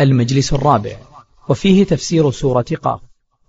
المجلس 0.00 0.52
الرابع 0.52 0.96
وفيه 1.48 1.84
تفسير 1.84 2.30
سورة 2.30 2.64
قاف 2.82 3.00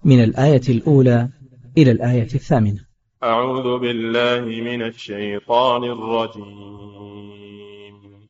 من 0.03 0.23
الآية 0.23 0.61
الأولى 0.69 1.29
إلى 1.77 1.91
الآية 1.91 2.33
الثامنة. 2.35 2.79
أعوذ 3.23 3.79
بالله 3.79 4.39
من 4.41 4.81
الشيطان 4.81 5.83
الرجيم. 5.83 7.17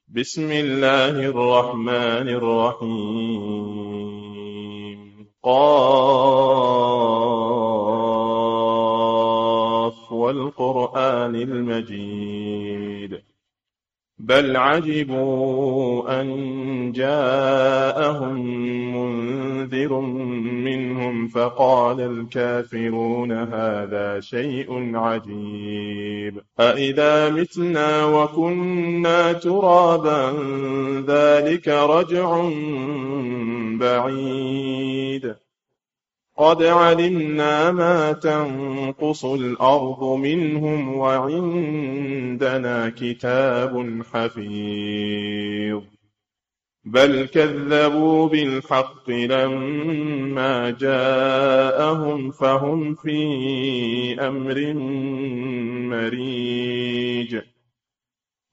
بسم 0.08 0.52
الله 0.52 1.10
الرحمن 1.10 2.30
الرحيم. 2.30 3.58
قاف 5.44 5.72
والقرآن 10.12 11.36
المجيد. 11.36 13.27
بل 14.20 14.58
عجبوا 14.58 16.22
أن 16.22 16.92
جاءهم 16.92 18.40
منذر 18.96 20.00
منهم 20.40 21.28
فقال 21.28 22.02
الكافرون 22.02 23.32
هذا 23.32 24.20
شيء 24.20 24.96
عجيب. 24.96 26.42
أإذا 26.60 27.30
متنا 27.30 28.06
وكنا 28.06 29.34
ترابا 29.34 30.34
ذلك 31.08 31.68
رجع 31.68 32.50
بعيد. 33.80 35.36
قد 36.38 36.64
علمنا 36.64 37.72
ما 37.72 38.12
تنقص 38.14 39.26
الأرض 39.26 40.04
منهم 40.04 40.96
وعندنا 40.96 42.90
كتاب 42.90 44.02
حفيظ 44.14 45.82
بل 46.86 47.26
كذبوا 47.28 48.30
بالحق 48.30 49.10
لما 49.10 50.70
جاءهم 50.70 52.32
فهم 52.32 52.96
في 52.96 53.18
أمر 54.22 54.74
مريج 55.96 57.42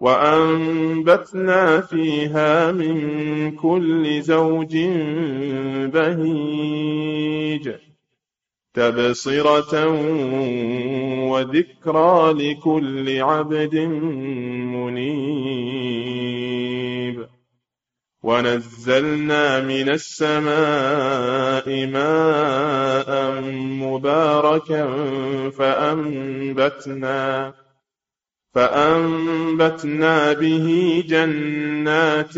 وأنبتنا 0.00 1.80
فيها 1.80 2.72
من 2.72 3.56
كل 3.56 4.22
زوج 4.22 4.76
بهيج 5.94 7.70
تبصرة 8.74 9.86
وذكرى 11.30 12.32
لكل 12.32 13.22
عبد 13.22 13.74
منيب 14.74 16.20
ونزلنا 18.22 19.60
من 19.60 19.88
السماء 19.88 21.86
ماء 21.86 23.40
مباركا 23.82 24.84
فأنبتنا 25.50 27.54
فأنبتنا 28.54 30.32
به 30.32 31.04
جنات 31.08 32.36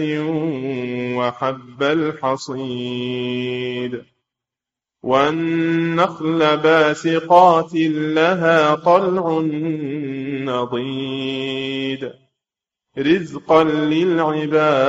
وحب 1.19 1.83
الحصيد 1.83 3.33
والنخل 5.03 6.56
باسقات 6.56 7.75
لها 8.15 8.75
طلع 8.75 9.41
نضيد 10.45 12.12
رزقا 12.99 13.65
للعباد 13.65 14.83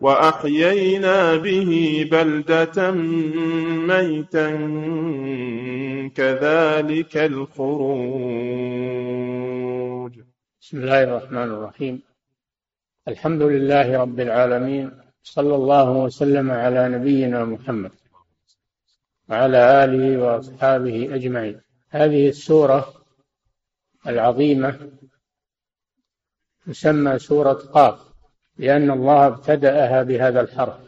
وأحيينا 0.00 1.36
به 1.36 1.70
بلدة 2.10 2.90
ميتا 3.90 4.50
كذلك 6.14 7.16
الخروج. 7.16 8.28
بسم 10.60 10.76
الله 10.78 11.02
الرحمن 11.02 11.42
الرحيم. 11.42 12.02
الحمد 13.08 13.42
لله 13.42 13.98
رب 13.98 14.20
العالمين 14.20 14.90
صلى 15.22 15.54
الله 15.54 15.90
وسلم 15.90 16.50
على 16.50 16.88
نبينا 16.88 17.44
محمد 17.44 17.92
وعلى 19.28 19.84
آله 19.84 20.18
وأصحابه 20.22 21.14
أجمعين. 21.14 21.60
هذه 21.90 22.28
السورة 22.28 22.94
العظيمة 24.06 24.90
تسمى 26.66 27.18
سورة 27.18 27.52
قاف. 27.52 28.07
لأن 28.58 28.90
الله 28.90 29.26
ابتدأها 29.26 30.02
بهذا 30.02 30.40
الحرف 30.40 30.80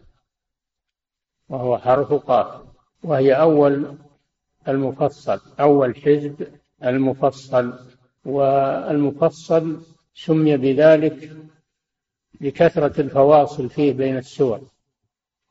وهو 1.49 1.79
حرف 1.79 2.13
قاف 2.13 2.63
وهي 3.03 3.33
أول 3.33 3.97
المفصل 4.69 5.41
أول 5.61 5.97
حزب 5.97 6.47
المفصل 6.85 7.75
والمفصل 8.25 9.81
سمي 10.15 10.57
بذلك 10.57 11.37
لكثرة 12.41 13.01
الفواصل 13.01 13.69
فيه 13.69 13.93
بين 13.93 14.17
السور. 14.17 14.61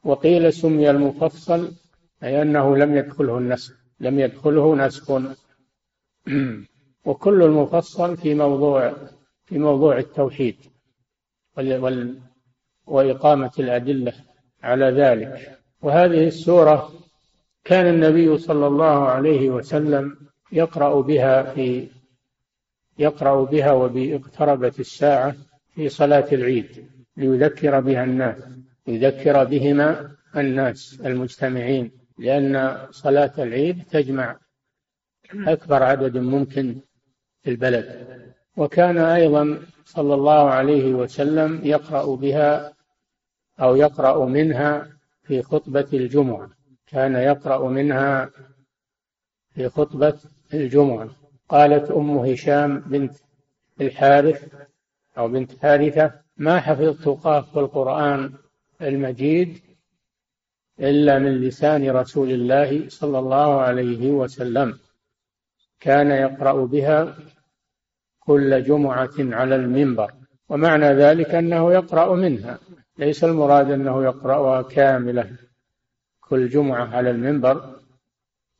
وقيل 0.03 0.53
سمي 0.53 0.89
المفصل 0.89 1.71
أي 2.23 2.41
أنه 2.41 2.77
لم 2.77 2.95
يدخله 2.95 3.37
النسخ 3.37 3.73
لم 3.99 4.19
يدخله 4.19 4.75
نسخ. 4.75 5.11
وكل 7.05 7.43
المفصل 7.43 8.17
في 8.17 8.35
موضوع 8.35 8.93
في 9.45 9.57
موضوع 9.59 9.97
التوحيد. 9.97 10.55
وإقامة 12.85 13.51
الأدلة 13.59 14.13
على 14.63 14.85
ذلك. 14.85 15.59
وهذه 15.81 16.27
السورة 16.27 16.91
كان 17.63 17.87
النبي 17.87 18.37
صلى 18.37 18.67
الله 18.67 19.07
عليه 19.07 19.49
وسلم 19.49 20.17
يقرأ 20.51 21.01
بها 21.01 21.53
في 21.53 21.87
يقرأ 22.99 23.43
بها 23.43 23.71
وباقتربت 23.71 24.79
الساعة 24.79 25.35
في 25.75 25.89
صلاة 25.89 26.27
العيد 26.31 26.89
ليذكر 27.17 27.79
بها 27.79 28.03
الناس 28.03 28.37
يذكر 28.87 29.43
بهما 29.43 30.11
الناس 30.37 31.01
المجتمعين 31.05 31.91
لأن 32.19 32.77
صلاة 32.91 33.31
العيد 33.37 33.83
تجمع 33.91 34.39
أكبر 35.33 35.83
عدد 35.83 36.17
ممكن 36.17 36.75
في 37.43 37.49
البلد. 37.49 38.07
وكان 38.57 38.97
أيضا 38.97 39.61
صلى 39.85 40.13
الله 40.13 40.49
عليه 40.49 40.93
وسلم 40.93 41.61
يقرأ 41.63 42.15
بها 42.15 42.73
أو 43.59 43.75
يقرأ 43.75 44.25
منها 44.25 44.89
في 45.23 45.41
خطبة 45.41 45.87
الجمعة. 45.93 46.49
كان 46.87 47.15
يقرأ 47.15 47.69
منها 47.69 48.29
في 49.49 49.69
خطبة 49.69 50.19
الجمعة. 50.53 51.09
قالت 51.49 51.91
أم 51.91 52.17
هشام 52.17 52.79
بنت 52.79 53.15
الحارث 53.81 54.53
أو 55.17 55.27
بنت 55.27 55.59
حارثة 55.61 56.11
ما 56.37 56.59
حفظت 56.59 57.07
قاف 57.07 57.57
القرآن 57.57 58.33
المجيد 58.81 59.59
إلا 60.79 61.19
من 61.19 61.41
لسان 61.41 61.89
رسول 61.89 62.31
الله 62.31 62.89
صلى 62.89 63.19
الله 63.19 63.61
عليه 63.61 64.11
وسلم. 64.11 64.79
كان 65.79 66.11
يقرأ 66.11 66.65
بها 66.65 67.17
كل 68.29 68.63
جمعة 68.63 69.15
على 69.19 69.55
المنبر. 69.55 70.11
ومعنى 70.49 70.85
ذلك 70.85 71.35
أنه 71.35 71.73
يقرأ 71.73 72.15
منها. 72.15 72.59
ليس 72.97 73.23
المراد 73.23 73.71
أنه 73.71 74.03
يقرأها 74.03 74.61
كاملة 74.61 75.31
كل 76.21 76.49
جمعة 76.49 76.95
على 76.95 77.09
المنبر 77.09 77.75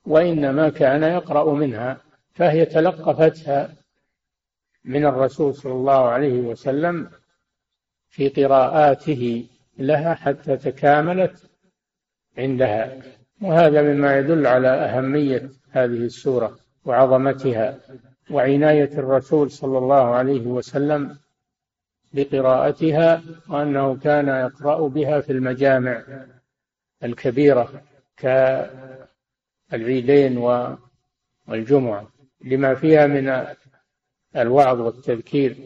وإنما 0.06 0.70
كان 0.70 1.04
يقرأ 1.04 1.54
منها 1.54 1.98
فهي 2.34 2.66
تلقفتها 2.66 3.70
من 4.86 5.06
الرسول 5.06 5.56
صلى 5.56 5.74
الله 5.74 6.10
عليه 6.10 6.40
وسلم 6.42 7.10
في 8.10 8.30
قراءاته 8.30 9.48
لها 9.78 10.14
حتى 10.14 10.58
تكاملت 10.58 11.50
عندها. 12.38 13.02
وهذا 13.42 13.82
مما 13.82 14.18
يدل 14.18 14.48
على 14.48 14.68
أهمية 14.68 15.50
هذه 15.72 16.06
السورة 16.12 16.58
وعظمتها. 16.86 17.80
وعناية 18.32 18.92
الرسول 19.00 19.52
صلى 19.52 19.78
الله 19.78 20.16
عليه 20.16 20.48
وسلم 20.48 21.18
بقراءتها 22.14 23.22
وأنه 23.50 23.96
كان 23.96 24.28
يقرأ 24.28 24.88
بها 24.88 25.22
في 25.22 25.32
المجامع 25.32 26.04
الكبيرة 27.04 27.84
كالعيدين 29.72 30.38
والجمعة 31.48 32.08
لما 32.42 32.76
فيها 32.76 33.08
من 33.08 33.46
الوعظ 34.36 34.82
والتذكير. 34.82 35.58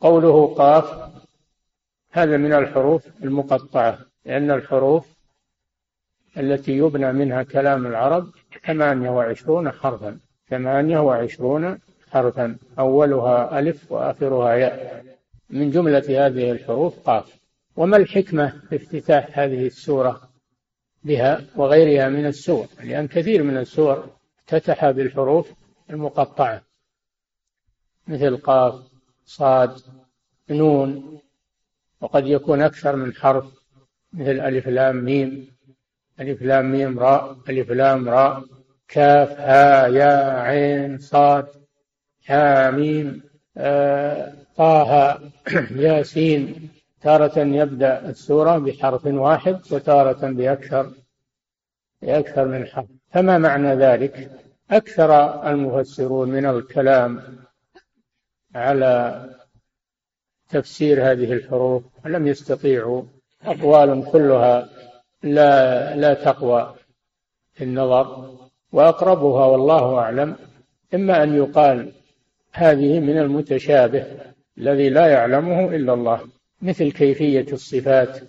قوله 0.00 0.54
قاف 0.54 1.12
هذا 2.10 2.36
من 2.36 2.52
الحروف 2.52 3.06
المقطعة 3.22 3.98
لأن 4.24 4.50
الحروف 4.50 5.16
التي 6.38 6.72
يبنى 6.72 7.12
منها 7.12 7.42
كلام 7.42 7.86
العرب 7.86 8.30
ثمانية 8.66 9.10
وعشرون 9.10 9.70
حرفا 9.70 10.18
ثمانية 10.48 10.98
وعشرون 10.98 11.78
حرفا 12.16 12.56
أولها 12.78 13.58
ألف 13.58 13.92
وآخرها 13.92 14.54
ياء. 14.54 15.04
من 15.50 15.70
جملة 15.70 16.26
هذه 16.26 16.50
الحروف 16.50 16.98
قاف. 16.98 17.38
وما 17.76 17.96
الحكمة 17.96 18.62
في 18.68 18.76
افتتاح 18.76 19.38
هذه 19.38 19.66
السورة 19.66 20.30
بها 21.04 21.44
وغيرها 21.56 22.08
من 22.08 22.26
السور؟ 22.26 22.66
لأن 22.82 23.08
كثير 23.08 23.42
من 23.42 23.56
السور 23.56 24.10
افتتح 24.38 24.90
بالحروف 24.90 25.52
المقطعة. 25.90 26.62
مثل 28.08 28.36
قاف 28.36 28.74
صاد 29.24 29.80
نون. 30.50 31.18
وقد 32.00 32.26
يكون 32.26 32.62
أكثر 32.62 32.96
من 32.96 33.14
حرف 33.14 33.46
مثل 34.12 34.40
ألف 34.40 34.68
لام 34.68 35.04
ميم. 35.04 35.56
ألف 36.20 36.42
لام 36.42 36.72
ميم 36.72 36.98
راء 36.98 37.36
ألف 37.48 37.70
لام 37.70 38.08
راء. 38.08 38.44
كاف 38.88 39.40
ها 39.40 39.86
يا 39.86 40.40
عين 40.40 40.98
صاد. 40.98 41.65
حاميم 42.26 43.22
آه 43.56 44.32
طه 44.56 45.20
ياسين 45.86 46.70
تارة 47.00 47.38
يبدأ 47.38 48.08
السورة 48.08 48.58
بحرف 48.58 49.06
واحد 49.06 49.60
وتارة 49.72 50.30
بأكثر 50.30 50.92
بأكثر 52.02 52.44
من 52.44 52.66
حرف 52.66 52.86
فما 53.10 53.38
معنى 53.38 53.74
ذلك؟ 53.74 54.30
أكثر 54.70 55.42
المفسرون 55.50 56.28
من 56.28 56.46
الكلام 56.46 57.22
على 58.54 59.24
تفسير 60.48 61.10
هذه 61.10 61.32
الحروف 61.32 61.82
لم 62.06 62.26
يستطيعوا 62.26 63.02
أقوال 63.42 64.10
كلها 64.12 64.68
لا 65.22 65.96
لا 65.96 66.14
تقوى 66.14 66.74
في 67.52 67.64
النظر 67.64 68.36
وأقربها 68.72 69.46
والله 69.46 69.98
أعلم 69.98 70.36
إما 70.94 71.22
أن 71.22 71.36
يقال 71.36 71.92
هذه 72.56 73.00
من 73.00 73.18
المتشابه 73.18 74.06
الذي 74.58 74.88
لا 74.88 75.06
يعلمه 75.06 75.76
إلا 75.76 75.94
الله 75.94 76.20
مثل 76.62 76.92
كيفية 76.92 77.46
الصفات 77.52 78.20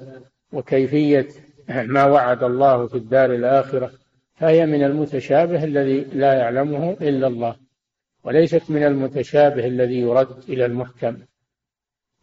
وكيفية 0.54 1.28
ما 1.70 2.06
وعد 2.06 2.44
الله 2.44 2.88
في 2.88 2.96
الدار 2.96 3.34
الآخرة 3.34 3.92
فهي 4.36 4.66
من 4.66 4.84
المتشابه 4.84 5.64
الذي 5.64 6.00
لا 6.00 6.34
يعلمه 6.34 6.92
إلا 6.92 7.28
الله 7.28 7.56
وليست 8.24 8.70
من 8.70 8.84
المتشابه 8.84 9.68
الذي 9.68 10.00
يرد 10.00 10.50
إلى 10.50 10.66
المحكم 10.66 11.18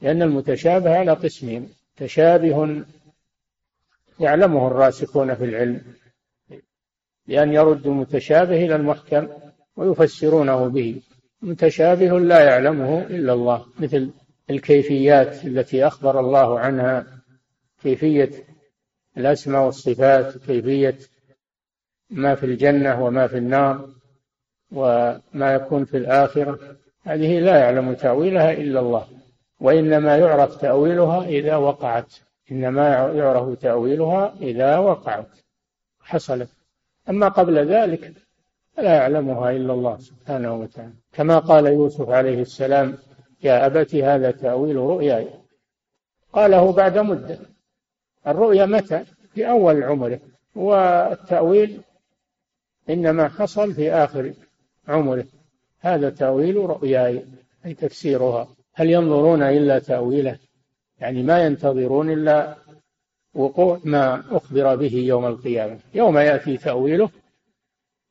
لأن 0.03 0.23
المتشابه 0.23 0.99
على 0.99 1.12
قسمين 1.12 1.69
تشابه 1.97 2.85
يعلمه 4.21 4.67
الراسخون 4.67 5.35
في 5.35 5.45
العلم 5.45 5.83
بأن 7.27 7.53
يردوا 7.53 7.93
المتشابه 7.93 8.65
إلى 8.65 8.77
المحكم 8.77 9.29
ويفسرونه 9.77 10.69
به. 10.69 11.01
متشابه 11.44 12.20
لا 12.20 12.41
يعلمه 12.41 13.02
إلا 13.02 13.32
الله 13.32 13.67
مثل 13.79 14.11
الكيفيات 14.50 15.44
التي 15.44 15.87
أخبر 15.87 16.20
الله 16.20 16.61
عنها 16.61 17.06
كيفية 17.82 18.31
الأسماء 19.17 19.64
والصفات 19.64 20.38
كيفية 20.38 20.99
ما 22.11 22.35
في 22.35 22.46
الجنة 22.46 23.05
وما 23.05 23.26
في 23.26 23.38
النار 23.38 23.88
وما 24.73 25.55
يكون 25.55 25.85
في 25.85 25.96
الآخرة. 25.96 26.58
هذه 27.02 27.41
لا 27.41 27.58
يعلم 27.58 27.94
تأويلها 27.94 28.52
إلا 28.52 28.81
الله 28.81 29.06
وإنما 29.61 30.17
يعرف 30.17 30.56
تأويلها 30.56 31.25
إذا 31.25 31.56
وقعت. 31.56 32.14
إنما 32.52 32.88
يعرف 33.14 33.58
تأويلها 33.58 34.35
إذا 34.41 34.79
وقعت 34.79 35.29
حصلت. 36.00 36.49
أما 37.08 37.29
قبل 37.29 37.67
ذلك 37.73 38.12
فلا 38.76 38.94
يعلمها 38.94 39.50
إلا 39.50 39.73
الله 39.73 39.99
سبحانه 39.99 40.55
وتعالى. 40.55 40.93
كما 41.12 41.38
قال 41.38 41.67
يوسف 41.67 42.09
عليه 42.09 42.41
السلام 42.41 42.99
يا 43.43 43.67
أبت 43.67 43.94
هذا 43.94 44.31
تأويل 44.31 44.76
رؤياي. 44.76 45.29
قاله 46.32 46.73
بعد 46.73 46.99
مدة 46.99 47.38
الرؤيا 48.26 48.67
متى؟ 48.67 49.05
في 49.35 49.50
أول 49.50 49.82
عمره 49.82 50.21
والتأويل 50.55 51.81
إنما 52.91 53.29
حصل 53.29 53.73
في 53.73 53.93
آخر 53.93 54.32
عمره. 54.88 55.25
هذا 55.81 56.11
تأويل 56.11 56.56
رؤياي 56.56 57.25
أي 57.67 57.75
تفسيرها. 57.75 58.49
هل 58.75 58.91
ينظرون 58.91 59.43
إلا 59.43 59.79
تأويله؟ 59.79 60.38
يعني 61.00 61.23
ما 61.23 61.47
ينتظرون 61.47 62.11
إلا 62.11 62.56
وقوع 63.35 63.81
ما 63.85 64.25
أخبر 64.31 64.77
به 64.77 64.94
يوم 64.94 65.27
القيامة. 65.27 65.79
يوم 65.94 66.19
يأتي 66.19 66.56
تأويله 66.56 67.11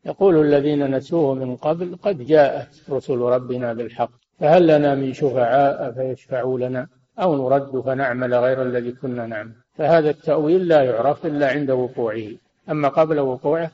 يقول 0.05 0.45
الذين 0.45 0.95
نسوه 0.95 1.33
من 1.33 1.55
قبل 1.55 1.95
قد 1.95 2.25
جاءت 2.25 2.69
رسل 2.89 3.17
ربنا 3.17 3.73
بالحق 3.73 4.11
فهل 4.39 4.67
لنا 4.67 4.95
من 4.95 5.13
شفعاء 5.13 5.91
فيشفعوا 5.91 6.59
لنا 6.59 6.87
أو 7.19 7.35
نرد 7.35 7.79
فنعمل 7.79 8.33
غير 8.35 8.61
الذي 8.61 8.91
كنا 8.91 9.27
نعمل؟ 9.27 9.53
فهذا 9.73 10.09
التأويل 10.09 10.67
لا 10.67 10.83
يعرف 10.83 11.25
إلا 11.25 11.51
عند 11.51 11.71
وقوعه. 11.71 12.29
أما 12.69 12.87
قبل 12.87 13.19
وقوعه 13.19 13.71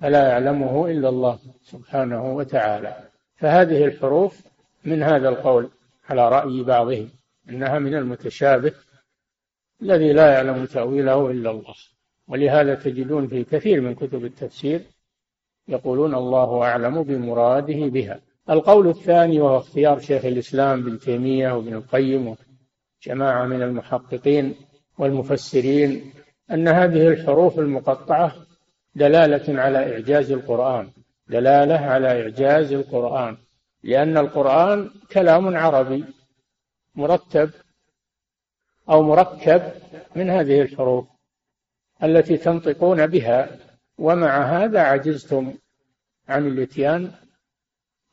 فلا 0.00 0.28
يعلمه 0.28 0.86
إلا 0.86 1.08
الله 1.08 1.38
سبحانه 1.62 2.34
وتعالى. 2.34 2.96
فهذه 3.36 3.84
الحروف 3.84 4.42
من 4.84 5.02
هذا 5.02 5.28
القول 5.28 5.70
على 6.08 6.28
رأي 6.28 6.62
بعضهم 6.62 7.08
إنها 7.50 7.78
من 7.78 7.94
المتشابه 7.94 8.72
الذي 9.82 10.12
لا 10.12 10.32
يعلم 10.32 10.64
تأويله 10.64 11.30
إلا 11.30 11.50
الله. 11.50 11.74
ولهذا 12.28 12.74
تجدون 12.74 13.28
في 13.28 13.44
كثير 13.44 13.80
من 13.80 13.94
كتب 13.94 14.24
التفسير 14.24 14.80
يقولون 15.70 16.14
الله 16.14 16.62
أعلم 16.62 17.02
بمراده 17.02 17.86
بها. 17.86 18.20
القول 18.50 18.88
الثاني 18.88 19.40
وهو 19.40 19.58
اختيار 19.58 19.98
شيخ 19.98 20.24
الإسلام 20.24 20.82
بن 20.82 20.98
تيمية 20.98 21.52
وابن 21.52 21.74
القيم 21.74 22.34
وجماعة 23.06 23.46
من 23.46 23.62
المحققين 23.62 24.54
والمفسرين 24.98 26.12
أن 26.50 26.68
هذه 26.68 27.08
الحروف 27.08 27.58
المقطعة 27.58 28.34
دلالة 28.94 29.60
على 29.60 29.92
إعجاز 29.92 30.32
القرآن. 30.32 30.90
دلالة 31.28 31.76
على 31.76 32.22
إعجاز 32.22 32.72
القرآن. 32.72 33.36
لأن 33.82 34.18
القرآن 34.18 34.90
كلام 35.12 35.56
عربي 35.56 36.04
مرتب 36.94 37.50
أو 38.90 39.02
مركب 39.02 39.62
من 40.16 40.30
هذه 40.30 40.62
الحروف 40.62 41.06
التي 42.02 42.36
تنطقون 42.36 43.06
بها. 43.06 43.69
ومع 44.00 44.42
هذا 44.42 44.80
عجزتم 44.80 45.54
عن 46.28 46.46
الاتيان 46.46 47.10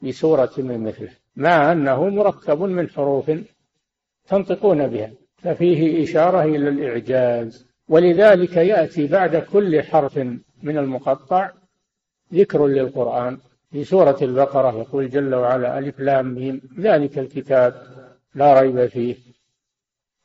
بسورة 0.01 0.51
من 0.57 0.83
مثله 0.83 1.11
مع 1.35 1.71
أنه 1.71 2.09
مركب 2.09 2.61
من 2.61 2.89
حروف 2.89 3.31
تنطقون 4.27 4.87
بها 4.87 5.11
ففيه 5.37 6.03
إشارة 6.03 6.43
إلى 6.43 6.69
الإعجاز. 6.69 7.67
ولذلك 7.89 8.57
يأتي 8.57 9.07
بعد 9.07 9.35
كل 9.35 9.83
حرف 9.83 10.17
من 10.63 10.77
المقطع 10.77 11.51
ذكر 12.33 12.67
للقرآن 12.67 13.37
في 13.71 13.83
سورة 13.83 14.17
البقرة 14.21 14.79
يقول 14.79 15.09
جل 15.09 15.35
وعلا 15.35 15.79
ألف 15.79 15.99
لام 15.99 16.33
ميم 16.33 16.61
ذلك 16.79 17.19
الكتاب 17.19 17.73
لا 18.35 18.61
ريب 18.61 18.85
فيه. 18.85 19.15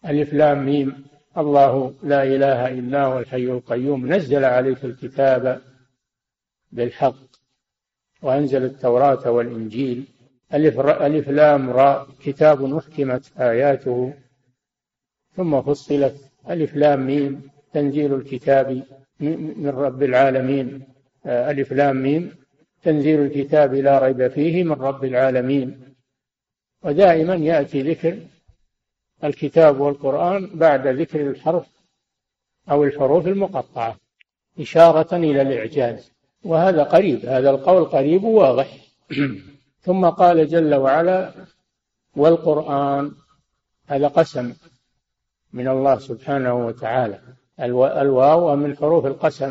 ألف 0.05 0.33
لام 0.33 0.67
ميم 0.67 1.12
الله 1.39 1.95
لا 2.03 2.23
إله 2.23 2.69
إلا 2.69 3.05
هو 3.05 3.19
الحي 3.19 3.45
القيوم. 3.45 4.13
نزل 4.13 4.45
عليك 4.45 4.85
الكتاب 4.85 5.61
بالحق 6.73 7.25
وأنزل 8.23 8.65
التوراة 8.65 9.31
والإنجيل. 9.31 10.05
ألف, 10.55 10.81
ألف 10.81 11.29
لام 11.29 11.71
راء 11.71 12.07
كتاب 12.25 12.77
أحكمت 12.77 13.33
آياته. 13.39 14.15
ثم 15.37 15.63
فصلت. 15.63 16.17
ألف 16.51 16.77
لام 16.77 17.07
ميم. 17.07 17.43
تنزيل 17.73 18.15
الكتاب 18.15 18.83
من 19.21 19.69
رب 19.69 20.03
العالمين. 20.03 20.83
ألف 21.27 21.73
لام 21.73 22.03
ميم. 22.03 22.31
تنزيل 22.83 23.21
الكتاب 23.21 23.75
لا 23.75 23.99
ريب 23.99 24.29
فيه 24.29 24.65
من 24.65 24.73
رب 24.73 25.05
العالمين. 25.05 25.95
ودائما 26.83 27.35
يأتي 27.35 27.83
ذكر 27.83 28.19
الكتاب 29.25 29.81
والقرآن 29.81 30.51
بعد 30.55 30.87
ذكر 30.87 31.21
الحرف 31.21 31.67
أو 32.71 32.85
الحروف 32.85 33.27
المقطعة 33.27 33.97
إشارة 34.61 35.17
إلى 35.17 35.43
الإعجاز. 35.43 36.13
وهذا 36.45 36.83
قريب 36.83 37.27
هذا 37.27 37.51
القول 37.51 37.85
قريب 37.85 38.25
واضح 38.25 38.77
ثم 39.87 40.07
قال 40.07 40.49
جل 40.49 40.75
وعلا 40.75 41.33
والقرآن 42.17 43.13
هذا 43.87 44.09
قسم 44.09 44.53
من 45.53 45.69
الله 45.69 45.99
سبحانه 45.99 46.67
وتعالى. 46.67 47.21
الواو 47.61 48.57
من 48.57 48.77
حروف 48.77 49.07
القسم 49.07 49.51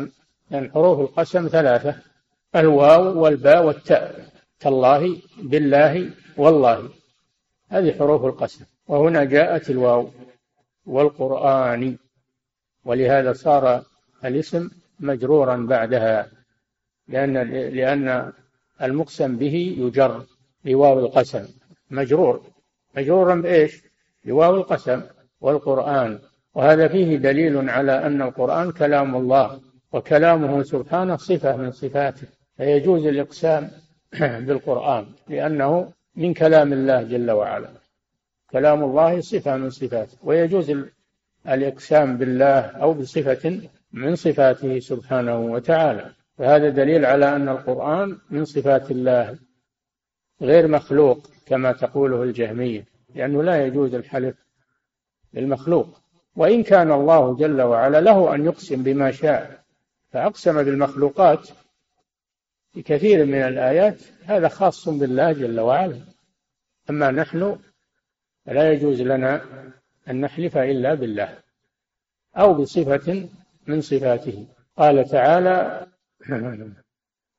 لأن 0.50 0.62
يعني 0.62 0.70
حروف 0.70 1.00
القسم 1.00 1.48
ثلاثة 1.48 1.94
الواو 2.56 3.22
والباء 3.22 3.64
والتاء 3.64 4.28
تالله 4.60 5.16
بالله 5.42 6.10
والله. 6.36 6.88
هذه 7.68 7.98
حروف 7.98 8.24
القسم. 8.24 8.64
وهنا 8.88 9.24
جاءت 9.24 9.70
الواو 9.70 10.10
والقرآن 10.86 11.96
ولهذا 12.84 13.32
صار 13.32 13.82
الاسم 14.24 14.70
مجرورا 15.00 15.56
بعدها 15.56 16.30
لأن 17.08 17.38
لأن 17.50 18.32
المقسم 18.82 19.36
به 19.36 19.76
يجر 19.78 20.26
بواو 20.64 20.98
القسم 20.98 21.48
مجرور. 21.90 22.42
مجرورا 22.96 23.34
بإيش؟ 23.34 23.82
بواو 24.24 24.54
القسم 24.56 25.02
والقرآن. 25.40 26.18
وهذا 26.54 26.88
فيه 26.88 27.16
دليل 27.16 27.70
على 27.70 28.06
أن 28.06 28.22
القرآن 28.22 28.72
كلام 28.72 29.16
الله 29.16 29.60
وكلامه 29.92 30.62
سبحانه 30.62 31.16
صفة 31.16 31.56
من 31.56 31.70
صفاته. 31.70 32.26
فيجوز 32.56 33.06
الإقسام 33.06 33.70
بالقرآن 34.46 35.06
لأنه 35.28 35.92
من 36.16 36.34
كلام 36.34 36.72
الله 36.72 37.02
جل 37.02 37.30
وعلا. 37.30 37.81
كلام 38.52 38.84
الله 38.84 39.20
صفة 39.20 39.56
من 39.56 39.70
صفاته 39.70 40.16
ويجوز 40.22 40.72
الإقسام 41.48 42.18
بالله 42.18 42.60
أو 42.60 42.94
بصفة 42.94 43.60
من 43.92 44.16
صفاته 44.16 44.78
سبحانه 44.78 45.40
وتعالى. 45.40 46.12
فهذا 46.38 46.68
دليل 46.68 47.06
على 47.06 47.36
أن 47.36 47.48
القرآن 47.48 48.18
من 48.30 48.44
صفات 48.44 48.90
الله 48.90 49.38
غير 50.42 50.68
مخلوق 50.68 51.30
كما 51.46 51.72
تقوله 51.72 52.22
الجهمية 52.22 52.84
لأنه 53.14 53.42
لا 53.42 53.66
يجوز 53.66 53.94
الحلف 53.94 54.36
بالمخلوق. 55.32 56.00
وإن 56.36 56.62
كان 56.62 56.92
الله 56.92 57.36
جل 57.36 57.62
وعلا 57.62 58.00
له 58.00 58.34
أن 58.34 58.44
يقسم 58.44 58.82
بما 58.82 59.10
شاء 59.10 59.62
فأقسم 60.10 60.62
بالمخلوقات 60.62 61.48
في 62.72 62.82
كثير 62.82 63.24
من 63.24 63.42
الآيات 63.42 64.02
هذا 64.24 64.48
خاص 64.48 64.88
بالله 64.88 65.32
جل 65.32 65.60
وعلا. 65.60 66.00
أما 66.90 67.10
نحن 67.10 67.58
فلا 68.46 68.72
يجوز 68.72 69.02
لنا 69.02 69.44
أن 70.08 70.20
نحلف 70.20 70.56
إلا 70.56 70.94
بالله 70.94 71.38
أو 72.36 72.54
بصفة 72.54 73.28
من 73.66 73.80
صفاته. 73.80 74.46
قال 74.76 75.08
تعالى 75.08 75.86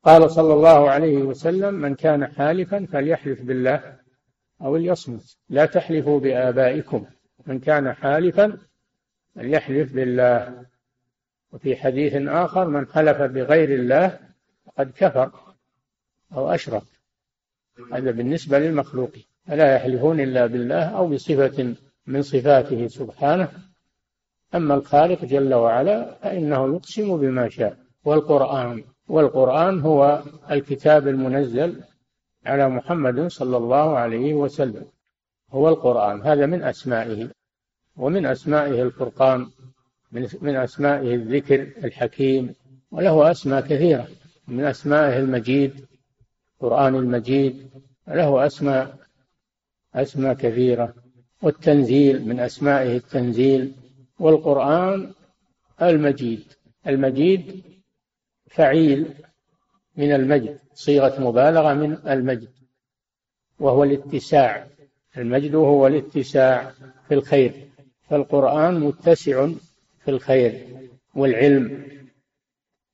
قال 0.06 0.32
صلى 0.32 0.54
الله 0.54 0.90
عليه 0.90 1.18
وسلم 1.18 1.74
من 1.74 1.96
كان 1.96 2.28
حالفا 2.28 2.86
فليحلف 2.86 3.42
بالله 3.42 3.98
أو 4.62 4.78
ليصمت. 4.78 5.38
لا 5.50 5.66
تحلفوا 5.66 6.20
بآبائكم. 6.20 7.06
من 7.48 7.60
كان 7.60 7.94
حالفا 7.94 8.58
فليحلف 9.36 9.94
بالله. 9.94 10.66
وفي 11.52 11.76
حديث 11.76 12.14
آخر 12.16 12.68
من 12.68 12.88
حلف 12.88 13.22
بغير 13.22 13.70
الله 13.70 14.20
فقد 14.66 14.92
كفر 14.92 15.32
أو 16.34 16.52
أشرك. 16.52 16.84
هذا 17.92 18.12
بالنسبة 18.12 18.60
للمخلوقين 18.60 19.33
فلا 19.48 19.76
يحلفون 19.76 20.20
إلا 20.20 20.46
بالله 20.46 20.84
أو 20.84 21.08
بصفة 21.08 21.76
من 22.08 22.22
صفاته 22.22 22.88
سبحانه. 22.88 23.50
أما 24.56 24.76
الخالق 24.76 25.26
جل 25.26 25.54
وعلا 25.54 26.16
فإنه 26.22 26.76
يقسم 26.76 27.18
بما 27.18 27.50
شاء. 27.50 27.78
والقرآن 28.06 28.84
والقرآن 29.08 29.80
هو 29.80 30.24
الكتاب 30.52 31.08
المنزل 31.08 31.82
على 32.46 32.70
محمد 32.70 33.28
صلى 33.28 33.58
الله 33.58 33.98
عليه 33.98 34.34
وسلم. 34.34 34.86
هو 35.52 35.70
القرآن 35.70 36.22
هذا 36.22 36.46
من 36.46 36.64
أسمائه. 36.64 37.30
ومن 37.98 38.26
أسمائه 38.26 38.82
الفرقان 38.82 39.48
من 40.42 40.56
أسمائه 40.56 41.16
الذكر 41.16 41.62
الحكيم. 41.84 42.56
وله 42.92 43.32
أسماء 43.32 43.62
كثيرة. 43.62 44.08
من 44.48 44.66
أسمائه 44.66 45.20
المجيد 45.20 45.86
القرآن 46.54 46.96
المجيد 46.96 47.70
له 48.08 48.46
أسماء 48.46 49.03
أسماء 49.96 50.34
كثيرة 50.34 50.94
والتنزيل 51.42 52.28
من 52.28 52.40
أسمائه 52.40 52.98
التنزيل 52.98 53.74
والقرآن 54.20 55.14
المجيد. 55.82 56.44
المجيد 56.88 57.64
فعيل 58.50 59.14
من 59.98 60.12
المجد 60.12 60.60
صيغة 60.74 61.22
مبالغة 61.22 61.74
من 61.74 61.98
المجد 62.08 62.52
وهو 63.60 63.84
الاتساع. 63.84 64.68
المجد 65.18 65.56
هو 65.56 65.88
الاتساع 65.88 66.72
في 67.08 67.14
الخير 67.14 67.70
فالقرآن 68.10 68.80
متسع 68.80 69.50
في 70.00 70.12
الخير 70.12 70.68
والعلم. 71.16 71.88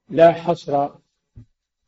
لا 0.09 0.31
حصر 0.31 0.89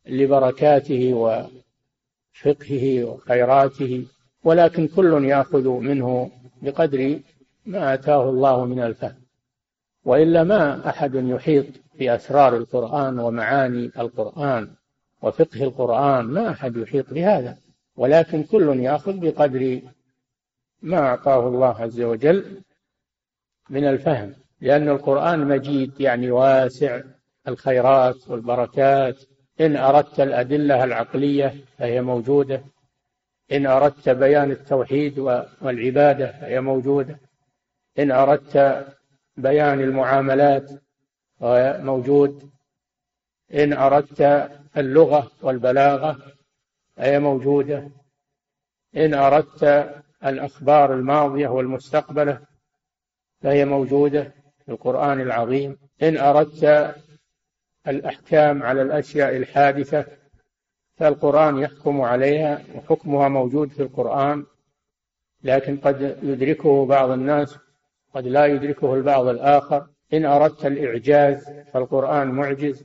لبركاته 0.06 1.14
وفقهه 1.14 3.04
وخيراته. 3.04 4.06
ولكن 4.44 4.88
كل 4.88 5.24
يأخذ 5.24 5.68
منه 5.68 6.30
بقدر 6.62 7.20
ما 7.66 7.94
آتاه 7.94 8.30
الله 8.30 8.64
من 8.64 8.82
الفهم. 8.82 9.22
وإلا 10.04 10.44
ما 10.44 10.88
أحد 10.88 11.14
يحيط 11.14 11.66
بأسرار 11.98 12.56
القرآن 12.56 13.18
ومعاني 13.18 13.90
القرآن 13.98 14.68
وفقه 15.22 15.64
القرآن 15.64 16.24
ما 16.24 16.50
أحد 16.50 16.76
يحيط 16.76 17.14
بهذا. 17.14 17.56
ولكن 17.96 18.42
كل 18.42 18.80
يأخذ 18.80 19.12
بقدر 19.12 19.80
ما 20.82 20.98
أعطاه 20.98 21.48
الله 21.48 21.80
عز 21.80 22.00
وجل 22.00 22.62
من 23.70 23.84
الفهم. 23.84 24.34
لأن 24.60 24.88
القرآن 24.88 25.48
مجيد 25.48 26.00
يعني 26.00 26.30
واسع 26.30 27.00
الخيرات 27.48 28.28
والبركات. 28.28 29.16
إن 29.60 29.76
أردت 29.76 30.20
الأدلة 30.20 30.84
العقلية 30.84 31.54
فهي 31.78 32.02
موجودة. 32.02 32.62
إن 33.52 33.66
أردت 33.66 34.08
بيان 34.08 34.50
التوحيد 34.50 35.18
والعبادة 35.60 36.32
فهي 36.32 36.60
موجودة. 36.60 37.20
إن 37.98 38.10
أردت 38.10 38.86
بيان 39.36 39.80
المعاملات 39.80 40.70
موجود. 41.80 42.50
إن 43.54 43.72
أردت 43.72 44.50
اللغة 44.76 45.30
والبلاغة 45.42 46.18
فهي 46.96 47.18
موجودة. 47.18 47.90
إن 48.96 49.14
أردت 49.14 49.92
الأخبار 50.24 50.94
الماضية 50.94 51.48
والمستقبلة 51.48 52.40
فهي 53.42 53.64
موجودة 53.64 54.34
في 54.64 54.72
القرآن 54.72 55.20
العظيم. 55.20 55.78
إن 56.02 56.16
أردت 56.16 56.94
الأحكام 57.88 58.62
على 58.62 58.82
الأشياء 58.82 59.36
الحادثة 59.36 60.21
فالقرآن 61.02 61.58
يحكم 61.58 62.00
عليها 62.00 62.62
وحكمها 62.74 63.28
موجود 63.28 63.68
في 63.68 63.82
القرآن 63.82 64.44
لكن 65.44 65.76
قد 65.76 66.18
يدركه 66.22 66.86
بعض 66.86 67.10
الناس 67.10 67.58
قد 68.14 68.26
لا 68.26 68.46
يدركه 68.46 68.94
البعض 68.94 69.26
الآخر. 69.26 69.86
إن 70.12 70.24
أردت 70.24 70.66
الإعجاز 70.66 71.50
فالقرآن 71.72 72.28
معجز. 72.28 72.84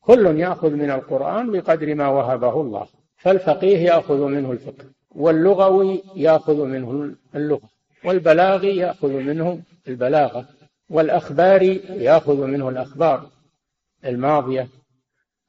كل 0.00 0.40
يأخذ 0.40 0.70
من 0.70 0.90
القرآن 0.90 1.52
بقدر 1.52 1.94
ما 1.94 2.08
وهبه 2.08 2.60
الله. 2.60 2.86
فالفقيه 3.16 3.78
يأخذ 3.78 4.20
منه 4.20 4.52
الفقه 4.52 4.84
واللغوي 5.10 6.02
يأخذ 6.16 6.64
منه 6.64 7.14
اللغة 7.34 7.68
والبلاغي 8.04 8.76
يأخذ 8.76 9.12
منه 9.12 9.62
البلاغة 9.88 10.48
والأخباري 10.90 11.74
يأخذ 11.88 12.46
منه 12.46 12.68
الأخبار 12.68 13.30
الماضية 14.04 14.68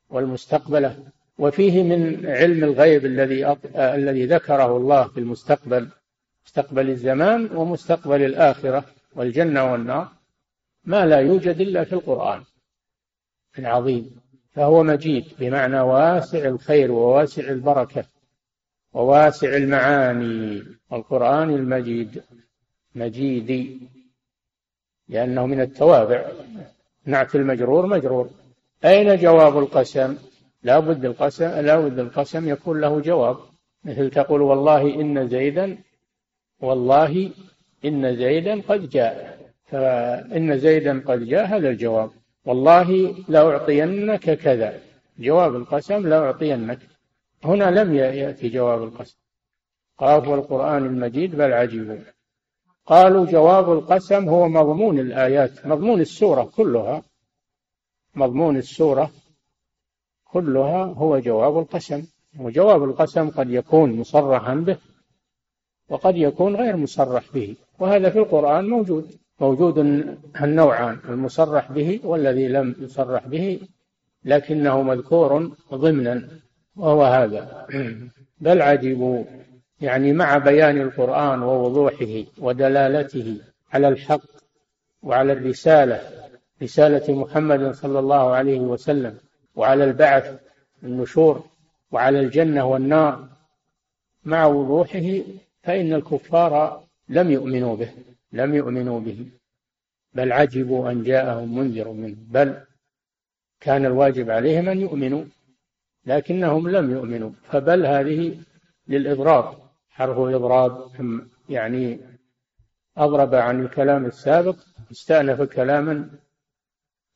والمستقبلة. 0.10 1.15
وفيه 1.38 1.84
من 1.84 2.26
علم 2.26 2.64
الغيب 2.64 3.06
الذي 3.06 3.46
آه، 3.46 3.58
الذي 3.76 4.26
ذكره 4.26 4.78
الله 4.78 5.08
في 5.08 5.20
المستقبل 5.20 5.90
مستقبل 6.46 6.90
الزمان 6.90 7.56
ومستقبل 7.56 8.22
الآخرة 8.26 8.86
والجنة 9.16 9.72
والنار 9.72 10.12
ما 10.86 11.06
لا 11.06 11.20
يوجد 11.20 11.62
إلا 11.62 11.84
في 11.84 11.94
القرآن 11.94 12.44
العظيم. 13.60 14.22
فهو 14.52 14.84
مجيد 14.84 15.26
بمعنى 15.40 15.80
واسع 15.80 16.46
الخير 16.46 16.92
وواسع 16.92 17.44
البركة 17.44 18.06
وواسع 18.94 19.56
المعاني. 19.56 20.64
القرآن 20.94 21.50
المجيد 21.50 22.24
مجيدي 22.96 23.80
لأنه 25.10 25.46
من 25.46 25.62
التوابع. 25.62 26.32
نعت 27.06 27.36
المجرور 27.36 27.86
مجرور. 27.86 28.30
أين 28.86 29.18
جواب 29.18 29.58
القسم؟ 29.58 30.18
لا 30.66 30.80
بد 30.80 31.06
القسم 31.06 31.46
لا 31.46 31.80
بد 31.80 32.00
القسم 32.00 32.50
يكون 32.50 32.82
له 32.82 33.00
جواب. 33.00 33.38
مثل 33.84 34.10
تقول 34.10 34.42
والله 34.42 35.02
إن 35.02 35.28
زيدا 35.28 35.78
والله 36.62 37.32
إن 37.86 38.16
زيدا 38.16 38.62
قد 38.62 38.90
جاء. 38.90 39.16
فإن 39.66 40.58
زيدا 40.58 41.04
قد 41.08 41.20
جاء 41.26 41.46
هذا 41.46 41.70
الجواب. 41.70 42.12
والله 42.46 43.16
لأعطينك 43.28 44.26
كذا. 44.46 44.80
جواب 45.20 45.56
القسم 45.56 46.08
لأعطينك. 46.08 46.80
هنا 47.44 47.64
لم 47.80 47.96
يأتي 47.96 48.50
جواب 48.50 48.84
القسم. 48.84 49.18
قاف 49.98 50.28
والقرآن 50.28 50.86
المجيد 50.86 51.36
بل 51.36 51.54
عجيبون 51.54 52.06
قالوا 52.86 53.26
جواب 53.26 53.72
القسم 53.72 54.30
هو 54.30 54.48
مضمون 54.48 55.00
الآيات 55.00 55.66
مضمون 55.66 56.02
السورة 56.02 56.44
كلها. 56.44 57.04
مضمون 58.16 58.58
السورة 58.58 59.12
كلها 60.36 60.84
هو 60.84 61.20
جواب 61.20 61.58
القسم. 61.58 62.04
وجواب 62.40 62.84
القسم 62.84 63.30
قد 63.30 63.50
يكون 63.50 64.00
مصرحا 64.00 64.56
به 64.56 64.78
وقد 65.90 66.18
يكون 66.18 66.56
غير 66.56 66.76
مصرح 66.78 67.24
به 67.34 67.56
وهذا 67.80 68.10
في 68.10 68.20
القرآن 68.20 68.70
موجود. 68.70 69.06
موجود 69.40 69.78
النوعان 70.42 70.98
المصرح 71.10 71.72
به 71.72 72.00
والذي 72.04 72.48
لم 72.48 72.76
يصرح 72.80 73.28
به 73.28 73.60
لكنه 74.26 74.82
مذكور 74.82 75.52
ضمنا 75.74 76.30
وهو 76.76 77.04
هذا. 77.04 77.68
بل 78.46 78.62
عجبوا 78.62 79.24
يعني 79.82 80.14
مع 80.14 80.38
بيان 80.38 80.82
القرآن 80.82 81.44
ووضوحه 81.44 82.24
ودلالته 82.40 83.38
على 83.74 83.88
الحق 83.88 84.22
وعلى 85.04 85.34
الرسالة 85.34 86.02
رسالة 86.64 87.16
محمد 87.22 87.72
صلى 87.72 88.00
الله 88.00 88.30
عليه 88.32 88.60
وسلم 88.60 89.18
وعلى 89.56 89.84
البعث 89.84 90.40
النشور 90.84 91.46
وعلى 91.92 92.20
الجنة 92.20 92.66
والنار 92.66 93.28
مع 94.24 94.46
وضوحه 94.46 95.24
فإن 95.64 95.94
الكفار 95.94 96.84
لم 97.10 97.32
يؤمنوا 97.32 97.76
به 97.76 97.92
لم 98.32 98.56
يؤمنوا 98.56 99.00
به. 99.00 99.26
بل 100.14 100.32
عجبوا 100.32 100.92
أن 100.92 101.04
جاءهم 101.04 101.58
منذر 101.58 101.92
منه. 101.92 102.18
بل 102.20 102.62
كان 103.60 103.86
الواجب 103.86 104.30
عليهم 104.30 104.70
أن 104.70 104.82
يؤمنوا 104.82 105.26
لكنهم 106.06 106.70
لم 106.70 106.92
يؤمنوا. 106.92 107.32
فبل 107.44 107.86
هذه 107.86 108.42
للإضراب. 108.88 109.54
حرف 109.90 110.18
إضراب 110.18 110.92
يعني 111.50 112.00
أضرب 112.98 113.36
عن 113.36 113.62
الكلام 113.62 114.06
السابق 114.06 114.56
استأنف 114.92 115.42
كلاما 115.42 116.10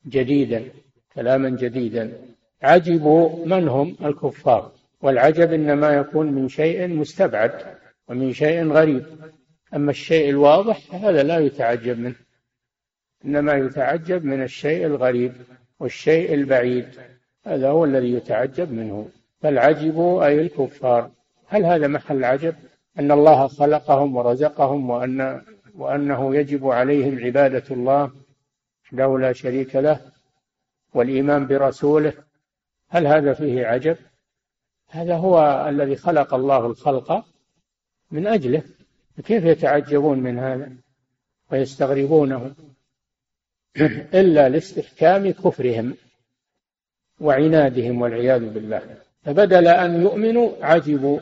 جديدا. 0.08 0.72
كلاما 1.16 1.50
جديدا. 1.50 2.12
عجبوا 2.62 3.46
من 3.46 3.68
هم 3.68 3.96
الكفار؟ 4.04 4.72
والعجب 5.02 5.54
إنما 5.54 5.90
يكون 5.90 6.32
من 6.32 6.48
شيء 6.48 6.88
مستبعد 6.88 7.52
ومن 8.08 8.34
شيء 8.34 8.68
غريب. 8.68 9.06
أما 9.76 9.92
الشيء 9.92 10.30
الواضح 10.30 10.96
هذا 10.96 11.24
لا 11.24 11.40
يتعجب 11.40 12.00
منه. 12.00 12.16
إنما 13.26 13.54
يتعجب 13.54 14.26
من 14.26 14.44
الشيء 14.44 14.86
الغريب 14.86 15.34
والشيء 15.80 16.34
البعيد. 16.34 16.88
هذا 17.46 17.70
هو 17.70 17.86
الذي 17.86 18.14
يتعجب 18.14 18.72
منه. 18.72 19.10
فالعجب 19.42 20.00
أي 20.00 20.42
الكفار. 20.42 21.12
هل 21.48 21.66
هذا 21.66 21.88
محل 21.88 22.24
عجب؟ 22.24 22.56
أن 23.00 23.12
الله 23.12 23.48
خلقهم 23.48 24.16
ورزقهم 24.16 24.90
وأن 24.90 25.42
وأنه 25.76 26.36
يجب 26.36 26.68
عليهم 26.68 27.20
عبادة 27.20 27.64
الله 27.72 28.12
له 28.92 29.20
لا 29.20 29.34
شريك 29.34 29.76
له 29.76 30.00
والإيمان 30.94 31.48
برسوله 31.48 32.14
هل 32.90 33.08
هذا 33.08 33.34
فيه 33.34 33.66
عجب؟ 33.66 33.98
هذا 34.88 35.16
هو 35.16 35.66
الذي 35.70 35.96
خلق 35.96 36.34
الله 36.34 36.66
الخلق 36.66 37.26
من 38.12 38.28
أجله. 38.28 38.64
كيف 39.26 39.44
يتعجبون 39.44 40.20
من 40.20 40.40
هذا 40.40 40.72
ويستغربونه؟ 41.52 42.56
إلا 44.14 44.50
لاستحكام 44.50 45.32
كفرهم 45.32 45.96
وعنادهم 47.20 48.02
والعياذ 48.02 48.50
بالله. 48.50 48.98
فبدل 49.24 49.68
أن 49.68 50.02
يؤمنوا 50.02 50.66
عجبوا 50.66 51.20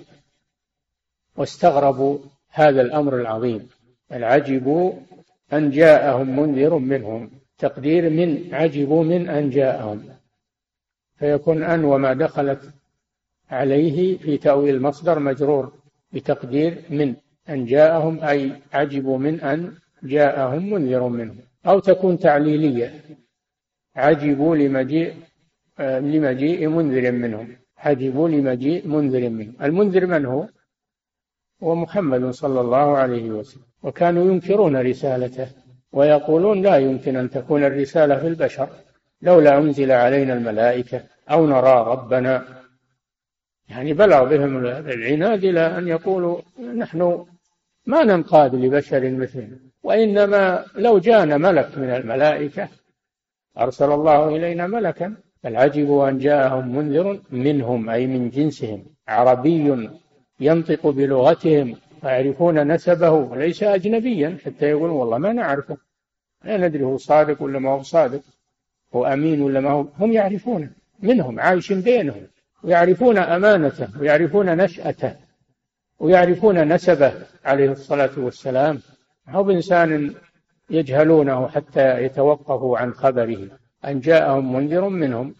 واستغربوا 1.35 2.19
هذا 2.49 2.81
الأمر 2.81 3.21
العظيم 3.21 3.69
بل 4.09 4.23
عجبوا 4.23 4.93
أن 5.53 5.69
جاءهم 5.69 6.39
منذر 6.39 6.77
منهم. 6.77 7.36
تقدير 7.57 8.09
من 8.09 8.53
عجبوا 8.55 9.03
من 9.03 9.29
أن 9.29 9.49
جاءهم. 9.49 10.03
فيكون 11.15 11.63
أن 11.63 11.83
وما 11.83 12.13
دخلت 12.13 12.73
عليه 13.49 14.17
في 14.17 14.37
تأويل 14.37 14.75
المصدر 14.75 15.19
مجرور 15.19 15.73
بتقدير 16.11 16.83
من 16.89 17.15
أن 17.49 17.65
جاءهم 17.65 18.23
أي 18.23 18.51
عجبوا 18.73 19.17
من 19.17 19.41
أن 19.41 19.73
جاءهم 20.03 20.69
منذر 20.69 21.07
منهم. 21.07 21.37
أو 21.67 21.79
تكون 21.79 22.19
تعليلية. 22.19 23.01
عجبوا 23.95 24.55
لمجيء 24.55 25.13
لمجيء 25.79 26.67
منذر 26.67 27.11
منهم. 27.11 27.55
عجبوا 27.77 28.29
لمجيء 28.29 28.87
منذر 28.87 29.29
منهم. 29.29 29.55
المنذر 29.61 30.05
من 30.05 30.25
هو؟ 30.25 30.47
هو 31.63 31.75
محمد 31.75 32.29
صلى 32.29 32.61
الله 32.61 32.97
عليه 32.97 33.29
وسلم. 33.29 33.63
وكانوا 33.83 34.31
ينكرون 34.31 34.75
رسالته. 34.75 35.66
ويقولون 35.91 36.61
لا 36.61 36.77
يمكن 36.77 37.15
أن 37.15 37.29
تكون 37.29 37.63
الرسالة 37.63 38.15
في 38.19 38.27
البشر 38.27 38.69
لولا 39.21 39.57
أنزل 39.57 39.91
علينا 39.91 40.33
الملائكة 40.33 41.03
أو 41.31 41.47
نرى 41.47 41.85
ربنا. 41.87 42.45
يعني 43.69 43.93
بلغ 43.93 44.23
بهم 44.23 44.57
العناد 44.65 45.43
إلى 45.43 45.77
أن 45.77 45.87
يقولوا 45.87 46.41
نحن 46.75 47.25
ما 47.85 48.03
ننقاد 48.03 48.55
لبشر 48.55 49.11
مثلنا 49.11 49.59
وإنما 49.83 50.65
لو 50.75 50.99
جاءنا 50.99 51.37
ملك 51.37 51.77
من 51.77 51.89
الملائكة 51.89 52.69
أرسل 53.59 53.91
الله 53.91 54.35
إلينا 54.35 54.67
ملكا 54.67 55.15
بل 55.43 55.55
عجبوا 55.55 56.09
أن 56.09 56.17
جاءهم 56.17 56.75
منذر 56.75 57.21
منهم 57.31 57.89
أي 57.89 58.07
من 58.07 58.29
جنسهم 58.29 58.85
عربي 59.07 59.89
ينطق 60.39 60.87
بلغتهم 60.87 61.75
فيعرفون 62.01 62.71
نسبه 62.73 63.11
وليس 63.11 63.63
أجنبيا 63.63 64.37
حتى 64.45 64.65
يقولون 64.65 64.89
والله 64.89 65.17
ما 65.17 65.33
نعرفه. 65.33 65.77
لا 66.43 66.57
ندري 66.57 66.83
هو 66.83 66.97
صادق 66.97 67.41
ولا 67.41 67.59
ما 67.59 67.69
هو 67.69 67.81
صادق. 67.81 68.21
هو 68.95 69.05
أمين 69.05 69.41
ولا 69.41 69.59
ما 69.59 69.71
هو. 69.71 69.85
هم 69.99 70.11
يعرفونه. 70.11 70.69
منهم 70.99 71.39
عايشين 71.39 71.81
بينهم. 71.81 72.27
ويعرفون 72.63 73.17
أمانته 73.17 73.87
ويعرفون 73.99 74.57
نشأته 74.57 75.15
ويعرفون 75.99 76.73
نسبه 76.73 77.13
عليه 77.45 77.71
الصلاة 77.71 78.09
والسلام. 78.17 78.79
هو 79.29 79.43
بإنسان 79.43 80.13
يجهلونه 80.69 81.47
حتى 81.47 82.03
يتوقفوا 82.03 82.77
عن 82.77 82.93
خبره. 82.93 83.47
أن 83.85 83.99
جاءهم 83.99 84.55
منذر 84.55 84.89
منهم. 84.89 85.35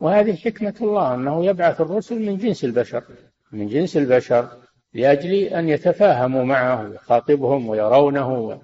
وهذه 0.00 0.36
حكمة 0.36 0.74
الله 0.80 1.14
أنه 1.14 1.44
يبعث 1.44 1.80
الرسل 1.80 2.26
من 2.26 2.36
جنس 2.36 2.64
البشر. 2.64 3.04
من 3.52 3.66
جنس 3.66 3.96
البشر. 3.96 4.59
لأجل 4.94 5.34
أن 5.34 5.68
يتفاهموا 5.68 6.44
معه 6.44 6.90
ويخاطبهم 6.90 7.68
ويرونه. 7.68 8.60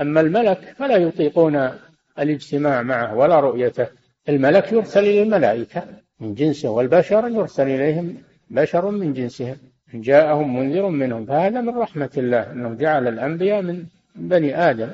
أما 0.00 0.20
الملك 0.20 0.74
فلا 0.78 0.96
يطيقون 0.96 1.70
الاجتماع 2.18 2.82
معه 2.82 3.16
ولا 3.16 3.40
رؤيته. 3.40 3.86
الملك 4.28 4.72
يرسل 4.72 5.00
إلى 5.00 5.22
الملائكة 5.22 5.84
من 6.20 6.34
جنسه 6.34 6.70
والبشر 6.70 7.28
يرسل 7.28 7.68
إليهم 7.68 8.16
بشر 8.50 8.90
من 8.90 9.12
جنسهم. 9.12 9.56
جاءهم 9.94 10.56
منذر 10.56 10.88
منهم 10.88 11.26
فهذا 11.26 11.60
من 11.60 11.78
رحمة 11.78 12.10
الله 12.16 12.52
أنه 12.52 12.74
جعل 12.74 13.08
الأنبياء 13.08 13.62
من 13.62 13.84
بني 14.14 14.70
آدم. 14.70 14.90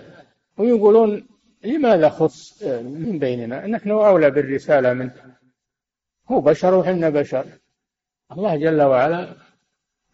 ويقولون 0.58 1.26
لماذا 1.64 2.08
خص 2.08 2.62
من 2.62 3.18
بيننا؟ 3.18 3.66
نحن 3.66 3.90
أولى 3.90 4.30
بالرسالة 4.30 4.92
منه. 4.92 5.12
هو 6.30 6.40
بشر 6.40 6.74
وحنا 6.74 7.10
بشر. 7.10 7.44
الله 8.32 8.56
جل 8.56 8.82
وعلا 8.82 9.28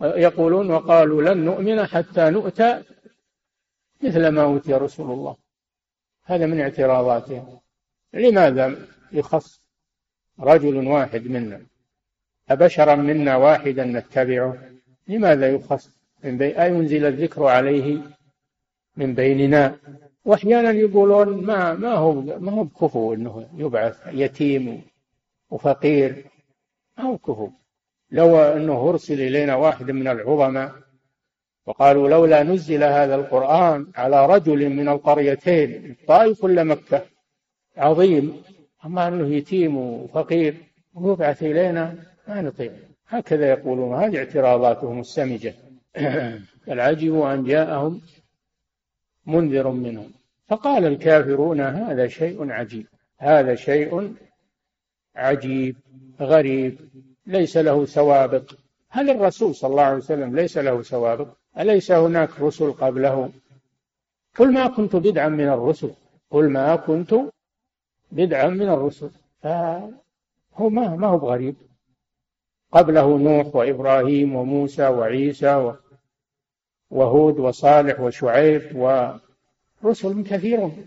يقولون 0.00 0.70
وقالوا 0.70 1.22
لن 1.22 1.44
نؤمن 1.44 1.86
حتى 1.86 2.30
نؤتى 2.30 2.82
مثل 4.02 4.28
ما 4.28 4.42
أوتي 4.42 4.74
رسول 4.74 5.10
الله. 5.10 5.36
هذا 6.24 6.46
من 6.46 6.60
اعتراضاتهم. 6.60 7.60
لماذا 8.12 8.76
يخص 9.12 9.62
رجل 10.40 10.86
واحد 10.86 11.26
منا؟ 11.26 11.60
أبشرا 12.50 12.94
منا 12.94 13.36
واحدا 13.36 13.84
نتبعه؟ 13.84 14.58
لماذا 15.08 15.48
يخص 15.48 15.90
من 16.24 16.38
بي... 16.38 16.62
أينزل 16.62 17.06
الذكر 17.06 17.44
عليه 17.44 18.00
من 18.96 19.14
بيننا؟ 19.14 19.78
وأحيانا 20.24 20.70
يقولون 20.70 21.46
ما 21.46 21.74
ما 21.74 21.94
هو 21.94 22.12
ما 22.20 22.52
هو 22.52 22.64
بكفو 22.64 23.14
إنه 23.14 23.48
يبعث 23.54 24.00
يتيم 24.06 24.82
وفقير. 25.50 26.24
ما 26.98 27.04
هو 27.04 27.18
كفو 27.18 27.50
لو 28.12 28.38
أنه 28.38 28.88
أرسل 28.88 29.20
إلينا 29.20 29.56
واحد 29.56 29.90
من 29.90 30.08
العظماء 30.08 30.72
وقالوا 31.66 32.08
لولا 32.08 32.42
نزل 32.42 32.84
هذا 32.84 33.14
القرآن 33.14 33.86
على 33.94 34.26
رجل 34.26 34.68
من 34.68 34.88
القريتين 34.88 35.90
الطائف 35.90 36.44
ولا 36.44 36.64
مكة؟ 36.64 37.02
عظيم. 37.76 38.42
أما 38.84 39.08
أنه 39.08 39.34
يتيم 39.34 39.76
وفقير 39.76 40.54
ويبعث 40.94 41.42
إلينا 41.42 41.94
ما 42.28 42.42
نطيع. 42.42 42.72
هكذا 43.08 43.50
يقولون. 43.50 43.94
هذه 43.94 44.18
اعتراضاتهم 44.18 45.00
السمجة. 45.00 45.54
بل 46.66 46.80
عجبوا 46.80 47.34
أن 47.34 47.44
جاءهم 47.44 48.00
منذر 49.26 49.70
منهم. 49.70 50.10
فقال 50.48 50.84
الكافرون 50.86 51.60
هذا 51.60 52.06
شيء 52.06 52.50
عجيب. 52.50 52.86
هذا 53.18 53.54
شيء 53.54 54.14
عجيب 55.16 55.76
غريب. 56.20 56.78
ليس 57.26 57.56
له 57.56 57.84
سوابق. 57.84 58.52
هل 58.90 59.10
الرسول 59.10 59.54
صلى 59.54 59.70
الله 59.70 59.82
عليه 59.82 59.96
وسلم 59.96 60.36
ليس 60.36 60.58
له 60.58 60.82
سوابق؟ 60.82 61.28
أليس 61.58 61.92
هناك 61.92 62.40
رسل 62.40 62.72
قبله؟ 62.72 63.32
قل 64.38 64.52
ما 64.52 64.66
كنت 64.66 64.96
بدعا 64.96 65.28
من 65.28 65.48
الرسل. 65.48 65.90
قل 66.30 66.48
ما 66.48 66.76
كنت 66.76 67.14
بدعا 68.12 68.48
من 68.48 68.68
الرسل. 68.68 69.10
فهو 69.42 70.68
ما 70.68 70.96
ما 70.96 71.06
هو 71.06 71.18
بغريب. 71.18 71.56
قبله 72.72 73.18
نوح 73.18 73.56
وإبراهيم 73.56 74.36
وموسى 74.36 74.88
وعيسى 74.88 75.74
وهود 76.90 77.38
وصالح 77.38 78.00
وشعيب 78.00 78.76
ورسل 78.76 80.22
كثيرون. 80.22 80.86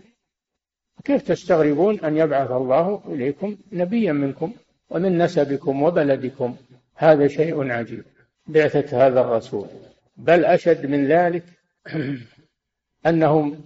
كيف 1.04 1.22
تستغربون 1.28 2.00
أن 2.00 2.16
يبعث 2.16 2.50
الله 2.50 3.02
إليكم 3.06 3.56
نبيا 3.72 4.12
منكم؟ 4.12 4.52
ومن 4.90 5.18
نسبكم 5.18 5.82
وبلدكم 5.82 6.56
هذا 6.94 7.28
شيء 7.28 7.70
عجيب 7.70 8.04
بعثة 8.46 9.06
هذا 9.06 9.20
الرسول. 9.20 9.66
بل 10.16 10.44
أشد 10.44 10.86
من 10.86 11.06
ذلك 11.06 11.44
أنهم 13.06 13.60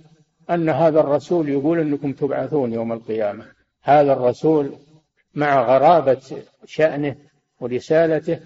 أن 0.50 0.68
هذا 0.68 1.00
الرسول 1.00 1.48
يقول 1.48 1.80
أنكم 1.80 2.12
تبعثون 2.12 2.72
يوم 2.72 2.92
القيامة. 2.92 3.44
هذا 3.82 4.12
الرسول 4.12 4.72
مع 5.34 5.62
غرابة 5.62 6.42
شأنه 6.64 7.16
ورسالته 7.60 8.40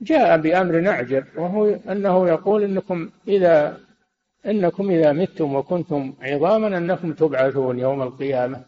جاء 0.00 0.36
بأمر 0.36 0.80
نعجب 0.80 1.24
وهو 1.36 1.66
أنه 1.66 2.28
يقول 2.28 2.62
إنكم 2.62 3.10
إذا 3.28 3.80
إنكم 4.46 4.90
إذا 4.90 5.12
متم 5.12 5.54
وكنتم 5.54 6.14
عظاما 6.22 6.78
أنكم 6.78 7.12
تبعثون 7.12 7.78
يوم 7.78 8.02
القيامة. 8.02 8.64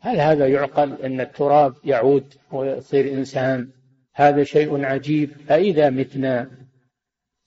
هل 0.00 0.20
هذا 0.20 0.46
يعقل 0.48 0.92
أن 0.92 1.20
التراب 1.20 1.74
يعود 1.84 2.34
ويصير 2.52 3.12
إنسان؟ 3.12 3.68
هذا 4.14 4.44
شيء 4.44 4.84
عجيب. 4.84 5.30
أإذا 5.50 5.90
متنا 5.90 6.50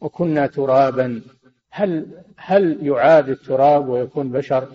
وكنا 0.02 0.48
ترابا 0.48 1.22
هل 1.72 2.08
هل 2.38 2.88
يعاد 2.88 3.30
التراب 3.30 3.90
ويكون 3.90 4.32
بشر؟ 4.32 4.68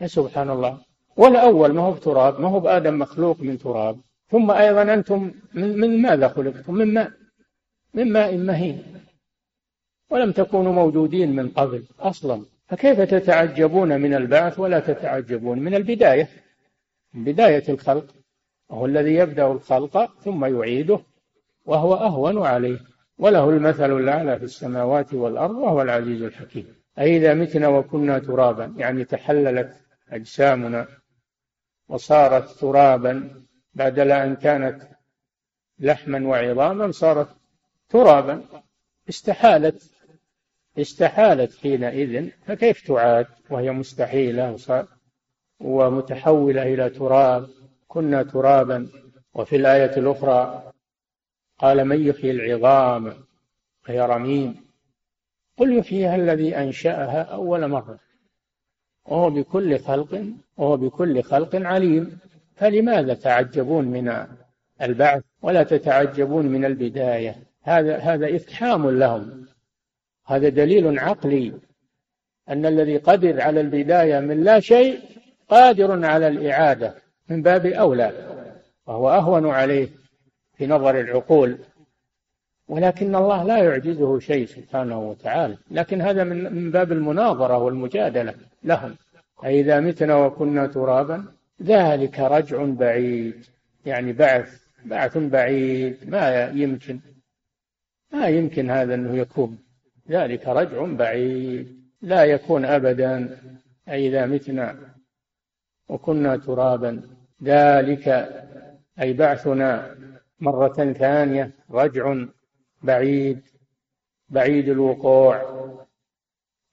يا 0.00 0.06
سبحان 0.06 0.50
الله. 0.50 0.78
والأول 1.16 1.72
ما 1.72 1.82
هو 1.82 1.92
بتراب 1.92 2.40
ما 2.40 2.48
هو 2.48 2.60
بآدم 2.60 2.98
مخلوق 2.98 3.40
من 3.40 3.58
تراب. 3.58 4.00
ثم 4.30 4.50
أيضا 4.50 4.94
أنتم 4.94 5.32
من, 5.54 5.78
من 5.78 6.02
ماذا 6.02 6.28
خلقتم؟ 6.28 6.74
من 6.74 6.94
ماء 6.94 7.10
من 7.94 8.12
ماء 8.12 8.36
مهين. 8.36 8.82
ولم 10.10 10.32
تكونوا 10.32 10.72
موجودين 10.72 11.36
من 11.36 11.48
قبل 11.48 11.84
أصلا. 11.98 12.44
فكيف 12.68 13.00
تتعجبون 13.00 14.00
من 14.00 14.14
البعث 14.14 14.58
ولا 14.58 14.80
تتعجبون 14.80 15.58
من 15.58 15.74
البداية؟ 15.74 16.28
من 17.14 17.24
بداية 17.24 17.62
الخلق 17.68 18.14
وهو 18.68 18.86
الذي 18.86 19.14
يبدأ 19.14 19.46
الخلق 19.46 20.20
ثم 20.20 20.44
يعيده 20.44 21.00
وهو 21.64 21.94
أهون 21.94 22.46
عليه. 22.46 22.78
وله 23.18 23.50
المثل 23.50 23.96
الأعلى 23.96 24.38
في 24.38 24.44
السماوات 24.44 25.14
والأرض 25.14 25.54
وهو 25.54 25.82
العزيز 25.82 26.22
الحكيم. 26.22 26.82
أئذا 26.98 27.34
متنا 27.34 27.68
وكنا 27.68 28.18
ترابا 28.18 28.74
يعني 28.76 29.04
تحللت 29.04 29.76
أجسامنا 30.08 30.88
وصارت 31.88 32.50
ترابا 32.50 33.42
بدل 33.74 34.12
أن 34.12 34.36
كانت 34.36 34.82
لحما 35.78 36.28
وعظاما 36.28 36.90
صارت 36.90 37.28
ترابا. 37.88 38.42
استحالت 39.08 39.90
استحالت 40.78 41.56
حينئذ 41.56 42.30
فكيف 42.46 42.86
تعاد؟ 42.86 43.26
وهي 43.50 43.70
مستحيلة 43.70 44.52
ومتحولة 45.60 46.62
إلى 46.62 46.90
تراب 46.90 47.48
كنا 47.88 48.22
ترابا. 48.22 48.88
وفي 49.34 49.56
الآية 49.56 49.96
الأخرى 49.96 50.72
قال 51.58 51.84
من 51.84 52.06
يحيي 52.06 52.30
العظام 52.30 53.12
هي 53.86 54.00
رميم. 54.00 54.56
قل 55.56 55.78
يحييها 55.78 56.16
الذي 56.16 56.56
أنشأها 56.56 57.22
أول 57.22 57.68
مرة. 57.68 57.98
وهو 59.06 59.30
بكل 59.30 59.78
خلق 59.78 60.24
وهو 60.56 60.76
بكل 60.76 61.22
خلق 61.22 61.56
عليم. 61.56 62.18
فلماذا 62.54 63.14
تعجبون 63.14 63.84
من 63.84 64.26
البعث 64.82 65.22
ولا 65.42 65.62
تتعجبون 65.62 66.46
من 66.46 66.64
البداية؟ 66.64 67.36
هذا 67.62 67.96
هذا 67.96 68.36
إفحام 68.36 68.90
لهم. 68.90 69.46
هذا 70.26 70.48
دليل 70.48 70.98
عقلي. 70.98 71.52
أن 72.48 72.66
الذي 72.66 72.96
قدر 72.96 73.40
على 73.40 73.60
البداية 73.60 74.20
من 74.20 74.44
لا 74.44 74.60
شيء 74.60 75.00
قادر 75.50 76.06
على 76.06 76.28
الإعادة 76.28 76.94
من 77.28 77.42
باب 77.42 77.66
أولى 77.66 78.12
وهو 78.86 79.10
أهون 79.10 79.46
عليه 79.46 79.88
في 80.56 80.66
نظر 80.66 81.00
العقول 81.00 81.58
ولكن 82.68 83.14
الله 83.14 83.44
لا 83.44 83.58
يعجزه 83.58 84.18
شيء 84.18 84.46
سبحانه 84.46 85.00
وتعالى. 85.00 85.56
لكن 85.70 86.00
هذا 86.00 86.24
من 86.24 86.70
باب 86.70 86.92
المناظرة 86.92 87.58
والمجادلة 87.58 88.34
لهم. 88.64 88.96
أئذا 89.44 89.80
متنا 89.80 90.16
وكنا 90.16 90.66
ترابا 90.66 91.24
ذلك 91.62 92.20
رجع 92.20 92.64
بعيد. 92.64 93.46
يعني 93.86 94.12
بعث 94.12 94.60
بعث 94.84 95.18
بعيد. 95.18 95.96
ما 96.10 96.48
يمكن 96.54 97.00
ما 98.12 98.28
يمكن 98.28 98.70
هذا 98.70 98.94
أنه 98.94 99.16
يكون. 99.16 99.58
ذلك 100.10 100.48
رجع 100.48 100.84
بعيد. 100.84 101.80
لا 102.02 102.24
يكون 102.24 102.64
أبدا. 102.64 103.38
أئذا 103.88 104.26
متنا 104.26 104.76
وكنا 105.90 106.36
ترابا. 106.36 106.92
ذلك 107.42 108.06
أي 109.00 109.12
بعثنا 109.12 109.96
مرة 110.40 110.78
ثانية 111.02 111.44
رجع 111.70 112.04
بعيد 112.82 113.40
بعيد 114.28 114.68
الوقوع. 114.68 115.34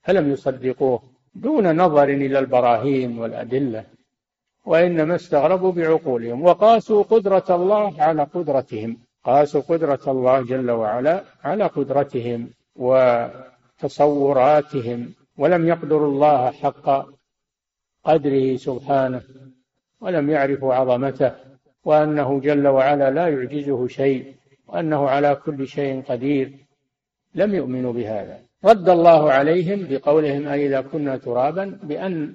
فلم 0.02 0.32
يصدقوه 0.32 1.02
دون 1.34 1.76
نظر 1.76 2.04
إلى 2.04 2.38
البراهين 2.38 3.18
والأدلة 3.18 3.84
وإنما 4.66 5.14
استغربوا 5.14 5.72
بعقولهم 5.72 6.44
وقاسوا 6.44 7.02
قدرة 7.02 7.44
الله 7.50 8.02
على 8.02 8.22
قدرتهم 8.22 8.96
قاسوا 9.24 9.60
قدرة 9.60 10.00
الله 10.08 10.42
جل 10.42 10.70
وعلا 10.70 11.24
على 11.44 11.64
قدرتهم 11.64 12.50
وتصوراتهم 13.84 15.14
ولم 15.38 15.68
يقدروا 15.68 16.08
الله 16.08 16.50
حق 16.50 17.17
قدره 18.08 18.56
سبحانه 18.56 19.22
ولم 20.00 20.30
يعرفوا 20.30 20.74
عظمته 20.74 21.32
وأنه 21.84 22.40
جل 22.40 22.66
وعلا 22.66 23.10
لا 23.10 23.28
يعجزه 23.28 23.86
شيء 23.86 24.34
وأنه 24.66 25.08
على 25.08 25.34
كل 25.34 25.68
شيء 25.68 26.02
قدير 26.02 26.52
لم 27.34 27.54
يؤمنوا 27.54 27.92
بهذا. 27.92 28.38
رد 28.64 28.88
الله 28.88 29.32
عليهم 29.32 29.86
بقولهم 29.90 30.48
أئذا 30.48 30.80
كنا 30.80 31.16
ترابا 31.16 31.78
بأن 31.82 32.34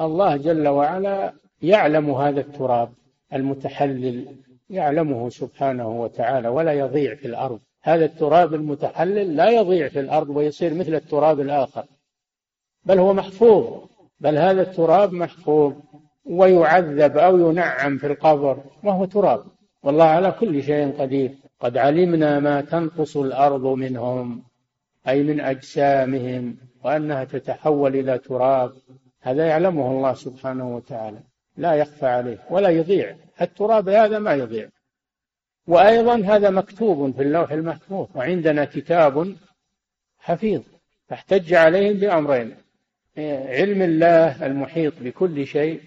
الله 0.00 0.36
جل 0.36 0.68
وعلا 0.68 1.32
يعلم 1.62 2.10
هذا 2.10 2.40
التراب 2.40 2.92
المتحلل 3.32 4.26
يعلمه 4.70 5.28
سبحانه 5.28 5.88
وتعالى 6.02 6.48
ولا 6.48 6.72
يضيع 6.72 7.14
في 7.14 7.26
الأرض. 7.26 7.60
هذا 7.82 8.04
التراب 8.04 8.54
المتحلل 8.54 9.36
لا 9.36 9.50
يضيع 9.50 9.88
في 9.88 10.00
الأرض 10.00 10.28
ويصير 10.28 10.74
مثل 10.74 10.94
التراب 10.94 11.40
الآخر 11.40 11.84
بل 12.84 12.98
هو 12.98 13.14
محفوظ. 13.14 13.89
بل 14.20 14.38
هذا 14.38 14.62
التراب 14.62 15.12
محفوظ 15.12 15.72
ويعذب 16.24 17.18
أو 17.18 17.50
ينعم 17.50 17.98
في 17.98 18.06
القبر 18.06 18.64
وهو 18.84 19.04
تراب. 19.04 19.44
والله 19.82 20.04
على 20.04 20.32
كل 20.32 20.62
شيء 20.62 21.00
قدير. 21.00 21.34
قد 21.60 21.76
علمنا 21.76 22.40
ما 22.40 22.60
تنقص 22.60 23.16
الأرض 23.16 23.66
منهم 23.66 24.42
أي 25.08 25.22
من 25.22 25.40
أجسامهم 25.40 26.56
وأنها 26.84 27.24
تتحول 27.24 27.96
إلى 27.96 28.18
تراب. 28.18 28.72
هذا 29.20 29.46
يعلمه 29.46 29.90
الله 29.90 30.14
سبحانه 30.14 30.76
وتعالى. 30.76 31.18
لا 31.56 31.74
يخفى 31.74 32.06
عليه 32.06 32.38
ولا 32.50 32.68
يضيع. 32.68 33.16
التراب 33.40 33.88
هذا 33.88 34.18
ما 34.18 34.34
يضيع. 34.34 34.68
وأيضا 35.66 36.14
هذا 36.14 36.50
مكتوب 36.50 37.16
في 37.16 37.22
اللوح 37.22 37.52
المحفوظ 37.52 38.06
وعندنا 38.14 38.64
كتاب 38.64 39.36
حفيظ 40.18 40.62
فاحتج 41.08 41.54
عليهم 41.54 41.96
بأمرين. 41.96 42.56
علم 43.18 43.82
الله 43.82 44.46
المحيط 44.46 44.94
بكل 45.00 45.46
شيء 45.46 45.80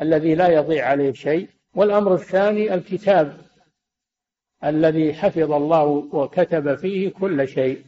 الذي 0.00 0.34
لا 0.34 0.48
يضيع 0.48 0.86
عليه 0.88 1.12
شيء. 1.12 1.48
والأمر 1.74 2.14
الثاني 2.14 2.74
الكتاب 2.74 3.36
الذي 4.64 5.14
حفظ 5.14 5.52
الله 5.52 5.84
وكتب 6.12 6.74
فيه 6.74 7.08
كل 7.08 7.48
شيء 7.48 7.82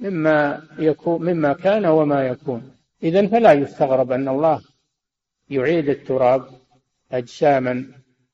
مما 0.00 0.62
يكون 0.78 1.22
مما 1.22 1.52
كان 1.52 1.86
وما 1.86 2.26
يكون. 2.26 2.76
إذا 3.02 3.26
فلا 3.26 3.52
يستغرب 3.52 4.12
أن 4.12 4.28
الله 4.28 4.60
يعيد 5.50 5.88
التراب 5.88 6.48
أجساما. 7.12 7.84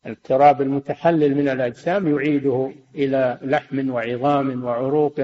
التراب 0.07 0.63
المتحلل 0.63 1.35
من 1.35 1.49
الأجسام 1.49 2.17
يعيده 2.17 2.73
إلى 2.95 3.39
لحم 3.43 3.91
وعظام 3.91 4.65
وعروق 4.65 5.21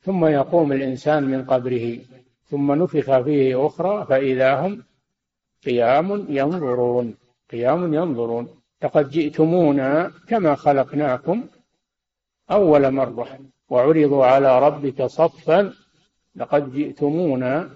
ثم 0.00 0.24
يقوم 0.24 0.72
الإنسان 0.72 1.22
من 1.22 1.44
قبره. 1.44 1.98
ثم 2.52 2.72
نفخ 2.72 3.20
فيه 3.20 3.66
أخرى 3.66 4.06
فإذا 4.06 4.60
هم 4.60 4.84
قيام 5.64 6.26
ينظرون 6.28 7.14
قيام 7.50 7.94
ينظرون. 7.94 8.48
لقد 8.82 9.10
جئتمونا 9.10 10.12
كما 10.28 10.54
خلقناكم 10.54 11.44
أول 12.50 12.90
مرة 12.90 13.38
وعرضوا 13.68 14.26
على 14.26 14.58
ربك 14.58 15.02
صفا. 15.02 15.72
لقد 16.34 16.72
جئتمونا 16.72 17.70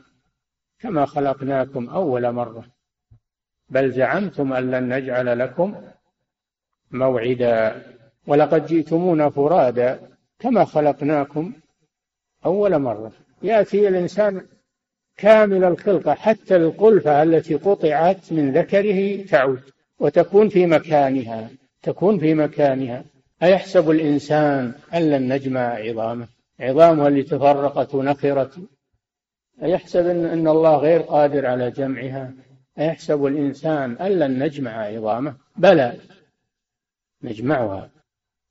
كما 0.78 1.06
خلقناكم 1.06 1.88
أول 1.88 2.32
مرة. 2.32 2.64
بل 3.68 3.92
زعمتم 3.92 4.52
أن 4.52 4.70
لن 4.70 4.94
نجعل 4.94 5.38
لكم 5.38 5.74
موعدا. 6.90 7.82
ولقد 8.26 8.66
جئتمونا 8.66 9.30
فرادا 9.30 10.16
كما 10.38 10.64
خلقناكم 10.64 11.52
أول 12.46 12.78
مرة. 12.78 13.12
يأتي 13.42 13.88
الإنسان 13.88 14.46
كامل 15.16 15.64
الخلقة 15.64 16.14
حتى 16.14 16.56
القلفة 16.56 17.22
التي 17.22 17.54
قطعت 17.54 18.32
من 18.32 18.52
ذكره 18.52 19.22
تعود 19.26 19.60
وتكون 19.98 20.48
في 20.48 20.66
مكانها 20.66 21.50
تكون 21.86 22.18
في 22.18 22.34
مكانها. 22.34 23.04
أيحسب 23.42 23.90
الإنسان 23.90 24.72
أن 24.94 25.10
لن 25.10 25.32
نجمع 25.32 25.74
عظامه؟ 25.74 26.28
عظامها 26.60 27.08
اللي 27.08 27.22
تفرقت 27.22 27.94
ونخرت. 27.94 28.58
أيحسب 29.62 30.06
أن 30.06 30.48
الله 30.48 30.76
غير 30.76 31.00
قادر 31.00 31.46
على 31.46 31.70
جمعها؟ 31.70 32.32
أيحسب 32.78 33.26
الإنسان 33.26 33.92
أن 33.92 34.12
لن 34.12 34.42
نجمع 34.42 34.70
عظامه؟ 34.70 35.34
بلى. 35.56 35.96
نجمعها. 37.22 37.90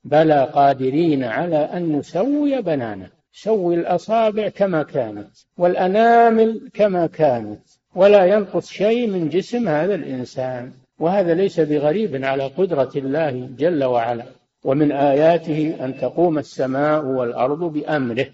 بلى 0.03 0.43
قادرين 0.53 1.23
على 1.23 1.57
أن 1.57 1.97
نسوي 1.97 2.61
بنانه 2.61 3.09
سوي 3.37 3.75
الأصابع 3.75 4.49
كما 4.49 4.83
كانت 4.83 5.29
والأنامل 5.57 6.69
كما 6.73 7.07
كانت 7.07 7.61
ولا 7.95 8.25
ينقص 8.25 8.69
شيء 8.69 9.07
من 9.07 9.29
جسم 9.29 9.67
هذا 9.67 9.95
الإنسان. 9.95 10.73
وهذا 10.99 11.33
ليس 11.33 11.59
بغريب 11.59 12.25
على 12.25 12.47
قدرة 12.47 12.91
الله 12.95 13.49
جل 13.57 13.83
وعلا. 13.83 14.25
ومن 14.63 14.91
آياته 14.91 15.85
أن 15.85 15.97
تقوم 15.97 16.37
السماء 16.37 17.05
والأرض 17.05 17.59
بأمره. 17.59 18.27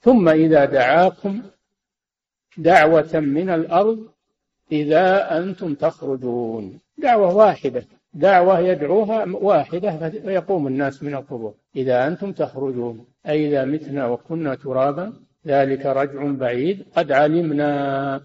ثم 0.00 0.28
إذا 0.28 0.64
دعاكم 0.64 1.42
دعوة 2.56 3.10
من 3.14 3.50
الأرض 3.50 3.98
إذا 4.72 5.38
أنتم 5.38 5.74
تخرجون. 5.74 6.78
دعوة 6.98 7.34
واحدة. 7.34 7.84
دعوة 8.12 8.60
يدعوها 8.60 9.24
واحدة 9.24 10.10
فيقوم 10.10 10.66
الناس 10.66 11.02
من 11.02 11.14
القبور. 11.14 11.54
إذا 11.76 12.06
أنتم 12.06 12.32
تخرجون 12.32 13.06
أي 13.28 13.48
إذا 13.48 13.64
متنا 13.64 14.06
وكنا 14.06 14.54
ترابا 14.54 15.12
ذلك 15.46 15.86
رجع 15.86 16.24
بعيد. 16.24 16.86
قد 16.96 17.12
علمنا 17.12 18.20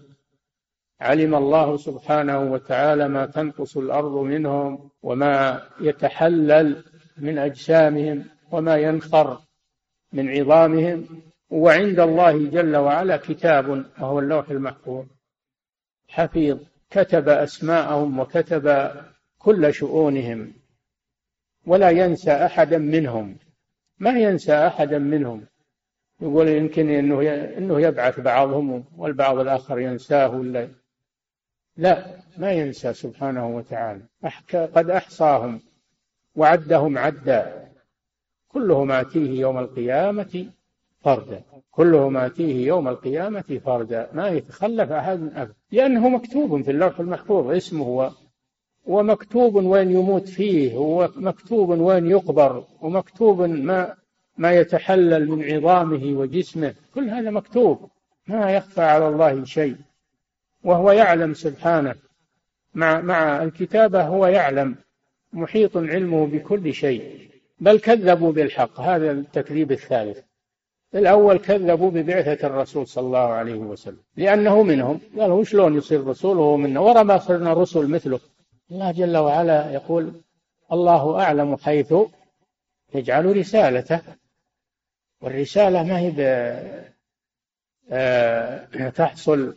علم 1.00 1.34
الله 1.34 1.76
سبحانه 1.76 2.52
وتعالى 2.52 3.08
ما 3.08 3.26
تنقص 3.26 3.76
الأرض 3.76 4.16
منهم 4.16 4.90
وما 5.02 5.62
يتحلل 5.80 6.84
من 7.18 7.38
أجسامهم 7.38 8.24
وما 8.52 8.76
ينخر 8.76 9.38
من 10.12 10.28
عظامهم. 10.28 11.06
وعند 11.50 12.00
الله 12.00 12.48
جل 12.48 12.76
وعلا 12.76 13.16
كتاب 13.16 13.84
وهو 14.00 14.18
اللوح 14.18 14.50
المحفوظ. 14.50 15.04
حفيظ 16.08 16.58
كتب 16.90 17.28
أسماءهم 17.28 18.18
وكتب 18.18 18.90
كل 19.44 19.74
شؤونهم 19.74 20.52
ولا 21.66 21.90
ينسى 21.90 22.32
أحدا 22.32 22.78
منهم. 22.78 23.36
ما 23.98 24.18
ينسى 24.18 24.54
أحدا 24.54 24.98
منهم. 24.98 25.46
يقول 26.20 26.48
يمكن 26.48 26.90
إنه 26.90 27.22
إنه 27.58 27.80
يبعث 27.80 28.20
بعضهم 28.20 28.84
والبعض 28.96 29.38
الآخر 29.38 29.78
ينساه 29.78 30.28
ولا؟ 30.28 30.68
لا 31.76 32.06
ما 32.36 32.52
ينسى 32.52 32.92
سبحانه 32.92 33.56
وتعالى. 33.56 34.02
قد 34.52 34.90
أحصاهم 34.90 35.60
وعدهم 36.36 36.98
عدا. 36.98 37.68
كلهم 38.48 38.92
آتيه 38.92 39.40
يوم 39.40 39.58
القيامة 39.58 40.46
فردا. 41.00 41.42
كلهم 41.70 42.16
آتيه 42.16 42.66
يوم 42.66 42.88
القيامة 42.88 43.60
فردا. 43.64 44.10
ما 44.12 44.28
يتخلف 44.28 44.92
أحد 44.92 45.20
أبدا 45.34 45.54
لأنه 45.72 46.08
مكتوب 46.08 46.62
في 46.62 46.70
اللوح 46.70 47.00
المحفوظ 47.00 47.50
اسمه 47.50 48.12
ومكتوب 48.86 49.54
وين 49.54 49.90
يموت 49.90 50.28
فيه 50.28 50.76
ومكتوب 50.76 51.68
وين 51.68 52.06
يقبر 52.06 52.64
ومكتوب 52.80 53.42
ما 53.42 53.94
ما 54.38 54.52
يتحلل 54.52 55.30
من 55.30 55.52
عظامه 55.52 56.18
وجسمه. 56.18 56.74
كل 56.94 57.08
هذا 57.08 57.30
مكتوب 57.30 57.88
ما 58.26 58.50
يخفى 58.50 58.82
على 58.82 59.08
الله 59.08 59.44
شيء. 59.44 59.76
وهو 60.64 60.90
يعلم 60.90 61.34
سبحانه. 61.34 61.94
مع 62.74 63.00
مع 63.00 63.42
الكتابة 63.42 64.02
هو 64.02 64.26
يعلم. 64.26 64.76
محيط 65.32 65.76
علمه 65.76 66.26
بكل 66.26 66.74
شيء. 66.74 67.30
بل 67.60 67.78
كذبوا 67.78 68.32
بالحق. 68.32 68.80
هذا 68.80 69.10
التكذيب 69.10 69.72
الثالث. 69.72 70.18
الأول 70.94 71.38
كذبوا 71.38 71.90
ببعثة 71.90 72.46
الرسول 72.46 72.86
صلى 72.86 73.06
الله 73.06 73.18
عليه 73.18 73.58
وسلم. 73.58 74.02
لأنه 74.16 74.62
منهم. 74.62 75.00
قالوا 75.18 75.44
شلون 75.44 75.76
يصير 75.76 76.06
رسول 76.06 76.38
وهو 76.38 76.56
منا 76.56 76.80
ورا 76.80 77.02
ما 77.02 77.18
صرنا 77.18 77.52
رسل 77.52 77.90
مثله. 77.90 78.20
الله 78.70 78.92
جل 78.92 79.16
وعلا 79.16 79.70
يقول 79.70 80.20
الله 80.72 81.20
أعلم 81.22 81.56
حيث 81.56 81.94
يجعل 82.94 83.36
رسالته. 83.36 84.00
والرسالة 85.20 85.82
ما 85.82 85.98
هي 85.98 86.12
آه، 87.90 88.88
تحصل 88.88 89.56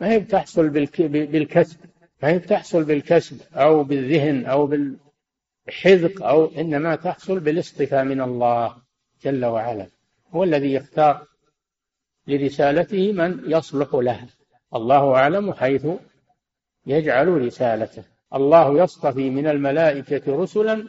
ما 0.00 0.10
هي 0.10 0.18
بتحصل 0.18 0.68
بالكسب. 0.68 1.78
ما 2.22 2.28
هي 2.28 2.38
بتحصل 2.38 2.84
بالكسب 2.84 3.40
أو 3.54 3.84
بالذهن 3.84 4.46
أو 4.46 4.66
بالحذق 4.66 6.22
أو 6.22 6.46
إنما 6.46 6.96
تحصل 6.96 7.40
بالاصطفاء 7.40 8.04
من 8.04 8.20
الله 8.20 8.76
جل 9.22 9.44
وعلا. 9.44 9.86
هو 10.30 10.44
الذي 10.44 10.72
يختار 10.72 11.26
لرسالته 12.26 13.12
من 13.12 13.42
يصلح 13.46 13.94
لها 13.94 14.26
الله 14.74 15.14
أعلم 15.14 15.52
حيث 15.52 15.86
يجعل 16.88 17.28
رسالته. 17.28 18.04
الله 18.34 18.82
يصطفي 18.82 19.30
من 19.30 19.46
الملائكة 19.46 20.42
رسلا 20.42 20.88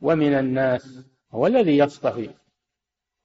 ومن 0.00 0.34
الناس. 0.34 0.98
هو 1.32 1.46
الذي 1.46 1.78
يصطفي. 1.78 2.30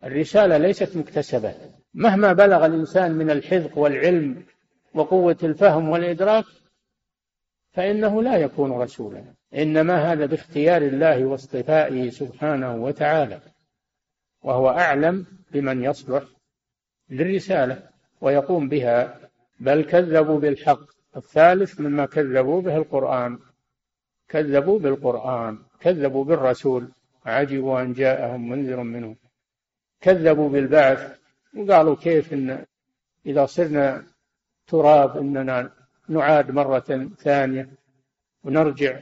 الرسالة 0.04 0.58
ليست 0.58 0.98
مكتسبة. 0.98 1.56
مهما 1.94 2.34
بلغ 2.34 2.66
الإنسان 2.66 3.12
من 3.12 3.32
الحذق 3.32 3.78
والعلم 3.78 4.46
وقوة 4.94 5.38
الفهم 5.44 5.90
والإدراك 5.90 6.46
فإنه 7.72 8.24
لا 8.24 8.38
يكون 8.38 8.72
رسولا. 8.72 9.24
إنما 9.54 10.12
هذا 10.12 10.26
باختيار 10.26 10.82
الله 10.82 11.26
واصطفائه 11.26 12.10
سبحانه 12.10 12.76
وتعالى. 12.76 13.40
وهو 14.44 14.70
أعلم 14.70 15.26
بمن 15.52 15.84
يصلح 15.84 16.24
للرسالة 17.10 17.90
ويقوم 18.22 18.70
بها. 18.70 19.20
بل 19.60 19.84
كذبوا 19.84 20.40
بالحق. 20.40 20.96
الثالث 21.16 21.80
مما 21.80 22.06
كذبوا 22.06 22.62
به 22.62 22.78
القرآن. 22.78 23.40
كذبوا 24.28 24.80
بالقرآن 24.80 25.60
كذبوا 25.80 26.26
بالرسول. 26.26 26.88
عجبوا 27.26 27.82
أن 27.82 27.94
جاءهم 27.94 28.50
منذر 28.50 28.84
منهم 28.84 29.16
كذبوا 30.02 30.50
بالبعث. 30.50 31.20
وقالوا 31.58 31.96
كيف 31.96 32.34
إن 32.34 32.66
إذا 33.26 33.46
صرنا 33.46 34.04
تراب 34.68 35.18
إننا 35.18 35.72
نعاد 36.10 36.52
مرة 36.52 37.10
ثانية 37.18 37.70
ونرجع 38.44 39.00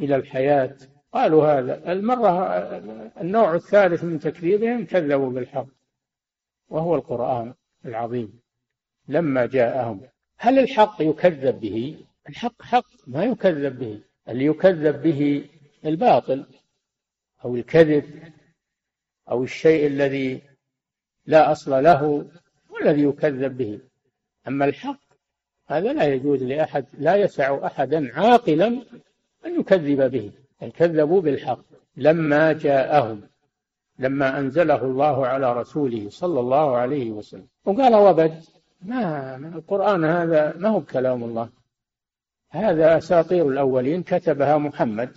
إلى 0.00 0.16
الحياة. 0.16 0.76
قالوا 1.12 1.46
هذا. 1.46 1.92
المرة 1.92 2.30
النوع 3.20 3.54
الثالث 3.54 4.04
من 4.04 4.18
تكذيبهم 4.18 4.86
كذبوا 4.86 5.30
بالحق. 5.30 5.66
وهو 6.68 6.94
القرآن 6.94 7.54
العظيم. 7.84 8.40
لما 9.08 9.46
جاءهم. 9.46 10.00
هل 10.42 10.58
الحق 10.58 10.96
يكذب 11.00 11.60
به؟ 11.60 11.96
الحق 12.28 12.62
حق. 12.62 12.86
ما 13.06 13.24
يكذب 13.24 13.78
به 13.78 14.00
اللي 14.28 14.44
يكذب 14.44 15.02
به 15.02 15.44
الباطل 15.84 16.46
أو 17.44 17.56
الكذب 17.56 18.04
أو 19.30 19.44
الشيء 19.44 19.86
الذي 19.86 20.42
لا 21.26 21.52
أصل 21.52 21.82
له 21.84 22.30
والذي 22.70 23.02
يكذب 23.02 23.56
به. 23.56 23.80
أما 24.48 24.64
الحق 24.64 25.00
هذا 25.66 25.92
لا 25.92 26.14
يجوز 26.14 26.42
لأحد 26.42 26.86
لا 26.98 27.16
يسع 27.16 27.66
أحدا 27.66 28.14
عاقلا 28.14 28.66
أن 29.46 29.60
يكذب 29.60 30.10
به. 30.10 30.32
كذبوا 30.70 31.20
بالحق. 31.20 31.64
لما 31.96 32.52
جاءهم 32.52 33.22
لما 33.98 34.38
أنزله 34.38 34.84
الله 34.84 35.26
على 35.26 35.52
رسوله 35.52 36.08
صلى 36.10 36.40
الله 36.40 36.76
عليه 36.76 37.10
وسلم. 37.10 37.48
وقال 37.64 37.94
وبد. 37.94 38.44
ما 38.84 39.36
القرآن 39.36 40.04
هذا 40.04 40.56
ما 40.56 40.68
هو 40.68 40.80
كلام 40.80 41.24
الله. 41.24 41.48
هذا 42.50 42.98
أساطير 42.98 43.48
الأولين 43.48 44.02
كتبها 44.02 44.58
محمد. 44.58 45.10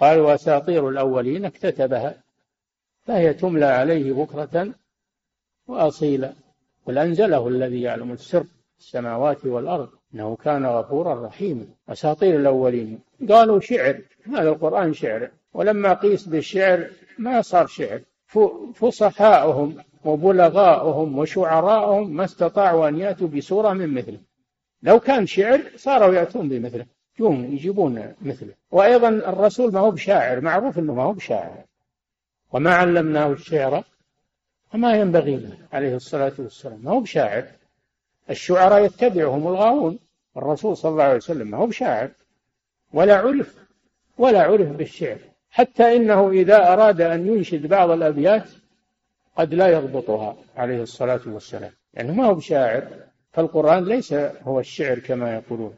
قالوا 0.00 0.34
أساطير 0.34 0.88
الأولين 0.88 1.44
اكتتبها. 1.44 2.14
فهي 3.04 3.34
تملى 3.34 3.64
عليه 3.64 4.12
بكرة 4.12 4.74
وأصيلا. 5.66 6.32
قل 6.86 6.98
أنزله 6.98 7.48
الذي 7.48 7.82
يعلم 7.82 8.12
السر 8.12 8.46
السماوات 8.78 9.46
والأرض 9.46 9.88
إنه 10.14 10.36
كان 10.36 10.66
غفورا 10.66 11.26
رحيما. 11.26 11.66
أساطير 11.88 12.36
الأولين. 12.36 13.00
قالوا 13.28 13.60
شعر. 13.60 14.00
هذا 14.26 14.48
القرآن 14.48 14.92
شعر. 14.92 15.30
ولما 15.54 15.94
قيس 15.94 16.28
بالشعر 16.28 16.90
ما 17.18 17.42
صار 17.42 17.66
شعر. 17.66 18.00
فصحاؤهم. 18.74 19.76
وبلغاؤهم 20.06 21.18
وشعراؤهم 21.18 22.10
ما 22.10 22.24
استطاعوا 22.24 22.88
أن 22.88 22.98
يأتوا 22.98 23.28
بسورة 23.28 23.72
من 23.72 23.94
مثله. 23.94 24.18
لو 24.82 25.00
كان 25.00 25.26
شعر 25.26 25.60
صاروا 25.76 26.14
يأتون 26.14 26.48
بمثله. 26.48 26.86
يجون 27.18 27.52
يجيبون 27.52 28.14
مثله. 28.22 28.52
وأيضا 28.70 29.08
الرسول 29.08 29.72
ما 29.72 29.80
هو 29.80 29.90
بشاعر 29.90 30.40
معروف 30.40 30.78
أنه 30.78 30.94
ما 30.94 31.02
هو 31.02 31.12
بشاعر. 31.12 31.64
وما 32.52 32.74
علمناه 32.74 33.32
الشعر 33.32 33.84
وما 34.74 34.96
ينبغي 35.00 35.36
له 35.36 35.56
عليه 35.72 35.96
الصلاة 35.96 36.32
والسلام. 36.38 36.80
ما 36.82 36.90
هو 36.90 37.00
بشاعر. 37.00 37.44
الشعراء 38.30 38.84
يتبعهم 38.84 39.46
الغاوون. 39.48 39.98
الرسول 40.36 40.76
صلى 40.76 40.92
الله 40.92 41.04
عليه 41.04 41.16
وسلم 41.16 41.50
ما 41.50 41.58
هو 41.58 41.66
بشاعر. 41.66 42.10
ولا 42.92 43.16
عرف 43.16 43.54
ولا 44.18 44.42
عرف 44.42 44.68
بالشعر. 44.68 45.18
حتى 45.50 45.96
إنه 45.96 46.30
إذا 46.30 46.72
أراد 46.72 47.00
أن 47.00 47.26
ينشد 47.26 47.66
بعض 47.66 47.90
الأبيات 47.90 48.48
قد 49.36 49.54
لا 49.54 49.68
يضبطها 49.68 50.36
عليه 50.56 50.82
الصلاة 50.82 51.20
والسلام. 51.26 51.72
يعني 51.94 52.12
ما 52.12 52.26
هو 52.26 52.34
بشاعر 52.34 52.88
فالقرآن 53.32 53.84
ليس 53.84 54.12
هو 54.42 54.60
الشعر 54.60 54.98
كما 54.98 55.34
يقولون. 55.34 55.74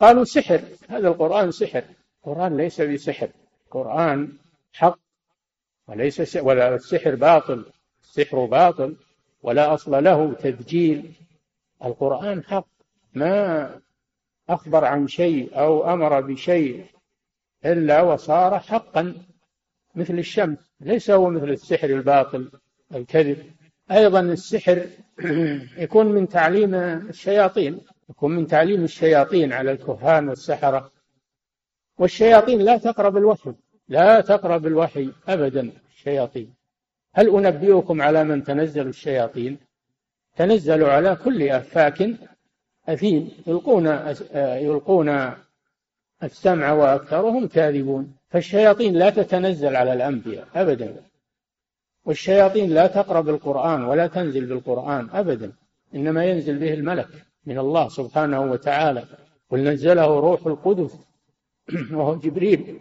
قالوا 0.00 0.24
سحر 0.24 0.60
هذا 0.88 1.08
القرآن 1.08 1.50
سحر. 1.50 1.84
القرآن 2.18 2.56
ليس 2.56 2.80
بسحر. 2.80 3.28
القرآن 3.66 4.32
حق 4.72 4.98
وليس 5.88 6.36
ولا 6.36 6.74
السحر 6.74 7.14
باطل. 7.14 7.64
السحر 8.02 8.44
باطل 8.44 8.96
ولا 9.42 9.74
أصل 9.74 10.04
له 10.04 10.34
تدجيل. 10.34 11.12
القرآن 11.84 12.44
حق. 12.44 12.68
ما 13.14 13.70
أخبر 14.48 14.84
عن 14.84 15.08
شيء 15.08 15.58
أو 15.58 15.92
أمر 15.92 16.20
بشيء 16.20 16.86
إلا 17.64 18.02
وصار 18.02 18.58
حقا. 18.58 19.14
مثل 19.94 20.18
الشمس. 20.18 20.58
ليس 20.80 21.10
هو 21.10 21.30
مثل 21.30 21.50
السحر 21.50 21.86
الباطل. 21.86 22.50
الكذب. 22.94 23.38
أيضا 23.90 24.20
السحر 24.20 24.86
يكون 25.78 26.06
من 26.06 26.28
تعليم 26.28 26.74
الشياطين 26.74 27.80
يكون 28.10 28.36
من 28.36 28.46
تعليم 28.46 28.84
الشياطين 28.84 29.52
على 29.52 29.72
الكهان 29.72 30.28
والسحرة. 30.28 30.92
والشياطين 31.98 32.60
لا 32.60 32.76
تقرب 32.76 33.16
الوحي 33.16 33.52
لا 33.88 34.20
تقرب 34.20 34.66
الوحي 34.66 35.10
أبدا 35.28 35.70
الشياطين. 35.96 36.54
هل 37.14 37.28
أنبئكم 37.28 38.02
على 38.02 38.24
من 38.24 38.44
تنزل 38.44 38.86
الشياطين؟ 38.86 39.58
تنزل 40.36 40.84
على 40.84 41.16
كل 41.24 41.48
أفاك 41.48 42.08
أثيم. 42.88 43.30
يلقون 43.46 43.86
يلقون 44.34 45.32
السمع 46.22 46.72
وأكثرهم 46.72 47.48
كاذبون. 47.48 48.14
فالشياطين 48.30 48.94
لا 48.94 49.10
تتنزل 49.10 49.76
على 49.76 49.92
الأنبياء 49.92 50.48
أبدا. 50.54 50.96
والشياطين 52.04 52.70
لا 52.70 52.86
تقرب 52.86 53.28
القرآن 53.28 53.84
ولا 53.84 54.06
تنزل 54.06 54.46
بالقرآن 54.46 55.10
أبدا 55.12 55.52
إنما 55.94 56.24
ينزل 56.24 56.58
به 56.58 56.74
الملك 56.74 57.08
من 57.46 57.58
الله 57.58 57.88
سبحانه 57.88 58.40
وتعالى. 58.40 59.04
قل 59.50 59.64
نزله 59.64 60.20
روح 60.20 60.46
القدس 60.46 60.98
وهو 61.96 62.16
جبريل 62.16 62.78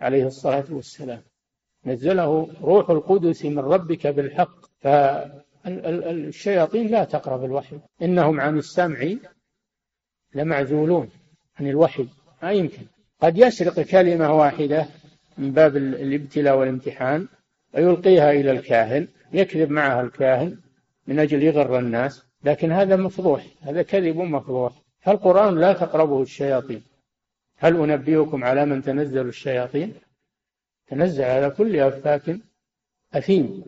عليه 0.00 0.26
الصلاة 0.26 0.64
والسلام. 0.70 1.22
نزله 1.86 2.48
روح 2.62 2.90
القدس 2.90 3.44
من 3.44 3.58
ربك 3.58 4.06
بالحق. 4.06 4.56
فالشياطين 5.64 6.86
لا 6.86 7.04
تقرب 7.04 7.44
الوحي 7.44 7.78
إنهم 8.02 8.40
عن 8.40 8.58
السمع 8.58 9.14
لمعزولون 10.34 11.10
عن 11.60 11.66
الوحي. 11.66 12.06
ما 12.42 12.52
يمكن. 12.52 12.82
قد 13.20 13.38
يسرق 13.38 13.80
كلمة 13.80 14.34
واحدة 14.34 14.86
من 15.38 15.52
باب 15.52 15.76
الابتلاء 15.76 16.58
والامتحان. 16.58 17.28
ويلقيها 17.74 18.32
إلى 18.32 18.50
الكاهن 18.50 19.08
يكذب 19.32 19.70
معها 19.70 20.02
الكاهن 20.02 20.58
من 21.06 21.18
أجل 21.18 21.42
يغر 21.42 21.78
الناس. 21.78 22.24
لكن 22.44 22.72
هذا 22.72 22.96
مفضوح 22.96 23.46
هذا 23.60 23.82
كذب 23.82 24.16
مفضوح. 24.16 24.72
فالقرآن 25.00 25.58
لا 25.58 25.72
تقربه 25.72 26.22
الشياطين. 26.22 26.82
هل 27.56 27.76
أنبئكم 27.76 28.44
على 28.44 28.66
من 28.66 28.82
تنزل 28.82 29.28
الشياطين؟ 29.28 29.94
تنزل 30.88 31.24
على 31.24 31.50
كل 31.50 31.80
أفاك 31.80 32.36
أثيم. 33.14 33.64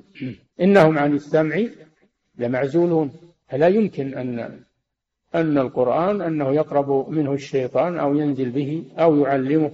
إنهم 0.61 0.99
عن 0.99 1.15
السمع 1.15 1.63
لمعزولون. 2.39 3.13
فلا 3.49 3.69
يمكن 3.69 4.19
أن 4.19 4.61
أن 5.35 5.59
القرآن 5.59 6.21
أنه 6.21 6.55
يقرب 6.55 7.11
منه 7.11 7.33
الشيطان 7.33 7.99
أو 7.99 8.15
ينزل 8.15 8.51
به 8.51 8.85
أو 8.99 9.17
يعلمه. 9.17 9.73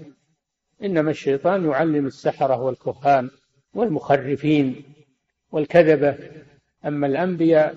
إنما 0.82 1.10
الشيطان 1.10 1.64
يعلم 1.64 2.06
السحرة 2.06 2.62
والكهان. 2.62 3.30
والمخرفين 3.74 4.82
والكذبة 5.52 6.16
أما 6.86 7.06
الأنبياء 7.06 7.76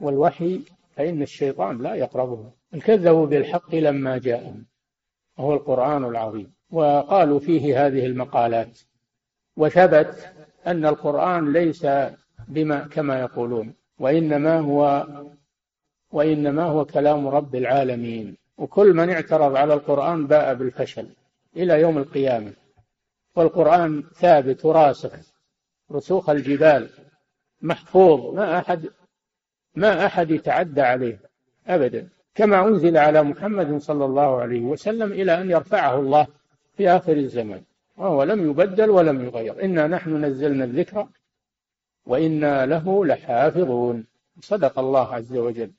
والوحي 0.00 0.60
فإن 0.96 1.22
الشيطان 1.22 1.82
لا 1.82 1.94
يقربه 1.94 2.50
الكذبوا 2.74 3.26
بالحق 3.26 3.74
لما 3.74 4.18
جاءهم 4.18 4.64
وهو 5.38 5.54
القرآن 5.54 6.04
العظيم. 6.04 6.52
وقالوا 6.70 7.40
فيه 7.40 7.86
هذه 7.86 8.06
المقالات 8.06 8.80
وثبت 9.56 10.32
أن 10.66 10.86
القرآن 10.86 11.52
ليس 11.52 11.86
بما 12.48 12.78
كما 12.78 13.20
يقولون 13.20 13.74
وإنما 13.98 14.58
هو 14.58 15.06
وإنما 16.12 16.62
هو 16.64 16.84
كلام 16.84 17.28
رب 17.28 17.54
العالمين. 17.54 18.36
وكل 18.58 18.94
من 18.94 19.10
اعترض 19.10 19.56
على 19.56 19.74
القرآن 19.74 20.26
باء 20.26 20.54
بالفشل 20.54 21.08
إلى 21.56 21.80
يوم 21.80 21.98
القيامة. 21.98 22.52
والقرآن 23.36 24.02
ثابت 24.14 24.64
وراسخ 24.64 25.12
رسوخ 25.92 26.30
الجبال 26.30 26.88
محفوظ 27.62 28.34
ما 28.34 28.58
أحد 28.58 28.88
ما 29.74 30.06
أحد 30.06 30.30
يتعدى 30.30 30.80
عليه 30.80 31.20
أبدا. 31.66 32.08
كما 32.34 32.68
أنزل 32.68 32.96
على 32.96 33.22
محمد 33.22 33.80
صلى 33.80 34.04
الله 34.04 34.40
عليه 34.40 34.60
وسلم 34.60 35.12
إلى 35.12 35.40
أن 35.40 35.50
يرفعه 35.50 36.00
الله 36.00 36.26
في 36.76 36.88
آخر 36.90 37.12
الزمان 37.12 37.62
وهو 37.96 38.22
لم 38.22 38.50
يبدل 38.50 38.90
ولم 38.90 39.24
يغير. 39.24 39.64
إنا 39.64 39.86
نحن 39.86 40.24
نزلنا 40.24 40.64
الذكر 40.64 41.08
وإنا 42.06 42.66
له 42.66 43.06
لحافظون. 43.06 44.06
صدق 44.40 44.78
الله 44.78 45.14
عز 45.14 45.36
وجل. 45.36 45.72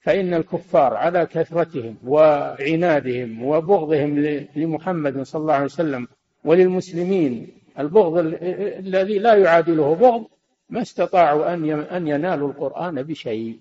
فإن 0.00 0.34
الكفار 0.34 0.94
على 0.94 1.26
كثرتهم 1.26 1.98
وعنادهم 2.04 3.44
وبغضهم 3.44 4.18
لمحمد 4.56 5.22
صلى 5.22 5.40
الله 5.40 5.54
عليه 5.54 5.64
وسلم 5.64 6.08
وللمسلمين 6.44 7.60
البغض 7.78 8.18
الذي 8.18 9.18
لا 9.18 9.34
يعادله 9.34 9.94
بغض 9.94 10.26
ما 10.68 10.82
استطاعوا 10.82 11.54
أن 11.54 11.70
أن 11.70 12.08
ينالوا 12.08 12.48
القرآن 12.48 13.02
بشيء. 13.02 13.60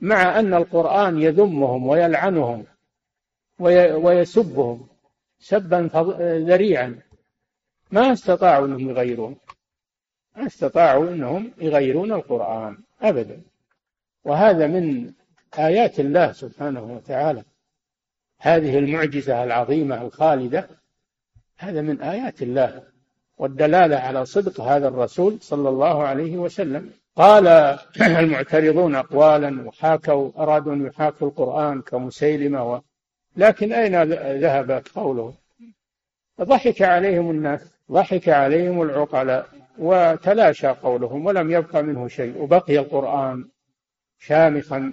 مع 0.00 0.38
أن 0.38 0.54
القرآن 0.54 1.22
يذمهم 1.22 1.86
ويلعنهم 1.86 2.64
ويسبهم 3.58 4.88
سبا 5.38 5.90
ذريعا. 6.48 7.00
ما 7.90 8.12
استطاعوا 8.12 8.66
أنهم 8.66 8.90
يغيرون. 8.90 9.36
ما 10.36 10.46
استطاعوا 10.46 11.08
أنهم 11.08 11.52
يغيرون 11.58 12.12
القرآن 12.12 12.78
أبدا. 13.00 13.42
وهذا 14.24 14.66
من 14.66 15.12
آيات 15.58 16.00
الله 16.00 16.32
سبحانه 16.32 16.82
وتعالى. 16.82 17.44
هذه 18.38 18.78
المعجزة 18.78 19.44
العظيمة 19.44 20.02
الخالدة 20.02 20.68
هذا 21.58 21.80
من 21.80 22.00
آيات 22.02 22.42
الله 22.42 22.82
والدلالة 23.38 23.96
على 23.96 24.26
صدق 24.26 24.60
هذا 24.60 24.88
الرسول 24.88 25.38
صلى 25.40 25.68
الله 25.68 26.02
عليه 26.02 26.36
وسلم. 26.36 26.90
قال 27.16 27.46
المعترضون 28.20 28.94
أقوالا 28.94 29.68
وحاكوا 29.68 30.30
أرادوا 30.38 30.74
أن 30.74 30.86
يحاكوا 30.86 31.28
القرآن 31.28 31.82
كمسيلمة 31.82 32.72
و... 32.72 32.80
لكن 33.36 33.72
أين 33.72 34.02
ذهب 34.40 34.82
قوله؟ 34.94 35.34
ضحك 36.40 36.82
عليهم 36.82 37.30
الناس 37.30 37.60
ضحك 37.92 38.28
عليهم 38.28 38.82
العقلاء 38.82 39.46
وتلاشى 39.78 40.68
قولهم 40.68 41.26
ولم 41.26 41.50
يبقى 41.50 41.82
منه 41.82 42.08
شيء. 42.08 42.42
وبقي 42.42 42.78
القرآن 42.78 43.48
شامخا 44.18 44.92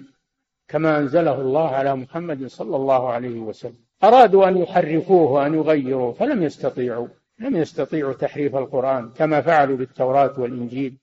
كما 0.67 0.97
أنزله 0.97 1.41
الله 1.41 1.69
على 1.69 1.95
محمد 1.95 2.47
صلى 2.47 2.75
الله 2.75 3.09
عليه 3.09 3.39
وسلم. 3.39 3.82
أرادوا 4.03 4.47
أن 4.47 4.57
يحرفوه 4.57 5.31
وأن 5.31 5.53
يغيروه 5.53 6.11
فلم 6.11 6.43
يستطيعوا 6.43 7.07
لم 7.39 7.55
يستطيعوا 7.55 8.13
تحريف 8.13 8.55
القرآن 8.55 9.09
كما 9.09 9.41
فعلوا 9.41 9.77
بالتوراة 9.77 10.39
والإنجيل. 10.39 10.97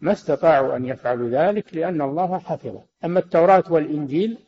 ما 0.00 0.12
استطاعوا 0.12 0.76
أن 0.76 0.84
يفعلوا 0.84 1.28
ذلك 1.30 1.74
لأن 1.74 2.02
الله 2.02 2.38
حفظه. 2.38 2.82
أما 3.04 3.18
التوراة 3.18 3.64
والإنجيل 3.70 4.38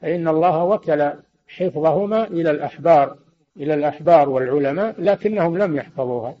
فإن 0.00 0.28
الله 0.28 0.64
وكل 0.64 1.10
حفظهما 1.46 2.24
إلى 2.24 2.50
الأحبار 2.50 3.16
إلى 3.56 3.74
الأحبار 3.74 4.28
والعلماء 4.28 4.94
لكنهم 4.98 5.58
لم 5.58 5.76
يحفظوها. 5.76 6.34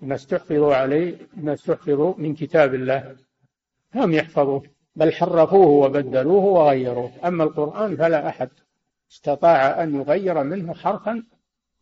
ما 0.00 0.14
استحفظوا 0.14 0.74
عليه 0.74 1.14
ما 1.36 1.52
استحفظوا 1.52 2.14
من 2.18 2.34
كتاب 2.34 2.74
الله 2.74 3.16
لم 3.94 4.12
يحفظوه 4.12 4.62
بل 4.96 5.12
حرفوه 5.12 5.68
وبدلوه 5.68 6.44
وغيروه. 6.44 7.10
أما 7.24 7.44
القرآن 7.44 7.96
فلا 7.96 8.28
أحد 8.28 8.48
استطاع 9.12 9.82
أن 9.82 9.94
يغير 9.94 10.42
منه 10.42 10.74
حرفا 10.74 11.22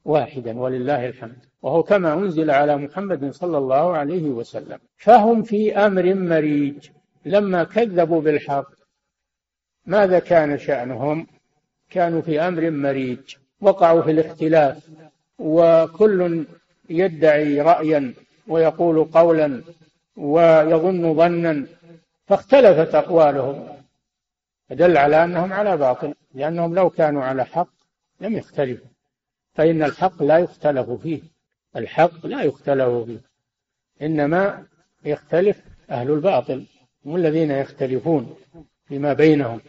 واحدا 0.04 0.58
ولله 0.58 1.06
الحمد. 1.06 1.38
وهو 1.62 1.82
كما 1.82 2.14
أنزل 2.14 2.50
على 2.50 2.76
محمد 2.76 3.30
صلى 3.30 3.58
الله 3.58 3.96
عليه 3.96 4.22
وسلم. 4.22 4.78
فهم 4.96 5.42
في 5.42 5.76
أمر 5.76 6.14
مريج. 6.14 6.88
لما 7.24 7.64
كذبوا 7.64 8.20
بالحق 8.20 8.70
ماذا 9.86 10.18
كان 10.18 10.58
شأنهم؟ 10.58 11.26
كانوا 11.90 12.20
في 12.20 12.40
أمر 12.40 12.70
مريج. 12.70 13.36
وقعوا 13.60 14.02
في 14.02 14.10
الاختلاف. 14.10 14.88
وكل 15.38 16.46
يدعي 16.90 17.60
رأيا 17.60 18.14
ويقول 18.48 19.04
قولا 19.04 19.62
ويظن 20.16 21.14
ظنا 21.14 21.66
فاختلفت 22.26 22.94
أقوالهم. 22.94 23.79
دل 24.70 24.96
على 24.96 25.24
أنهم 25.24 25.52
على 25.52 25.76
باطل 25.76 26.14
لأنهم 26.34 26.74
لو 26.74 26.90
كانوا 26.90 27.24
على 27.24 27.44
حق 27.44 27.68
لم 28.20 28.36
يختلفوا. 28.36 28.86
فإن 29.54 29.82
الحق 29.82 30.22
لا 30.22 30.38
يختلف 30.38 30.90
فيه. 30.90 31.20
الحق 31.76 32.26
لا 32.26 32.42
يختلف 32.42 32.88
فيه. 32.88 33.20
إنما 34.02 34.64
يختلف 35.04 35.62
أهل 35.90 36.10
الباطل 36.10 36.64
هم 37.06 37.16
الذين 37.16 37.50
يختلفون 37.50 38.36
فيما 38.88 39.12
بينهم. 39.12 39.60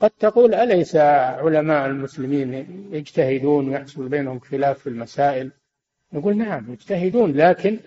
قد 0.00 0.10
تقول 0.10 0.54
أليس 0.54 0.96
علماء 0.96 1.86
المسلمين 1.86 2.54
يجتهدون 2.92 3.68
ويحصل 3.68 4.08
بينهم 4.08 4.38
خلاف 4.38 4.78
في 4.78 4.88
المسائل؟ 4.88 5.50
نقول 6.12 6.36
نعم 6.36 6.72
يجتهدون 6.72 7.32
لكن 7.32 7.78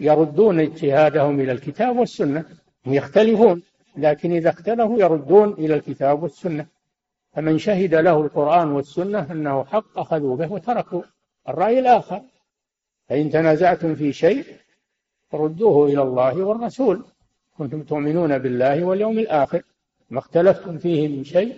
يردون 0.00 0.60
اجتهادهم 0.60 1.40
إلى 1.40 1.52
الكتاب 1.52 1.96
والسنة. 1.96 2.44
يختلفون. 2.86 3.62
لكن 3.96 4.32
إذا 4.32 4.50
اختلفوا 4.50 4.98
يردون 4.98 5.52
إلى 5.52 5.74
الكتاب 5.74 6.22
والسنة. 6.22 6.66
فمن 7.32 7.58
شهد 7.58 7.94
له 7.94 8.20
القرآن 8.20 8.70
والسنة 8.70 9.32
أنه 9.32 9.64
حق 9.64 9.98
أخذوا 9.98 10.36
به 10.36 10.52
وتركوا. 10.52 11.02
الرأي 11.48 11.78
الآخر 11.78 12.22
فإن 13.08 13.30
تنازعتم 13.30 13.94
في 13.94 14.12
شيء 14.12 14.44
ردوه 15.34 15.86
إلى 15.86 16.02
الله 16.02 16.42
والرسول. 16.42 17.04
كنتم 17.58 17.82
تؤمنون 17.82 18.38
بالله 18.38 18.84
واليوم 18.84 19.18
الآخر. 19.18 19.62
ما 20.10 20.18
اختلفتم 20.18 20.78
فيه 20.78 21.08
من 21.08 21.24
شيء 21.24 21.56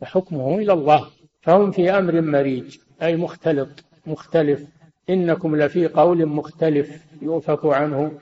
فحكمه 0.00 0.58
إلى 0.58 0.72
الله. 0.72 1.06
فهم 1.40 1.70
في 1.70 1.90
أمر 1.90 2.20
مريج 2.20 2.78
أي 3.02 3.16
مختلط 3.16 3.84
مختلف. 4.06 4.66
إنكم 5.10 5.56
لفي 5.56 5.86
قول 5.86 6.26
مختلف 6.26 7.06
يؤفك 7.22 7.64
عنه 7.64 8.18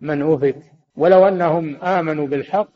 من 0.00 0.22
أفك. 0.22 0.79
ولو 1.00 1.28
أنهم 1.28 1.76
آمنوا 1.76 2.26
بالحق 2.26 2.72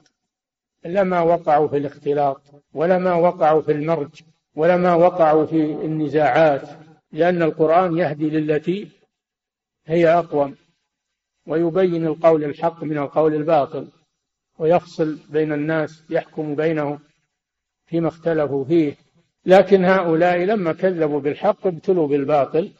لما 0.84 1.20
وقعوا 1.20 1.68
في 1.68 1.76
الاختلاط 1.76 2.42
ولما 2.74 3.14
وقعوا 3.14 3.62
في 3.62 3.72
المرج 3.72 4.22
ولما 4.54 4.94
وقعوا 4.94 5.46
في 5.46 5.56
النزاعات 5.64 6.68
لأن 7.12 7.42
القرآن 7.42 7.98
يهدي 7.98 8.30
للتي 8.30 8.88
هي 9.86 10.08
أقوم 10.08 10.54
ويبين 11.46 12.06
القول 12.06 12.44
الحق 12.44 12.84
من 12.84 12.98
القول 12.98 13.34
الباطل 13.34 13.88
ويفصل 14.58 15.18
بين 15.28 15.52
الناس 15.52 16.04
يحكم 16.10 16.54
بينهم 16.54 16.98
فيما 17.86 18.08
اختلفوا 18.08 18.64
فيه. 18.64 18.96
لكن 19.46 19.84
هؤلاء 19.84 20.38
لما 20.38 20.72
كذبوا 20.72 21.20
بالحق 21.20 21.66
ابتلوا 21.66 22.08
بالباطل 22.08 22.70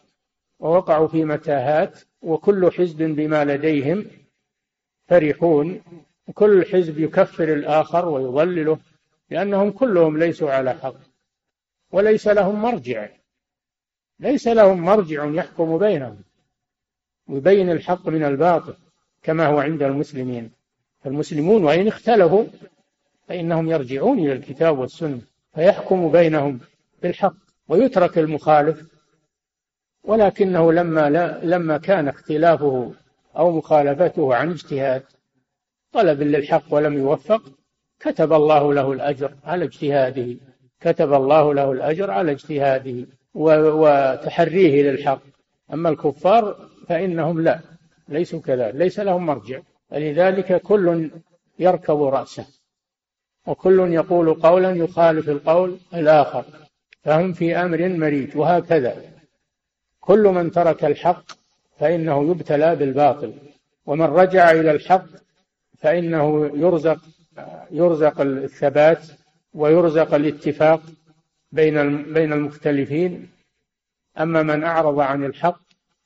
ووقعوا 0.59 1.09
في 1.09 1.25
متاهات 1.25 2.01
وكل 2.23 2.71
حزب 2.73 3.03
بما 3.03 3.45
لديهم 3.45 4.05
فرحون 5.09 5.83
وكل 6.29 6.67
حزب 6.73 6.99
يكفر 6.99 7.53
الآخر 7.53 8.09
ويضلله 8.09 8.79
لأنهم 9.31 9.71
كلهم 9.71 10.19
ليسوا 10.19 10.51
على 10.51 10.75
حق 10.75 10.95
وليس 11.93 12.29
لهم 12.29 12.63
مرجع 12.63 13.09
ليس 14.21 14.49
لهم 14.49 14.81
مرجع 14.81 15.25
يحكم 15.25 15.79
بينهم 15.79 16.17
ويبين 17.29 17.71
الحق 17.71 18.09
من 18.09 18.25
الباطل 18.25 18.75
كما 19.23 19.47
هو 19.47 19.59
عند 19.59 19.83
المسلمين. 19.83 20.51
فالمسلمون 21.05 21.65
وإن 21.65 21.89
اختلفوا 21.89 22.45
فإنهم 23.29 23.69
يرجعون 23.69 24.19
إلى 24.19 24.33
الكتاب 24.33 24.79
والسنة 24.79 25.21
فيحكم 25.55 26.13
بينهم 26.13 26.61
بالحق 27.03 27.35
ويترك 27.69 28.19
المخالف 28.19 28.87
ولكنه 30.05 30.73
لما 30.73 31.11
لا 31.11 31.41
لما 31.45 31.79
كان 31.79 32.09
اختلافه 32.09 32.93
أو 33.37 33.51
مخالفته 33.51 34.35
عن 34.35 34.51
اجتهاد. 34.51 35.03
طلب 35.93 36.23
للحق 36.23 36.63
ولم 36.71 36.95
يوفق 36.99 37.43
كتب 38.01 38.33
الله 38.33 38.75
له 38.75 38.93
الأجر 38.93 39.35
على 39.45 39.65
اجتهاده. 39.65 40.37
كتب 40.81 41.13
الله 41.13 41.55
له 41.55 41.73
الأجر 41.73 42.11
على 42.11 42.33
اجتهاده 42.33 43.07
وتحريه 43.35 44.83
للحق. 44.83 45.21
أما 45.73 45.89
الكفار 45.89 46.69
فإنهم 46.89 47.41
لا 47.41 47.61
ليسوا 48.09 48.41
كذلك 48.41 48.75
ليس 48.75 49.01
لهم 49.01 49.27
مرجع. 49.27 49.61
فلذلك 49.91 50.63
كل 50.63 51.11
يركب 51.59 52.03
رأسه 52.03 52.47
وكل 53.47 53.93
يقول 53.93 54.35
قولا 54.35 54.71
يخالف 54.71 55.29
القول 55.29 55.79
الآخر 55.95 56.45
فهم 57.03 57.33
في 57.33 57.57
أمر 57.57 57.89
مريج 57.89 58.37
وهكذا. 58.37 58.97
كل 60.01 60.23
من 60.23 60.51
ترك 60.51 60.85
الحق 60.85 61.44
فإنه 61.79 62.31
يبتلى 62.31 62.77
بالباطل. 62.77 63.33
ومن 63.87 64.07
رجع 64.07 64.51
إلى 64.51 64.71
الحق 64.71 65.07
فإنه 65.79 66.51
يرزق 66.55 67.01
يرزق 67.71 68.21
الثبات 68.21 69.07
ويرزق 69.55 70.15
الاتفاق 70.15 70.83
بين 71.53 72.03
بين 72.13 72.33
المختلفين. 72.33 73.29
أما 74.21 74.43
من 74.43 74.65
أعرض 74.65 75.01
عن 75.01 75.25
الحق 75.25 75.61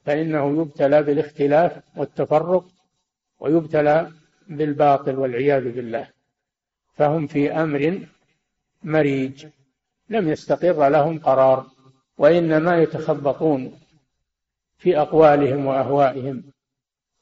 فإنه 0.05 0.61
يبتلى 0.62 1.03
بالاختلاف 1.03 1.73
والتفرق 1.97 2.64
ويبتلى 3.41 4.11
بالباطل 4.49 5.19
والعياذ 5.19 5.73
بالله. 5.73 6.09
فهم 6.95 7.27
في 7.27 7.53
أمر 7.53 8.01
مريج 8.83 9.47
لم 10.09 10.29
يستقر 10.29 10.89
لهم 10.89 11.19
قرار 11.19 11.66
وإنما 12.19 12.83
يتخبطون. 12.83 13.81
في 14.79 14.99
أقوالهم 14.99 15.66
وأهوائهم 15.66 16.45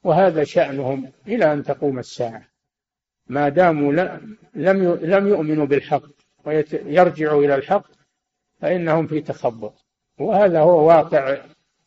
وهذا 0.03 0.43
شأنهم 0.43 1.11
إلى 1.27 1.53
أن 1.53 1.63
تقوم 1.63 1.99
الساعة. 1.99 2.43
ما 3.27 3.49
داموا 3.49 3.93
لم 4.55 4.99
لم 5.01 5.27
يؤمنوا 5.27 5.65
بالحق 5.65 6.03
ويرجعوا 6.45 7.43
إلى 7.43 7.55
الحق 7.55 7.85
فإنهم 8.59 9.07
في 9.07 9.21
تخبط. 9.21 9.85
وهذا 10.19 10.59
هو 10.59 10.87
واقع 10.87 11.37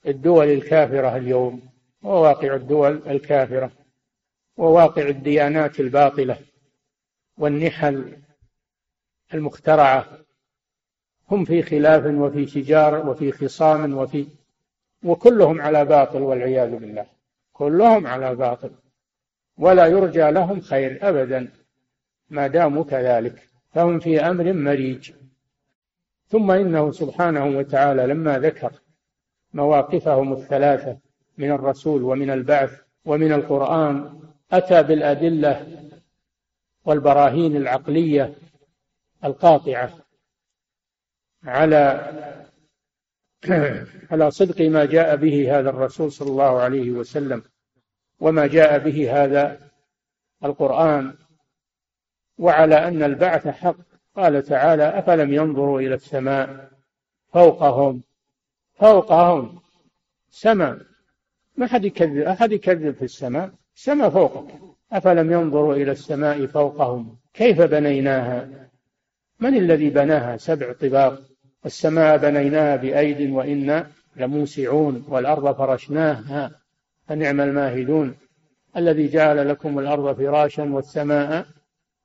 الدول 0.07 0.47
الكافرة 0.47 1.17
اليوم 1.17 1.63
وواقع 2.03 2.55
الدول 2.55 3.03
الكافرة 3.07 3.73
وواقع 4.57 5.09
الديانات 5.09 5.81
الباطلة 5.81 6.39
والنحل 7.39 8.17
المخترعة. 9.35 10.19
هم 11.31 11.45
في 11.45 11.63
خلاف 11.63 12.07
وفي 12.07 12.47
شجار 12.47 13.09
وفي 13.09 13.33
خصام 13.33 13.95
وفي 13.95 14.27
وكلهم 15.05 15.61
على 15.61 15.85
باطل 15.85 16.23
والعياذ 16.23 16.77
بالله. 16.77 17.07
كلهم 17.53 18.07
على 18.07 18.35
باطل. 18.35 18.71
ولا 19.59 19.87
يرجى 19.87 20.31
لهم 20.31 20.61
خير 20.61 21.09
أبدا. 21.09 21.53
ما 22.31 22.47
داموا 22.47 22.85
كذلك. 22.85 23.49
فهم 23.75 24.01
في 24.01 24.21
أمر 24.21 24.53
مريج. 24.53 25.13
ثم 26.29 26.51
إنه 26.51 26.93
سبحانه 26.93 27.47
وتعالى 27.59 28.07
لما 28.07 28.39
ذكر 28.39 28.73
مواقفهم 29.55 30.33
الثلاثة 30.33 30.99
من 31.39 31.51
الرسول 31.51 32.03
ومن 32.03 32.31
البعث 32.31 32.81
ومن 33.05 33.33
القرآن 33.33 34.21
أتى 34.53 34.83
بالأدلة 34.83 35.67
والبراهين 36.85 37.57
العقلية 37.57 38.35
القاطعة 39.25 39.93
على 41.45 42.11
على 44.11 44.31
صدق 44.31 44.61
ما 44.61 44.85
جاء 44.85 45.17
به 45.17 45.59
هذا 45.59 45.71
الرسول 45.71 46.13
صلى 46.13 46.29
الله 46.31 46.61
عليه 46.61 46.91
وسلم 46.91 47.43
وما 48.21 48.47
جاء 48.47 48.79
به 48.79 49.25
هذا 49.25 49.59
القرآن. 50.45 51.15
وعلى 52.39 52.89
أن 52.89 53.03
البعث 53.03 53.49
حق. 53.49 53.77
قال 54.17 54.43
تعالى 54.43 54.99
أفلم 54.99 55.33
ينظروا 55.33 55.81
إلى 55.81 55.95
السماء 55.95 56.71
فوقهم؟ 57.33 58.03
فوقهم 58.75 59.61
سماء 60.31 60.79
ما 61.57 61.67
حد 61.67 61.85
يكذب 61.85 62.19
أحد 62.19 62.53
يكذب 62.53 62.95
في 62.95 63.05
السماء. 63.05 63.51
السماء 63.77 64.11
فوقك. 64.11 64.55
أفلم 64.93 65.33
ينظروا 65.33 65.75
إلى 65.75 65.93
السماء 65.93 66.47
فوقهم؟ 66.47 67.17
كيف 67.35 67.61
بنيناها؟ 67.63 68.49
من 69.41 69.57
الذي 69.57 69.91
بناها؟ 69.91 70.37
سبع 70.37 70.73
طباق. 70.73 71.30
والسماء 71.65 72.17
بنيناها 72.17 72.77
بأيد 72.77 73.31
وإنا 73.31 73.91
لموسعون 74.17 75.05
والأرض 75.09 75.57
فرشناها 75.57 76.51
فنعم 77.07 77.41
الماهدون. 77.41 78.17
الذي 78.77 79.09
جعل 79.09 79.49
لكم 79.49 79.79
الأرض 79.79 80.17
فراشا 80.17 80.63
والسماء 80.63 81.47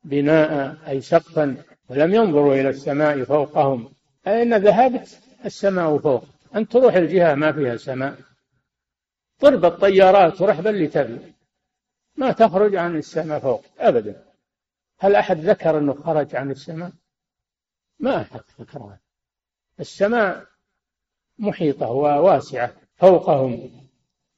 بناء 0.03 0.77
أي 0.87 1.01
سقفا 1.01 1.57
ولم 1.89 2.13
ينظروا 2.13 2.55
إلى 2.55 2.69
السماء 2.69 3.23
فوقهم. 3.23 3.93
أين 4.27 4.57
ذهبت 4.57 5.19
السماء 5.45 5.97
فوق. 5.97 6.23
أن 6.55 6.67
تروح 6.67 6.95
الجهة 6.95 7.35
ما 7.35 7.51
فيها 7.51 7.77
سماء. 7.77 8.15
ضرب 9.41 9.65
الطيارات 9.65 10.35
تروح 10.35 10.61
باللي 10.61 10.87
تبي 10.87 11.33
ما 12.17 12.31
تخرج 12.31 12.75
عن 12.75 12.97
السماء 12.97 13.39
فوق 13.39 13.63
أبدا. 13.79 14.23
هل 14.99 15.15
أحد 15.15 15.39
ذكر 15.39 15.77
أنه 15.77 15.93
خرج 15.93 16.35
عن 16.35 16.51
السماء؟ 16.51 16.91
ما 17.99 18.21
أحد 18.21 18.41
ذكرها 18.59 18.99
السماء 19.79 20.45
محيطة 21.39 21.91
وواسعة 21.91 22.73
فوقهم. 22.95 23.71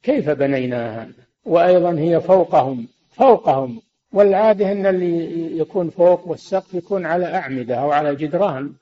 كيف 0.04 0.30
بنيناها؟ 0.30 1.10
وأيضا 1.46 2.00
هي 2.00 2.22
فوقهم 2.22 2.88
فوقهم. 3.10 3.82
والعادة 4.14 4.72
أن 4.72 4.86
اللي 4.86 5.58
يكون 5.58 5.90
فوق 5.90 6.28
والسقف 6.28 6.74
يكون 6.74 7.06
على 7.06 7.36
أعمدة 7.36 7.76
أو 7.76 7.92
على 7.92 8.16
جدران. 8.16 8.74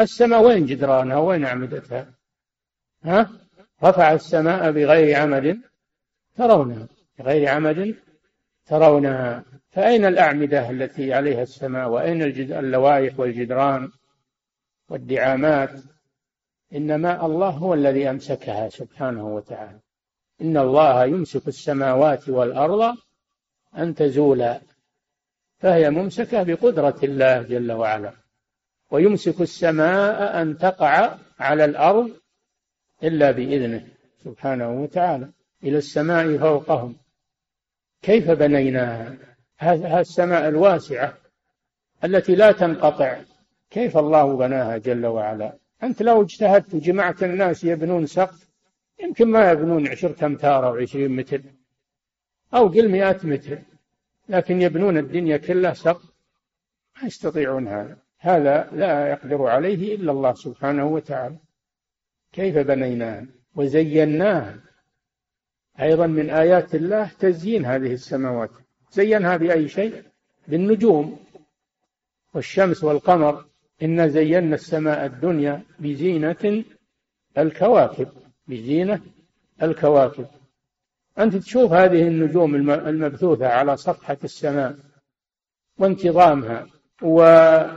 السماء 0.00 0.42
وين 0.42 0.66
جدرانها؟ 0.66 1.18
وين 1.18 1.44
أعمدتها؟ 1.44 2.06
ها؟ 3.04 3.30
رفع 3.84 4.12
السماء 4.12 4.70
بغير 4.70 5.16
عمد. 5.16 5.60
ترونها. 6.36 6.88
بغير 7.18 7.48
عمد 7.48 7.94
ترونها. 8.66 9.44
فأين 9.70 10.04
الأعمدة 10.04 10.70
التي 10.70 11.12
عليها 11.14 11.42
السماء؟ 11.42 11.88
وأين 11.88 12.22
اللوائح 12.22 13.20
والجدران؟ 13.20 13.90
والدعامات 14.88 15.70
إنما 16.74 17.26
الله 17.26 17.50
هو 17.50 17.74
الذي 17.74 18.10
أمسكها 18.10 18.68
سبحانه 18.68 19.26
وتعالى. 19.34 19.80
إن 20.40 20.56
الله 20.56 21.04
يمسك 21.04 21.48
السماوات 21.48 22.28
والأرض 22.28 22.96
أن 23.78 23.94
تزولا 23.94 24.60
فهي 25.58 25.90
ممسكة 25.90 26.42
بقدرة 26.42 26.96
الله 27.02 27.42
جل 27.42 27.72
وعلا. 27.72 28.12
ويمسك 28.90 29.40
السماء 29.40 30.42
أن 30.42 30.58
تقع 30.58 31.18
على 31.38 31.64
الأرض 31.64 32.10
إلا 33.02 33.30
بإذنه 33.30 33.88
سبحانه 34.24 34.82
وتعالى. 34.82 35.28
إلى 35.64 35.78
السماء 35.78 36.38
فوقهم. 36.38 36.96
كيف 38.02 38.30
بنيناها؟ 38.30 39.16
هذه 39.58 40.00
السماء 40.00 40.48
الواسعة 40.48 41.14
التي 42.04 42.34
لا 42.34 42.52
تنقطع. 42.52 43.20
كيف 43.74 43.96
الله 43.96 44.36
بناها 44.36 44.78
جل 44.78 45.06
وعلا؟ 45.06 45.58
أنت 45.82 46.02
لو 46.02 46.22
اجتهدت 46.22 46.74
وجمعت 46.74 47.22
الناس 47.22 47.64
يبنون 47.64 48.06
سقف 48.06 48.48
يمكن 49.02 49.28
ما 49.28 49.50
يبنون 49.50 49.88
عشرة 49.88 50.26
أمتار 50.26 50.68
أو 50.68 50.74
عشرين 50.76 51.16
متر 51.16 51.42
أو 52.54 52.68
قل 52.68 52.88
مئة 52.88 53.20
متر 53.26 53.58
لكن 54.28 54.62
يبنون 54.62 54.98
الدنيا 54.98 55.36
كلها 55.36 55.74
سقف. 55.74 56.12
ما 56.96 57.06
يستطيعون 57.06 57.68
هذا. 57.68 57.96
هذا 58.18 58.70
لا 58.72 59.08
يقدر 59.08 59.46
عليه 59.46 59.94
إلا 59.94 60.12
الله 60.12 60.34
سبحانه 60.34 60.86
وتعالى. 60.86 61.36
كيف 62.32 62.58
بنيناها 62.58 63.26
وزيناها 63.54 64.60
أيضا 65.80 66.06
من 66.06 66.30
آيات 66.30 66.74
الله 66.74 67.10
تزيين 67.18 67.64
هذه 67.64 67.92
السماوات. 67.92 68.50
زينها 68.90 69.36
بأي 69.36 69.68
شيء؟ 69.68 70.02
بالنجوم 70.48 71.18
والشمس 72.34 72.84
والقمر. 72.84 73.44
إنا 73.84 74.08
زينا 74.08 74.54
السماء 74.54 75.06
الدنيا 75.06 75.62
بزينة 75.78 76.64
الكواكب 77.38 78.08
بزينة 78.48 79.00
الكواكب. 79.62 80.26
أنت 81.18 81.36
تشوف 81.36 81.72
هذه 81.72 82.02
النجوم 82.02 82.70
المبثوثة 82.70 83.46
على 83.46 83.76
صفحة 83.76 84.18
السماء 84.24 84.76
وانتظامها 85.78 86.66
وسيرها 87.02 87.76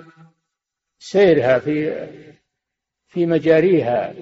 في 1.60 2.08
في 3.08 3.26
مجاريها 3.26 4.14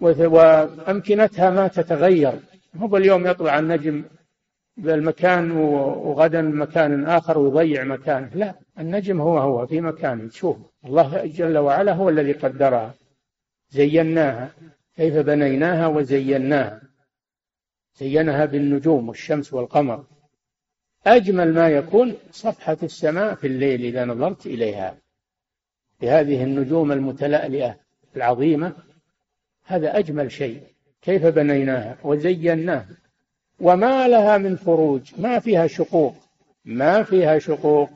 وأمكنتها 0.00 1.50
ما 1.50 1.68
تتغير. 1.68 2.40
هو 2.76 2.96
اليوم 2.96 3.26
يطلع 3.26 3.58
النجم 3.58 4.04
بالمكان 4.78 5.50
وغدا 5.50 6.42
مكان 6.42 7.06
آخر 7.06 7.38
ويضيع 7.38 7.84
مكانه 7.84 8.30
لا 8.34 8.54
النجم 8.78 9.20
هو 9.20 9.38
هو 9.38 9.66
في 9.66 9.80
مكانه 9.80 10.28
تشوف 10.28 10.56
الله 10.84 11.26
جل 11.26 11.58
وعلا 11.58 11.92
هو 11.92 12.08
الذي 12.08 12.32
قدرها 12.32 12.94
زيناها. 13.70 14.50
كيف 14.96 15.14
بنيناها 15.16 15.86
وزيناها؟ 15.86 16.82
زينها 17.96 18.44
بالنجوم 18.44 19.08
والشمس 19.08 19.54
والقمر. 19.54 20.04
أجمل 21.06 21.54
ما 21.54 21.68
يكون 21.68 22.16
صفحة 22.30 22.76
السماء 22.82 23.34
في 23.34 23.46
الليل 23.46 23.84
إذا 23.84 24.04
نظرت 24.04 24.46
إليها. 24.46 24.98
بهذه 26.00 26.44
النجوم 26.44 26.92
المتلألئة 26.92 27.80
العظيمة 28.16 28.72
هذا 29.64 29.98
أجمل 29.98 30.32
شيء. 30.32 30.62
كيف 31.02 31.26
بنيناها؟ 31.26 31.98
وزيناها. 32.04 32.88
وما 33.60 34.08
لها 34.08 34.38
من 34.38 34.56
فروج 34.56 35.02
ما 35.18 35.38
فيها 35.38 35.66
شقوق. 35.66 36.14
ما 36.64 37.02
فيها 37.02 37.38
شقوق 37.38 37.90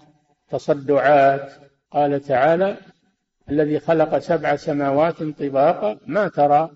تصدعات. 0.50 1.52
قال 1.90 2.20
تعالى 2.20 2.76
الذي 3.50 3.80
خلق 3.80 4.18
سبع 4.18 4.56
سماوات 4.56 5.22
طباقا 5.22 5.98
ما 6.06 6.28
ترى 6.28 6.70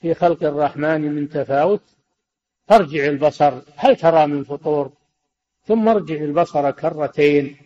في 0.00 0.14
خلق 0.14 0.44
الرحمن 0.44 1.00
من 1.00 1.28
تفاوت؟ 1.28 1.82
فارجع 2.68 3.04
البصر 3.04 3.52
هل 3.76 3.96
ترى 3.96 4.26
من 4.26 4.44
فطور؟ 4.44 4.92
ثم 5.66 5.88
ارجع 5.88 6.14
البصر 6.14 6.70
كرتين 6.70 7.56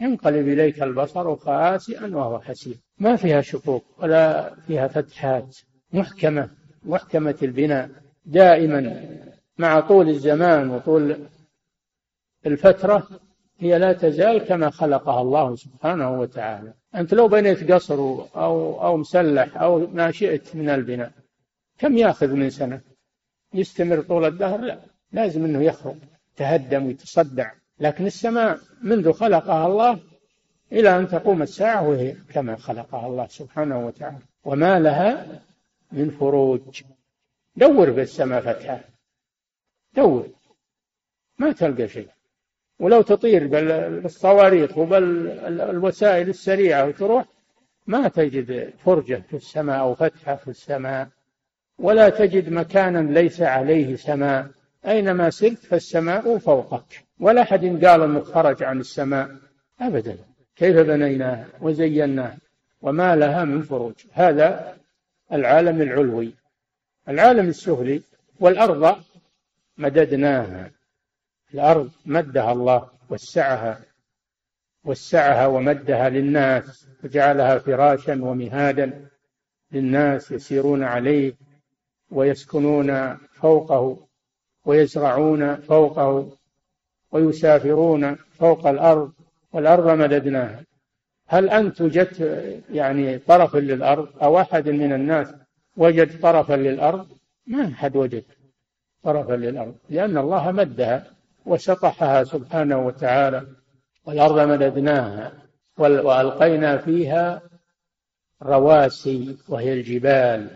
ينقلب 0.00 0.48
إليك 0.48 0.82
البصر 0.82 1.36
خاسئا 1.36 2.16
وهو 2.16 2.40
حسير. 2.40 2.76
ما 2.98 3.16
فيها 3.16 3.40
شقوق 3.40 3.84
ولا 3.98 4.54
فيها 4.66 4.88
فتحات 4.88 5.56
محكمة 5.92 6.50
محكمة 6.84 7.36
البناء 7.42 7.90
دائما 8.26 9.00
مع 9.58 9.80
طول 9.80 10.08
الزمان 10.08 10.70
وطول 10.70 11.16
الفترة 12.46 13.08
هي 13.58 13.78
لا 13.78 13.92
تزال 13.92 14.38
كما 14.38 14.70
خلقها 14.70 15.22
الله 15.22 15.56
سبحانه 15.56 16.20
وتعالى. 16.20 16.72
أنت 16.94 17.14
لو 17.14 17.28
بنيت 17.28 17.72
قصر 17.72 17.94
أو 18.36 18.82
أو 18.82 18.96
مسلح 18.96 19.62
أو 19.62 19.86
ما 19.86 20.10
شئت 20.10 20.56
من 20.56 20.68
البناء 20.68 21.12
كم 21.78 21.96
يأخذ 21.96 22.28
من 22.28 22.50
سنة؟ 22.50 22.80
يستمر 23.54 24.02
طول 24.02 24.24
الدهر؟ 24.24 24.60
لا 24.60 24.78
لازم 25.12 25.44
أنه 25.44 25.62
يخرق 25.62 25.96
تهدم 26.36 26.86
ويتصدع 26.86 27.52
لكن 27.80 28.06
السماء 28.06 28.58
منذ 28.82 29.12
خلقها 29.12 29.66
الله 29.66 29.98
إلى 30.72 30.98
أن 30.98 31.08
تقوم 31.08 31.42
الساعة 31.42 31.88
وهي 31.88 32.14
كما 32.34 32.56
خلقها 32.56 33.06
الله 33.06 33.26
سبحانه 33.26 33.86
وتعالى. 33.86 34.18
وما 34.44 34.78
لها 34.78 35.26
من 35.92 36.10
فروج. 36.10 36.82
دور 37.56 37.92
في 37.92 38.00
السماء 38.00 38.40
فتحة 38.40 38.80
دور 39.96 40.26
ما 41.38 41.52
تلقى 41.52 41.88
شيء. 41.88 42.08
ولو 42.78 43.02
تطير 43.02 43.46
بالصواريخ 43.46 44.78
وبالوسائل 44.78 46.28
السريعة 46.28 46.86
وتروح 46.86 47.24
ما 47.86 48.08
تجد 48.08 48.72
فرجة 48.84 49.22
في 49.30 49.36
السماء 49.36 49.80
أو 49.80 49.94
فتحة 49.94 50.36
في 50.36 50.48
السماء 50.48 51.08
ولا 51.78 52.08
تجد 52.08 52.48
مكانا 52.48 53.12
ليس 53.18 53.40
عليه 53.40 53.96
سماء. 53.96 54.50
أينما 54.86 55.30
سرت 55.30 55.58
فالسماء 55.58 56.38
فوقك. 56.38 57.04
ولا 57.20 57.42
أحد 57.42 57.84
قال 57.84 58.02
أنه 58.02 58.20
خرج 58.20 58.62
عن 58.62 58.80
السماء. 58.80 59.36
أبدا. 59.80 60.16
كيف 60.56 60.76
بنيناها 60.76 61.46
وزيناها 61.60 62.38
وما 62.80 63.16
لها 63.16 63.44
من 63.44 63.62
فروج. 63.62 63.94
هذا 64.12 64.76
العالم 65.32 65.82
العلوي. 65.82 66.32
العالم 67.08 67.48
السفلي 67.48 68.02
والأرض 68.40 69.02
مددناها. 69.78 70.70
الأرض 71.54 71.90
مدها 72.06 72.52
الله 72.52 72.88
وسعها 73.10 73.80
وسعها 74.84 75.46
ومدها 75.46 76.08
للناس 76.08 76.86
وجعلها 77.04 77.58
فراشا 77.58 78.24
ومهادا 78.24 79.08
للناس 79.72 80.30
يسيرون 80.30 80.82
عليه 80.82 81.34
ويسكنون 82.10 83.16
فوقه 83.16 84.06
ويزرعون 84.64 85.56
فوقه 85.56 86.32
ويسافرون 87.12 88.14
فوق 88.14 88.66
الأرض 88.66 89.12
والأرض 89.52 89.88
مددناها. 89.88 90.64
هل 91.26 91.50
أنت 91.50 91.80
وجدت 91.80 92.20
يعني 92.70 93.18
طرفا 93.18 93.58
للأرض 93.58 94.08
أو 94.22 94.40
أحد 94.40 94.68
من 94.68 94.92
الناس 94.92 95.34
وجد 95.76 96.20
طرفا 96.20 96.54
للأرض؟ 96.54 97.08
ما 97.46 97.68
أحد 97.68 97.96
وجد. 97.96 98.24
طرفا 99.06 99.32
للأرض 99.32 99.74
لأن 99.90 100.18
الله 100.18 100.50
مدها 100.50 101.04
وسطحها 101.46 102.24
سبحانه 102.24 102.86
وتعالى 102.86 103.46
والأرض 104.04 104.48
مددناها 104.48 105.32
وألقينا 105.78 106.76
فيها 106.76 107.42
رواسي 108.42 109.36
وهي 109.48 109.72
الجبال. 109.72 110.50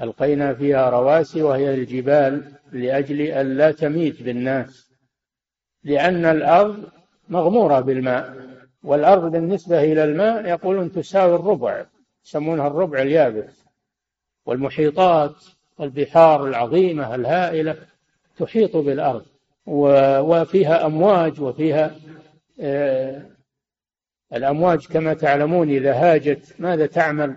ألقينا 0.00 0.54
فيها 0.54 0.90
رواسي 0.90 1.42
وهي 1.42 1.74
الجبال 1.74 2.52
لأجل 2.72 3.20
أن 3.20 3.56
لا 3.56 3.70
تميت 3.72 4.22
بالناس 4.22 4.90
لأن 5.82 6.24
الأرض 6.24 6.84
مغمورة 7.28 7.80
بالماء 7.80 8.36
والأرض 8.82 9.32
بالنسبة 9.32 9.84
إلى 9.84 10.04
الماء 10.04 10.46
يقولون 10.46 10.92
تساوي 10.92 11.34
الربع 11.34 11.84
يسمونها 12.24 12.66
الربع 12.66 13.02
اليابس. 13.02 13.64
والمحيطات 14.46 15.44
والبحار 15.78 16.46
العظيمة 16.46 17.14
الهائلة 17.14 17.76
تحيط 18.38 18.76
بالأرض 18.76 19.24
وفيها 19.66 20.86
أمواج 20.86 21.40
وفيها 21.40 21.96
آه، 22.60 23.22
الأمواج 24.34 24.86
كما 24.86 25.14
تعلمون 25.14 25.70
إذا 25.70 25.92
هاجت 25.92 26.54
ماذا 26.58 26.86
تعمل 26.86 27.36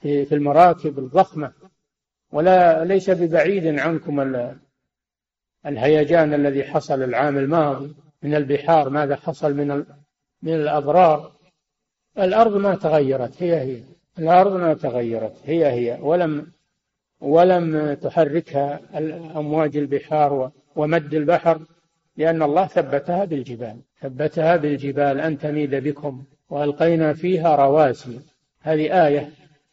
في 0.00 0.32
المراكب 0.32 0.98
الضخمة. 0.98 1.52
ولا 2.32 2.84
ليس 2.84 3.10
ببعيد 3.10 3.78
عنكم 3.78 4.44
الهيجان 5.66 6.34
الذي 6.34 6.64
حصل 6.64 7.02
العام 7.02 7.38
الماضي 7.38 7.94
من 8.22 8.34
البحار 8.34 8.88
ماذا 8.88 9.16
حصل 9.16 9.54
من 9.54 9.84
من 10.42 10.54
الأضرار 10.54 11.32
الأرض 12.18 12.56
ما 12.56 12.74
تغيرت 12.74 13.42
هي 13.42 13.60
هي. 13.60 13.82
الأرض 14.18 14.52
ما 14.52 14.74
تغيرت 14.74 15.36
هي 15.44 15.66
هي. 15.66 15.98
ولم 16.00 16.46
ولم 17.20 17.94
تحركها 17.94 18.80
أمواج 19.36 19.76
البحار 19.76 20.50
ومد 20.76 21.14
البحر 21.14 21.58
لأن 22.16 22.42
الله 22.42 22.66
ثبتها 22.66 23.24
بالجبال. 23.24 23.76
ثبتها 24.00 24.56
بالجبال 24.56 25.20
أن 25.20 25.38
تميد 25.38 25.74
بكم. 25.74 26.22
وألقينا 26.50 27.12
فيها 27.12 27.56
رواسي. 27.56 28.20
هذه 28.62 29.06
آية 29.06 29.30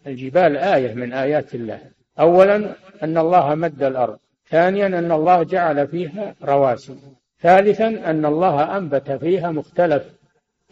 الجبال 0.08 0.58
آية 0.58 0.94
من 0.94 1.14
آيات 1.14 1.56
الله. 1.56 1.80
أولا 2.20 2.76
أن 3.04 3.18
الله 3.18 3.56
مد 3.56 3.84
الأرض. 3.84 4.18
ثانيا 4.50 4.88
أن 4.88 5.12
الله 5.12 5.44
جعل 5.44 5.88
فيها 5.88 6.36
رواسي. 6.44 6.96
ثالثا 7.42 7.88
أن 7.88 8.26
الله 8.26 8.78
أنبت 8.78 9.12
فيها 9.12 9.52
مختلف 9.52 10.04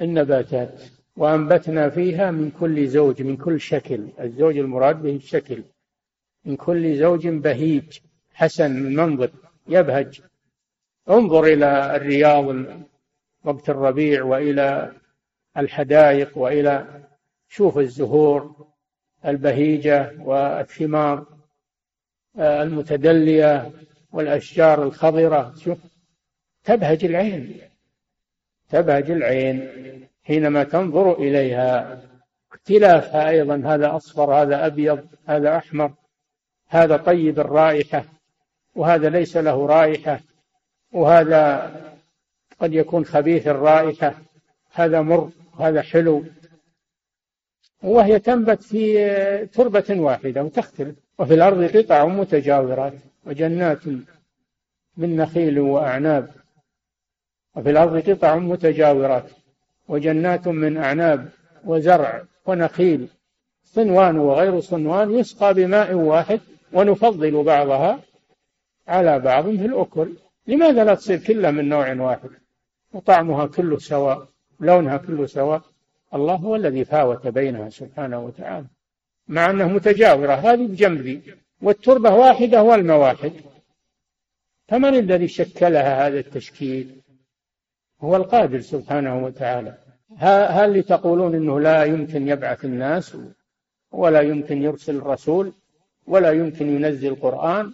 النباتات. 0.01 0.82
وأنبتنا 1.17 1.89
فيها 1.89 2.32
من 2.32 2.51
كل 2.59 2.88
زوج 2.88 3.21
من 3.21 3.38
كل 3.38 3.59
شكل. 3.59 4.07
الزوج 4.19 4.57
المراد 4.57 5.01
به 5.01 5.15
الشكل. 5.15 5.63
من 6.45 6.55
كل 6.55 6.95
زوج 6.95 7.27
بهيج. 7.27 7.99
حسن 8.33 8.71
من 8.71 8.95
منظر 8.95 9.31
يبهج. 9.67 10.21
انظر 11.09 11.43
إلى 11.43 11.95
الرياض 11.95 12.65
وقت 13.43 13.69
الربيع 13.69 14.23
وإلى 14.23 14.91
الحدائق 15.57 16.37
وإلى 16.37 17.03
شوف 17.49 17.77
الزهور 17.77 18.67
البهيجة 19.25 20.13
والثمار 20.19 21.25
آه، 22.37 22.63
المتدلية 22.63 23.71
والأشجار 24.11 24.83
الخضرة. 24.83 25.53
شوف 25.55 25.77
تبهج 26.63 27.05
العين. 27.05 27.61
تبهج 28.69 29.11
العين 29.11 29.69
حينما 30.23 30.63
تنظر 30.63 31.13
إليها. 31.13 32.01
اختلافها 32.51 33.29
أيضا 33.29 33.61
هذا 33.65 33.95
أصفر 33.95 34.33
هذا 34.33 34.65
أبيض 34.65 35.07
هذا 35.25 35.57
أحمر. 35.57 35.93
هذا 36.74 36.97
طيب 36.97 37.39
الرائحة 37.39 38.05
وهذا 38.76 39.09
ليس 39.09 39.38
له 39.38 39.65
رائحة 39.65 40.19
وهذا 40.91 41.71
قد 42.59 42.74
يكون 42.74 43.05
خبيث 43.05 43.47
الرائحة 43.47 44.13
هذا 44.71 45.01
مر 45.01 45.30
هذا 45.59 45.82
حلو. 45.82 46.24
وهي 47.84 48.19
تنبت 48.19 48.63
في 48.63 49.45
تربة 49.45 49.86
واحدة 49.89 50.43
وتختلف 50.43 50.95
وفي 51.19 51.34
الأرض 51.34 51.78
قطع 51.78 52.05
متجاورات 52.05 52.93
وجنات 53.26 53.88
من 54.97 55.15
نخيل 55.15 55.59
وأعناب 55.59 56.30
وفي 57.55 57.69
الأرض 57.69 58.09
قطع 58.09 58.36
متجاورات 58.36 59.32
وجنات 59.88 60.47
من 60.47 60.78
أعناب 60.78 61.30
وزرع 61.65 62.24
ونخيل 62.45 63.07
صنوان 63.63 64.17
وغير 64.17 64.59
صنوان 64.59 65.11
يسقى 65.11 65.53
بماء 65.53 65.93
واحد 65.93 66.39
ونفضل 66.74 67.43
بعضها 67.43 67.99
على 68.88 69.19
بعض 69.19 69.43
في 69.43 69.65
الأكل. 69.65 70.13
لماذا 70.47 70.84
لا 70.84 70.95
تصير 70.95 71.17
كلها 71.17 71.51
من 71.51 71.69
نوع 71.69 71.93
واحد؟ 71.93 72.30
وطعمها 72.93 73.45
كله 73.45 73.78
سواء 73.78 74.28
لونها 74.59 74.97
كله 74.97 75.26
سواء. 75.26 75.61
الله 76.13 76.36
هو 76.36 76.55
الذي 76.55 76.86
فاوت 76.86 77.28
بينها 77.28 77.69
سبحانه 77.69 78.19
وتعالى. 78.19 78.65
مع 79.28 79.49
أنه 79.49 79.67
متجاورة 79.67 80.34
هذه 80.34 80.67
بجنب. 80.67 81.01
ذي 81.01 81.21
والتربة 81.61 82.15
واحدة 82.15 82.63
والماء 82.63 82.97
واحد 82.97 83.32
فمن 84.67 84.95
الذي 84.95 85.28
شكلها 85.28 86.07
هذا 86.07 86.19
التشكيل؟ 86.19 87.01
هو 88.01 88.15
القادر 88.15 88.59
سبحانه 88.59 89.26
وتعالى. 89.26 89.78
هل 90.17 90.84
تقولون 90.84 91.36
إنه 91.36 91.59
لا 91.59 91.84
يمكن 91.84 92.28
يبعث 92.28 92.65
الناس 92.65 93.17
ولا 93.91 94.21
يمكن 94.21 94.61
يرسل 94.61 94.95
الرسول؟ 94.95 95.53
ولا 96.08 96.32
يمكن 96.32 96.70
ينزل 96.76 97.08
القرآن. 97.08 97.74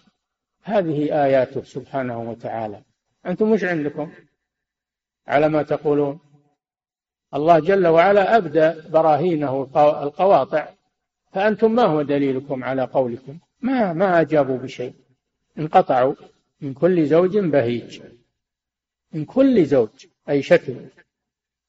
هذه 0.64 1.24
آياته 1.26 1.64
سبحانه 1.64 2.30
وتعالى. 2.30 2.82
أنتم 3.26 3.52
مش 3.52 3.64
عندكم؟ 3.64 4.12
على 5.28 5.50
ما 5.50 5.64
تقولون. 5.64 6.20
الله 7.34 7.60
جل 7.60 7.88
وعلا 7.88 8.38
أبدى 8.38 8.90
براهينه 8.90 9.62
القواطع. 10.04 10.70
فأنتم 11.34 11.76
ما 11.76 11.84
هو 11.84 12.02
دليلكم 12.02 12.64
على 12.64 12.84
قولكم؟ 12.84 13.38
ما 13.62 13.94
ما 13.94 14.22
أجابوا 14.22 14.58
بشيء. 14.58 14.94
انقطعوا 15.60 16.16
من 16.62 16.74
كل 16.74 17.06
زوج 17.06 17.38
بهيج. 17.38 18.02
من 19.14 19.26
كل 19.26 19.66
زوج 19.66 20.06
أي 20.30 20.42
شكل. 20.42 20.76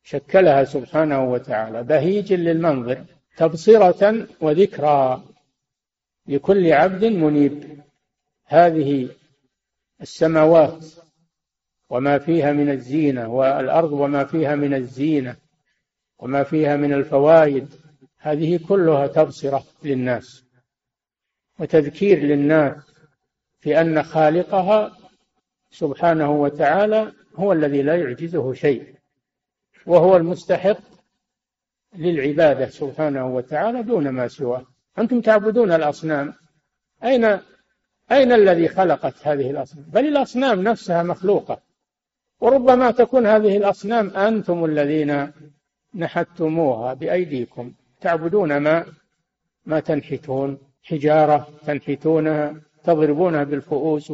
شكلها 0.03 0.65
سبحانه 0.65 1.25
وتعالى. 1.33 1.83
بهيج 1.83 2.33
للمنظر. 2.33 3.05
تبصرة 3.37 4.27
وذكرى. 4.41 5.23
لكل 6.31 6.73
عبد 6.73 7.05
منيب. 7.05 7.81
هذه 8.45 9.09
السماوات 10.01 10.87
وما 11.91 12.19
فيها 12.19 12.53
من 12.53 12.71
الزينة 12.71 13.29
والأرض 13.29 13.93
وما 13.93 14.25
فيها 14.25 14.55
من 14.55 14.75
الزينة 14.75 15.37
وما 16.19 16.43
فيها 16.43 16.77
من 16.77 16.93
الفوائد 16.93 17.75
هذه 18.19 18.61
كلها 18.69 19.07
تبصرة 19.07 19.65
للناس 19.83 20.45
وتذكير 21.59 22.19
للناس 22.19 22.77
في 23.61 23.81
أن 23.81 24.03
خالقها 24.03 24.97
سبحانه 25.71 26.31
وتعالى 26.31 27.13
هو 27.35 27.53
الذي 27.53 27.83
لا 27.83 27.97
يعجزه 27.97 28.53
شيء 28.53 28.95
وهو 29.87 30.17
المستحق 30.17 30.79
للعبادة 31.95 32.67
سبحانه 32.67 33.27
وتعالى 33.27 33.83
دون 33.83 34.09
ما 34.09 34.29
سواه. 34.29 34.67
أنتم 34.99 35.21
تعبدون 35.21 35.73
الأصنام. 35.73 36.35
أين 37.05 37.25
أين 38.13 38.33
الذي 38.33 38.69
خلقت 38.69 39.15
هذه 39.27 39.51
الأصنام؟ 39.51 39.85
بل 39.85 40.09
الأصنام 40.09 40.63
نفسها 40.63 41.03
مخلوقة. 41.03 41.61
وربما 42.41 42.91
تكون 42.91 43.27
هذه 43.27 43.57
الأصنام 43.57 44.11
أنتم 44.11 44.65
الذين 44.65 45.33
نحتموها 45.95 46.95
بأيديكم. 46.95 47.73
تعبدون 48.01 48.57
ما 48.57 48.87
ما 49.67 49.81
تنحتون. 49.81 50.59
حجارة 50.83 51.49
تنحتونها. 51.67 52.55
تضربونها 52.85 53.45
بالفؤوس 53.45 54.13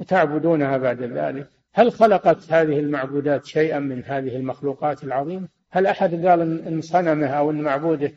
وتعبدونها 0.00 0.76
بعد 0.76 1.02
ذلك. 1.02 1.48
هل 1.74 1.92
خلقت 1.92 2.52
هذه 2.52 2.78
المعبودات 2.78 3.44
شيئا 3.44 3.78
من 3.78 4.04
هذه 4.04 4.36
المخلوقات 4.36 5.04
العظيمة؟ 5.04 5.48
هل 5.70 5.86
أحد 5.86 6.26
قال 6.26 6.40
إن 6.66 6.80
صنمه 6.80 7.26
أو 7.26 7.50
إن 7.50 7.62
معبوده 7.62 8.12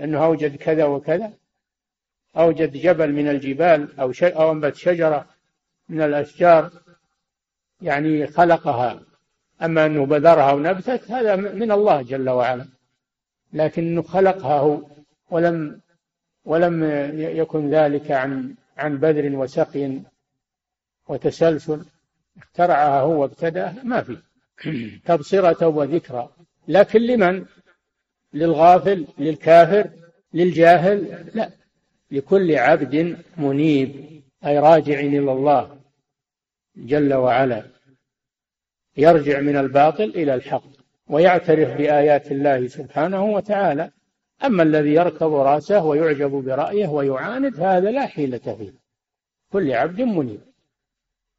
أنه 0.00 0.24
أوجد 0.24 0.56
كذا 0.56 0.84
وكذا؟ 0.84 1.32
أوجد 2.38 2.72
جبل 2.72 3.12
من 3.12 3.28
الجبال 3.28 4.00
أو 4.00 4.12
أنبت 4.52 4.76
شجرة 4.76 5.26
من 5.88 6.02
الأشجار 6.02 6.70
يعني 7.82 8.26
خلقها. 8.26 9.00
أما 9.62 9.86
أنه 9.86 10.06
بذرها 10.06 10.52
ونبتت 10.52 11.10
هذا 11.10 11.36
من 11.36 11.72
الله 11.72 12.02
جل 12.02 12.30
وعلا. 12.30 12.66
لكنه 13.52 14.02
خلقها 14.02 14.58
هو 14.58 14.82
ولم 15.30 15.80
ولم 16.44 16.84
يكن 17.14 17.70
ذلك 17.70 18.10
عن 18.10 18.54
عن 18.76 18.98
بذر 18.98 19.36
وسقي 19.36 20.00
وتسلسل. 21.08 21.84
اخترعها 22.38 23.00
هو 23.00 23.22
وابتدأها 23.22 23.82
ما 23.82 24.02
في. 24.02 24.18
تبصرة 25.06 25.66
وذكرى. 25.66 26.28
لكن 26.68 27.00
لمن؟ 27.00 27.44
للغافل 28.32 29.06
للكافر 29.18 29.90
للجاهل؟ 30.34 31.30
لا. 31.34 31.50
لكل 32.10 32.54
عبد 32.54 33.24
منيب 33.36 34.22
أي 34.46 34.58
راجع 34.58 35.00
إلى 35.00 35.18
الله 35.18 35.80
جل 36.76 37.14
وعلا. 37.14 37.66
يرجع 38.96 39.40
من 39.40 39.56
الباطل 39.56 40.04
إلى 40.04 40.34
الحق 40.34 40.64
ويعترف 41.08 41.76
بآيات 41.76 42.32
الله 42.32 42.66
سبحانه 42.66 43.24
وتعالى. 43.24 43.90
أما 44.44 44.62
الذي 44.62 44.94
يركض 44.94 45.32
رأسه 45.32 45.84
ويعجب 45.84 46.30
برأيه 46.30 46.86
ويعاند 46.86 47.60
هذا 47.60 47.90
لا 47.90 48.06
حيلة 48.06 48.38
فيه. 48.38 48.74
كل 49.52 49.72
عبد 49.72 50.00
منيب. 50.00 50.40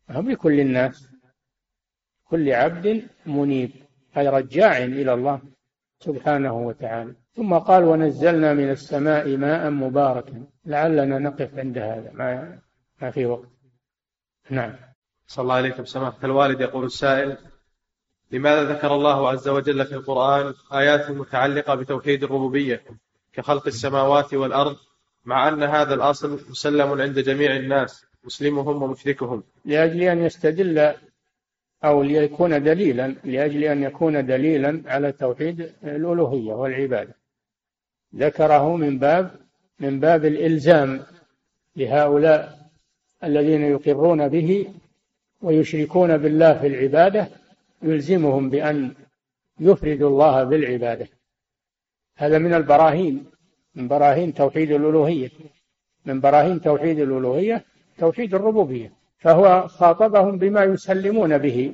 هم 0.09 0.31
لكل 0.31 0.59
الناس. 0.59 1.09
كل 2.25 2.51
عبد 2.51 3.07
منيب 3.25 3.71
أي 4.17 4.27
رجاع 4.27 4.77
إلى 4.77 5.13
الله. 5.13 5.41
سبحانه 5.99 6.53
وتعالى. 6.53 7.13
ثم 7.35 7.53
قال 7.53 7.83
ونزلنا 7.83 8.53
من 8.53 8.69
السماء 8.69 9.37
ماء 9.37 9.69
مباركا. 9.69 10.43
لعلنا 10.65 11.19
نقف 11.19 11.57
عند 11.57 11.77
هذا. 11.77 12.11
ما 12.13 12.59
ما 13.01 13.11
في 13.11 13.25
وقت. 13.25 13.49
نعم. 14.49 14.75
صلى 15.27 15.43
الله 15.43 15.55
عليكم 15.55 15.85
سماحة 15.85 16.17
الوالد 16.23 16.61
يقول 16.61 16.85
السائل 16.85 17.37
لماذا 18.31 18.63
ذكر 18.73 18.95
الله 18.95 19.29
عز 19.29 19.47
وجل 19.47 19.85
في 19.85 19.95
القرآن 19.95 20.53
آيات 20.73 21.11
متعلقة 21.11 21.75
بتوحيد 21.75 22.23
الربوبية 22.23 22.83
كخلق 23.33 23.67
السماوات 23.67 24.33
والأرض 24.33 24.77
مع 25.25 25.47
أن 25.47 25.63
هذا 25.63 25.93
الأصل 25.93 26.39
مسلم 26.49 27.01
عند 27.01 27.19
جميع 27.19 27.55
الناس 27.55 28.05
مسلمهم 28.23 28.83
ومشركهم؟ 28.83 29.43
لأجل 29.65 30.01
أن 30.01 30.19
يستدل 30.19 30.93
أو 31.83 32.03
ليكون 32.03 32.63
دليلا 32.63 33.15
لأجل 33.23 33.63
أن 33.63 33.83
يكون 33.83 34.25
دليلا 34.25 34.81
على 34.85 35.11
توحيد 35.11 35.61
الألوهية 35.83 36.53
والعبادة. 36.53 37.15
ذكره 38.15 38.75
من 38.75 38.99
باب 38.99 39.31
من 39.79 39.99
باب 39.99 40.25
الإلزام 40.25 41.01
لهؤلاء 41.75 42.59
الذين 43.23 43.61
يقرون 43.61 44.27
به 44.27 44.67
ويشركون 45.41 46.17
بالله 46.17 46.53
في 46.53 46.67
العبادة 46.67 47.29
يلزمهم 47.81 48.49
بأن 48.49 48.93
يفردوا 49.59 50.09
الله 50.09 50.43
بالعبادة. 50.43 51.07
هذا 52.17 52.37
من 52.37 52.53
البراهين 52.53 53.25
من 53.75 53.87
براهين 53.87 54.33
توحيد 54.33 54.71
الألوهية. 54.71 55.29
من 56.05 56.19
براهين 56.19 56.61
توحيد 56.61 56.99
الألوهية 56.99 57.65
توحيد 57.97 58.35
الربوبية. 58.35 58.98
فهو 59.19 59.67
خاطبهم 59.67 60.37
بما 60.37 60.63
يسلمون 60.63 61.37
به 61.37 61.73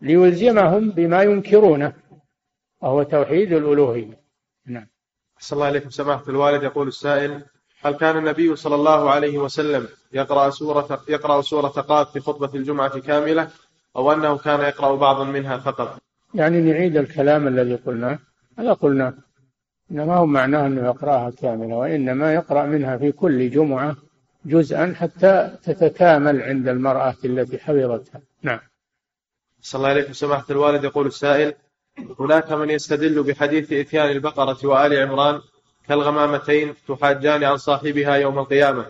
ليلزمهم 0.00 0.90
بما 0.90 1.22
ينكرونه 1.22 1.92
وهو 2.80 3.02
توحيد 3.02 3.52
الألوهية. 3.52 4.20
نعم. 4.66 4.86
صلى 5.38 5.56
الله 5.56 5.66
عليكم 5.66 5.90
سماحة 5.90 6.24
الوالد 6.28 6.62
يقول 6.62 6.88
السائل 6.88 7.42
هل 7.82 7.92
كان 7.92 8.18
النبي 8.18 8.56
صلى 8.56 8.74
الله 8.74 9.10
عليه 9.10 9.38
وسلم 9.38 9.88
يقرأ 10.12 10.50
سورة 10.50 11.00
يقرأ 11.08 11.42
سورة 11.42 11.68
قاف 11.68 12.12
في 12.12 12.20
خطبة 12.20 12.50
الجمعة 12.54 13.00
كاملة 13.00 13.48
أو 13.96 14.12
أنه 14.12 14.38
كان 14.38 14.60
يقرأ 14.60 14.96
بعضا 14.96 15.24
منها 15.24 15.58
فقط؟ 15.58 15.98
يعني 16.34 16.60
نعيد 16.60 16.96
الكلام 16.96 17.48
الذي 17.48 17.74
قلناه 17.74 18.18
هذا 18.58 18.72
قلناه 18.72 19.14
إنما 19.90 20.16
هو 20.16 20.26
معناه 20.26 20.66
أنه 20.66 20.86
يقرأها 20.86 21.30
كاملة 21.30 21.76
وإنما 21.76 22.34
يقرأ 22.34 22.66
منها 22.66 22.96
في 22.96 23.12
كل 23.12 23.50
جمعة 23.50 23.96
جزءا 24.44 24.94
حتى 24.96 25.56
تتكامل 25.62 26.42
عند 26.42 26.68
المرأة 26.68 27.16
التي 27.24 27.58
حفظتها. 27.58 28.20
نعم. 28.42 28.60
صلى 29.60 29.78
الله 29.78 29.88
عليه 29.88 30.12
سماحة 30.12 30.44
الوالد. 30.50 30.84
يقول 30.84 31.06
السائل 31.06 31.54
هناك 32.20 32.52
من 32.52 32.70
يستدل 32.70 33.22
بحديث 33.22 33.72
إتيان 33.72 34.10
البقرة 34.10 34.66
وآل 34.66 34.98
عمران 34.98 35.40
كالغمامتين 35.88 36.74
تحاجان 36.88 37.44
عن 37.44 37.56
صاحبها 37.56 38.14
يوم 38.14 38.38
القيامة. 38.38 38.86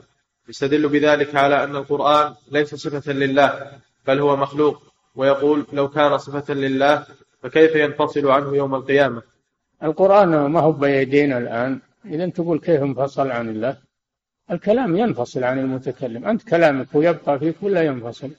يستدل 0.49 0.89
بذلك 0.89 1.37
على 1.37 1.65
أن 1.65 1.77
القرآن 1.77 2.35
ليس 2.51 2.75
صفة 2.75 3.13
لله 3.13 3.73
بل 4.07 4.21
هو 4.21 4.37
مخلوق. 4.37 4.83
ويقول 5.15 5.67
لو 5.73 5.89
كان 5.89 6.19
صفة 6.19 6.55
لله 6.55 7.07
فكيف 7.43 7.75
ينفصل 7.75 8.31
عنه 8.31 8.57
يوم 8.57 8.75
القيامة؟ 8.75 9.23
القرآن 9.83 10.47
ما 10.47 10.61
هو 10.61 10.73
بيدينا 10.73 11.39
الآن. 11.39 11.81
إذا 12.05 12.29
تقول 12.29 12.59
كيف 12.59 12.83
انفصل 12.83 13.31
عن 13.31 13.49
الله؟ 13.49 13.90
الكلام 14.51 14.97
ينفصل 14.97 15.45
عن 15.45 15.59
المتكلم. 15.59 16.25
أنت 16.25 16.43
كلامك 16.43 16.95
ويبقى 16.95 17.39
فيك 17.39 17.57
ولا 17.63 17.83
ينفصل. 17.83 18.31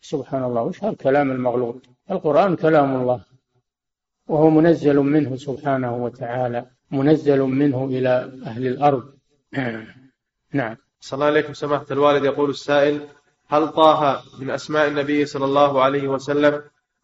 سبحان 0.00 0.44
الله 0.44 0.62
وش 0.62 0.84
هالكلام 0.84 1.30
المغلوط؟ 1.30 1.76
القرآن 2.10 2.56
كلام 2.56 2.96
الله 3.00 3.20
وهو 4.28 4.50
منزل 4.50 4.96
منه 4.96 5.36
سبحانه 5.36 5.96
وتعالى 5.96 6.66
منزل 6.90 7.40
منه 7.40 7.84
إلى 7.84 8.32
أهل 8.46 8.66
الأرض. 8.66 9.12
نعم. 10.52 10.76
صلى 11.00 11.16
الله 11.16 11.26
عليكم 11.26 11.52
سماحة 11.54 11.86
الوالد. 11.90 12.24
يقول 12.24 12.50
السائل 12.50 13.08
هل 13.48 13.68
طه 13.68 14.22
من 14.40 14.50
أسماء 14.50 14.88
النبي 14.88 15.26
صلى 15.26 15.44
الله 15.44 15.82
عليه 15.82 16.08
وسلم 16.08 16.62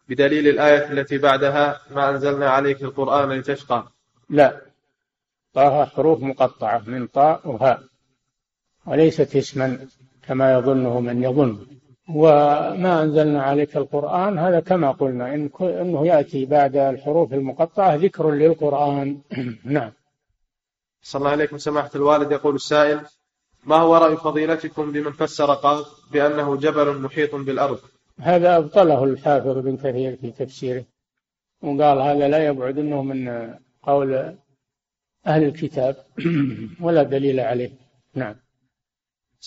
بدليل 0.09 0.47
الآية 0.47 0.91
التي 0.91 1.17
بعدها 1.17 1.81
ما 1.91 2.09
أنزلنا 2.09 2.49
عليك 2.49 2.83
القرآن 2.83 3.31
لتشقى؟ 3.31 3.87
لا. 4.29 4.61
طه 5.53 5.85
حروف 5.85 6.21
مقطعة 6.21 6.83
من 6.87 7.07
طاء 7.07 7.47
وهاء. 7.47 7.83
وليست 8.87 9.35
اسما 9.35 9.87
كما 10.27 10.53
يظنه 10.53 10.99
من 10.99 11.23
يظن. 11.23 11.67
وما 12.09 13.03
أنزلنا 13.03 13.43
عليك 13.43 13.77
القرآن 13.77 14.39
هذا 14.39 14.59
كما 14.59 14.91
قلنا 14.91 15.33
إن 15.33 15.49
أنه 15.61 16.07
يأتي 16.07 16.45
بعد 16.45 16.75
الحروف 16.75 17.33
المقطعة 17.33 17.95
ذكر 17.95 18.31
للقرآن. 18.31 19.21
نعم. 19.77 19.91
صلى 21.01 21.19
الله 21.19 21.31
عليكم 21.31 21.57
سماحة 21.57 21.91
الوالد 21.95 22.31
يقول 22.31 22.55
السائل 22.55 22.99
ما 23.65 23.75
هو 23.75 23.95
رأي 23.95 24.17
فضيلتكم 24.17 24.91
بمن 24.91 25.11
فسر 25.11 25.53
قال 25.53 25.85
بأنه 26.11 26.57
جبل 26.57 26.97
محيط 27.01 27.35
بالأرض؟ 27.35 27.79
هذا 28.19 28.57
أبطله 28.57 29.03
الحافظ 29.03 29.57
بن 29.57 29.77
كثير 29.77 30.15
في 30.15 30.31
تفسيره 30.31 30.85
وقال 31.61 32.01
هذا 32.01 32.27
لا 32.27 32.45
يبعد 32.47 32.77
أنه 32.77 33.03
من 33.03 33.49
قول 33.83 34.35
أهل 35.27 35.43
الكتاب. 35.43 35.95
ولا 36.85 37.03
دليل 37.03 37.39
عليه. 37.39 37.71
نعم. 38.15 38.35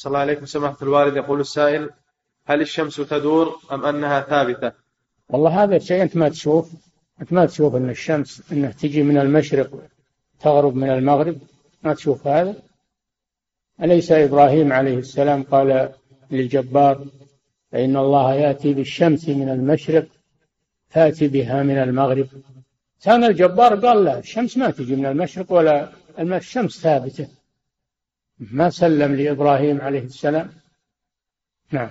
صلى 0.01 0.11
الله 0.11 0.21
عليكم 0.21 0.47
سماحة 0.47 0.77
الوالد. 0.83 1.17
يقول 1.17 1.41
السائل 1.41 1.91
هل 2.47 2.61
الشمس 2.61 2.97
تدور 2.97 3.57
أم 3.73 3.85
أنها 3.85 4.21
ثابتة؟ 4.21 4.73
والله 5.29 5.63
هذا 5.63 5.77
الشيء 5.77 6.03
أنت 6.03 6.17
ما 6.17 6.29
تشوف. 6.29 6.73
أنت 7.21 7.33
ما 7.33 7.47
تشوف 7.47 7.75
أن 7.77 7.91
الشمس 7.91 8.43
أنها 8.53 8.71
تجي 8.71 9.03
من 9.03 9.19
المشرق 9.19 9.71
تغرب 10.41 10.75
من 10.75 10.91
المغرب. 10.91 11.39
ما 11.83 11.95
تشوف 11.95 12.27
هذا. 12.27 12.55
أليس 13.83 14.13
إبراهيم 14.13 14.73
عليه 14.73 14.99
السلام 14.99 15.43
قال 15.43 15.93
للجبار 16.31 17.05
فإن 17.73 17.97
الله 17.97 18.35
يأتي 18.35 18.75
بالشمس 18.75 19.29
من 19.29 19.49
المشرق 19.49 20.07
فأتي 20.89 21.29
بها 21.29 21.63
من 21.63 21.79
المغرب 21.79 22.27
كان 23.03 23.25
الجبار 23.25 23.75
قال 23.87 24.05
لا 24.05 24.19
الشمس 24.19 24.57
ما 24.57 24.71
تجي 24.71 24.97
من 24.97 25.07
المشرق 25.07 25.53
ولا 25.53 25.89
الشمس 26.19 26.81
ثابتة. 26.81 27.40
ما 28.41 28.71
سلم 28.71 29.15
لإبراهيم 29.15 29.81
عليه 29.81 30.05
السلام. 30.05 30.53
نعم. 31.71 31.91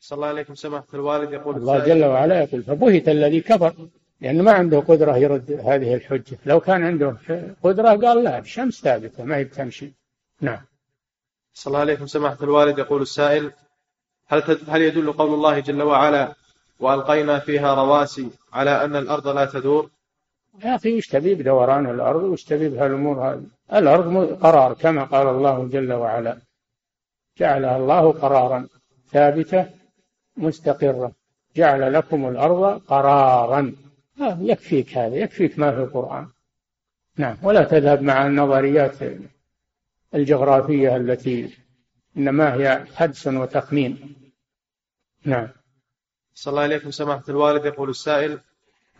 صلى 0.00 0.16
الله 0.16 0.28
عليكم 0.28 0.54
سماحة 0.54 0.86
الوالد. 0.94 1.32
يقول 1.32 1.56
الله 1.56 1.78
جل 1.78 2.04
وعلا 2.04 2.42
يقول 2.42 2.62
فبهت 2.62 3.08
الذي 3.08 3.40
كفر. 3.40 3.74
لأنه 4.20 4.42
ما 4.42 4.52
عنده 4.52 4.80
قدرة 4.80 5.16
يرد 5.16 5.52
هذه 5.52 5.94
الحجة. 5.94 6.38
لو 6.46 6.60
كان 6.60 6.82
عنده 6.82 7.16
قدرة 7.62 7.88
قال 7.88 8.24
لا 8.24 8.38
الشمس 8.38 8.80
ثابتة 8.80 9.24
ما 9.24 9.36
هي 9.36 9.44
بتمشي. 9.44 9.92
نعم. 10.40 10.60
صلى 11.54 11.70
الله 11.70 11.80
عليكم 11.80 12.06
سماحة 12.06 12.38
الوالد. 12.42 12.78
يقول 12.78 13.02
السائل 13.02 13.52
هل 14.26 14.58
هل 14.68 14.82
يدل 14.82 15.12
قول 15.12 15.34
الله 15.34 15.58
جل 15.58 15.82
وعلا 15.82 16.34
وألقينا 16.80 17.38
فيها 17.38 17.74
رواسي 17.74 18.30
على 18.52 18.84
أن 18.84 18.96
الأرض 18.96 19.28
لا 19.28 19.44
تدور؟ 19.44 19.90
يا 20.64 20.74
أخي 20.74 20.98
وش 20.98 21.06
تبي 21.06 21.34
بدوران 21.34 21.90
الأرض 21.90 22.22
وش 22.22 22.44
تبي 22.44 22.68
بهالأمور 22.68 23.32
هذه. 23.32 23.46
الأرض 23.72 24.38
قرار 24.42 24.74
كما 24.74 25.04
قال 25.04 25.26
الله 25.26 25.68
جل 25.68 25.92
وعلا. 25.92 26.38
جعلها 27.38 27.76
الله 27.76 28.12
قرارا 28.12 28.68
ثابتة 29.10 29.70
مستقرة. 30.36 31.12
جعل 31.56 31.92
لكم 31.92 32.28
الأرض 32.28 32.80
قرارا. 32.80 33.72
يكفيك 34.20 34.98
هذا 34.98 35.16
يكفيك 35.16 35.58
ما 35.58 35.70
في 35.70 35.78
القرآن. 35.78 36.28
نعم 37.16 37.36
ولا 37.42 37.64
تذهب 37.64 38.02
مع 38.02 38.26
النظريات 38.26 38.96
الجغرافية 40.14 40.96
التي 40.96 41.58
إنما 42.16 42.54
هي 42.54 42.84
حدس 42.94 43.26
وتخمين. 43.26 44.16
نعم. 45.24 45.48
صلى 46.34 46.50
الله 46.50 46.62
عليكم. 46.62 46.90
سماحة 46.90 47.24
الوالد 47.28 47.64
يقول 47.64 47.90
السائل 47.90 48.40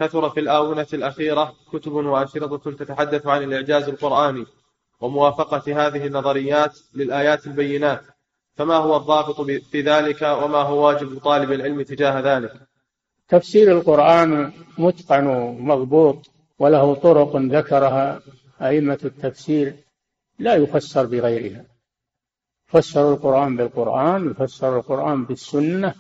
كثر 0.00 0.30
في 0.30 0.40
الآونة 0.40 0.86
الأخيرة 0.92 1.54
كتب 1.72 1.92
وأشرطة 1.92 2.72
تتحدث 2.72 3.26
عن 3.26 3.42
الإعجاز 3.42 3.88
القرآني 3.88 4.46
وموافقة 5.00 5.86
هذه 5.86 6.06
النظريات 6.06 6.78
للآيات 6.94 7.46
البينات 7.46 8.02
فما 8.56 8.76
هو 8.76 8.96
الضابط 8.96 9.40
في 9.40 9.80
ذلك 9.80 10.22
وما 10.22 10.58
هو 10.58 10.86
واجب 10.86 11.18
طالب 11.18 11.52
العلم 11.52 11.82
تجاه 11.82 12.20
ذلك؟ 12.20 12.52
تفسير 13.28 13.72
القرآن 13.72 14.52
متقن 14.78 15.26
ومضبوط 15.26 16.30
وله 16.58 16.94
طرق 16.94 17.36
ذكرها 17.36 18.20
أئمة 18.62 18.98
التفسير 19.04 19.76
لا 20.38 20.54
يفسر 20.54 21.06
بغيرها. 21.06 21.64
فسر 22.66 23.12
القرآن 23.12 23.56
بالقرآن 23.56 24.30
يفسر 24.30 24.76
القرآن 24.76 25.24
بالسنة 25.24 25.94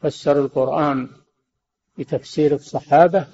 فسر 0.00 0.38
القرآن 0.38 1.08
بتفسير 1.98 2.54
الصحابة 2.54 3.26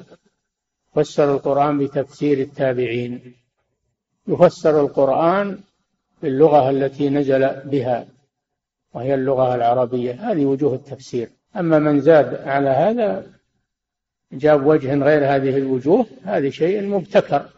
فسر 0.94 1.34
القرآن 1.34 1.78
بتفسير 1.78 2.38
التابعين. 2.38 3.34
يفسر 4.28 4.80
القرآن 4.80 5.60
باللغة 6.22 6.70
التي 6.70 7.10
نزل 7.10 7.60
بها 7.64 8.06
وهي 8.94 9.14
اللغة 9.14 9.54
العربية. 9.54 10.30
هذه 10.30 10.46
وجوه 10.46 10.74
التفسير. 10.74 11.30
أما 11.56 11.78
من 11.78 12.00
زاد 12.00 12.34
على 12.34 12.68
هذا 12.68 13.26
جاب 14.32 14.66
وجه 14.66 14.94
غير 14.94 15.34
هذه 15.34 15.56
الوجوه 15.56 16.06
هذه 16.24 16.50
شيء 16.50 16.82
مبتكر 16.82 17.48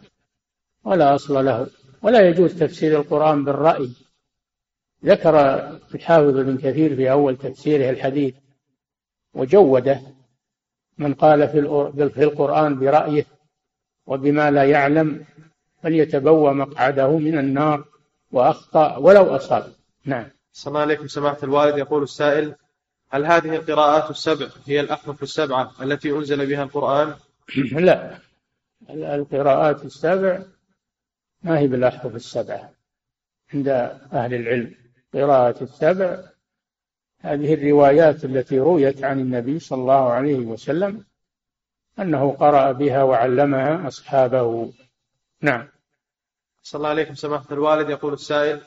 ولا 0.85 1.15
أصل 1.15 1.45
له. 1.45 1.67
ولا 2.03 2.29
يجوز 2.29 2.59
تفسير 2.59 3.01
القرآن 3.01 3.45
بالرأي. 3.45 3.91
ذكر 5.05 5.41
الحافظ 5.95 6.37
ابن 6.37 6.57
كثير 6.59 6.97
في 6.97 7.11
أول 7.11 7.37
تفسيره 7.37 7.91
الحديث 7.91 8.35
وجوده 9.35 10.01
من 11.01 11.15
قال 11.15 11.49
في 12.11 12.25
القرآن 12.25 12.79
برأيه 12.79 13.27
وبما 14.07 14.51
لا 14.51 14.65
يعلم 14.65 15.25
فليتبوى 15.83 16.55
مقعده 16.55 17.19
من 17.19 17.39
النار 17.39 17.85
وأخطأ 18.33 18.97
ولو 18.97 19.37
أصاب. 19.37 19.73
نعم. 20.05 20.27
الله 20.67 20.81
عليكم 20.81 21.07
سماحة 21.07 21.39
الوالد. 21.43 21.79
يقول 21.79 22.03
السائل 22.03 22.55
هل 23.11 23.27
هذه 23.27 23.57
القراءات 23.57 24.11
السبع 24.11 24.47
هي 24.67 24.81
الأحرف 24.81 25.23
السبعة 25.23 25.73
التي 25.83 26.11
أنزل 26.11 26.47
بها 26.47 26.63
القرآن؟ 26.63 27.15
لا. 27.89 28.19
القراءات 28.91 29.85
السبع 29.85 30.43
ما 31.43 31.59
هي 31.59 31.67
بالأحرف 31.67 32.15
السبعة 32.15 32.71
عند 33.55 33.69
أهل 34.13 34.35
العلم. 34.35 34.75
قراءة 35.15 35.63
السبع 35.63 36.23
هذه 37.21 37.55
الروايات 37.55 38.25
التي 38.25 38.59
رويت 38.59 39.05
عن 39.05 39.21
النبي 39.21 39.59
صلى 39.59 39.81
الله 39.81 40.13
عليه 40.13 40.39
وسلم 40.39 41.05
أنه 41.99 42.33
قرأ 42.33 42.73
بها 42.73 43.03
وعلمها 43.03 43.89
أصحابه. 43.89 44.73
نعم. 45.43 45.69
صلى 46.63 46.79
الله 46.79 46.89
عليكم 46.89 47.15
سماحة 47.15 47.47
الوالد. 47.53 47.91
يقول 47.91 48.13
السائل 48.13 48.61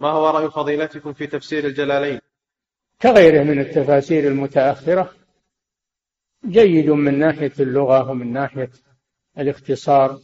ما 0.00 0.08
هو 0.08 0.30
رأي 0.30 0.50
فضيلتكم 0.50 1.12
في 1.12 1.26
تفسير 1.26 1.66
الجلالين؟ 1.66 2.20
كغيره 3.02 3.42
من 3.42 3.60
التفاسير 3.60 4.28
المتأخرة 4.28 5.10
جيد 6.46 6.90
من 6.90 7.18
ناحية 7.18 7.52
اللغة 7.60 8.10
ومن 8.10 8.32
ناحية 8.32 8.70
الاختصار 9.38 10.18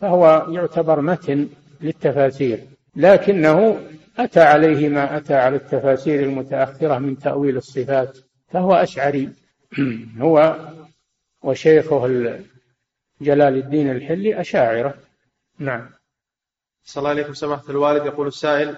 فهو 0.00 0.46
يعتبر 0.50 1.00
متن 1.00 1.48
للتفاسير 1.80 2.60
لكنه 2.96 3.80
أتى 4.24 4.40
عليه 4.40 4.88
ما 4.88 5.16
أتى 5.16 5.34
على 5.34 5.56
التفاسير 5.56 6.22
المتأخرة 6.22 6.98
من 6.98 7.18
تأويل 7.18 7.56
الصفات 7.56 8.18
فهو 8.48 8.74
أشعري. 8.74 9.32
هو 10.20 10.56
وشيخه 11.42 12.06
جلال 13.20 13.56
الدين 13.56 13.90
الحلي 13.90 14.40
أشاعرة. 14.40 14.94
نعم. 15.58 15.90
صلى 16.84 17.00
الله 17.00 17.10
عليكم 17.10 17.34
سماحة 17.34 17.64
الوالد 17.70 18.06
يقول 18.06 18.26
السائل 18.26 18.76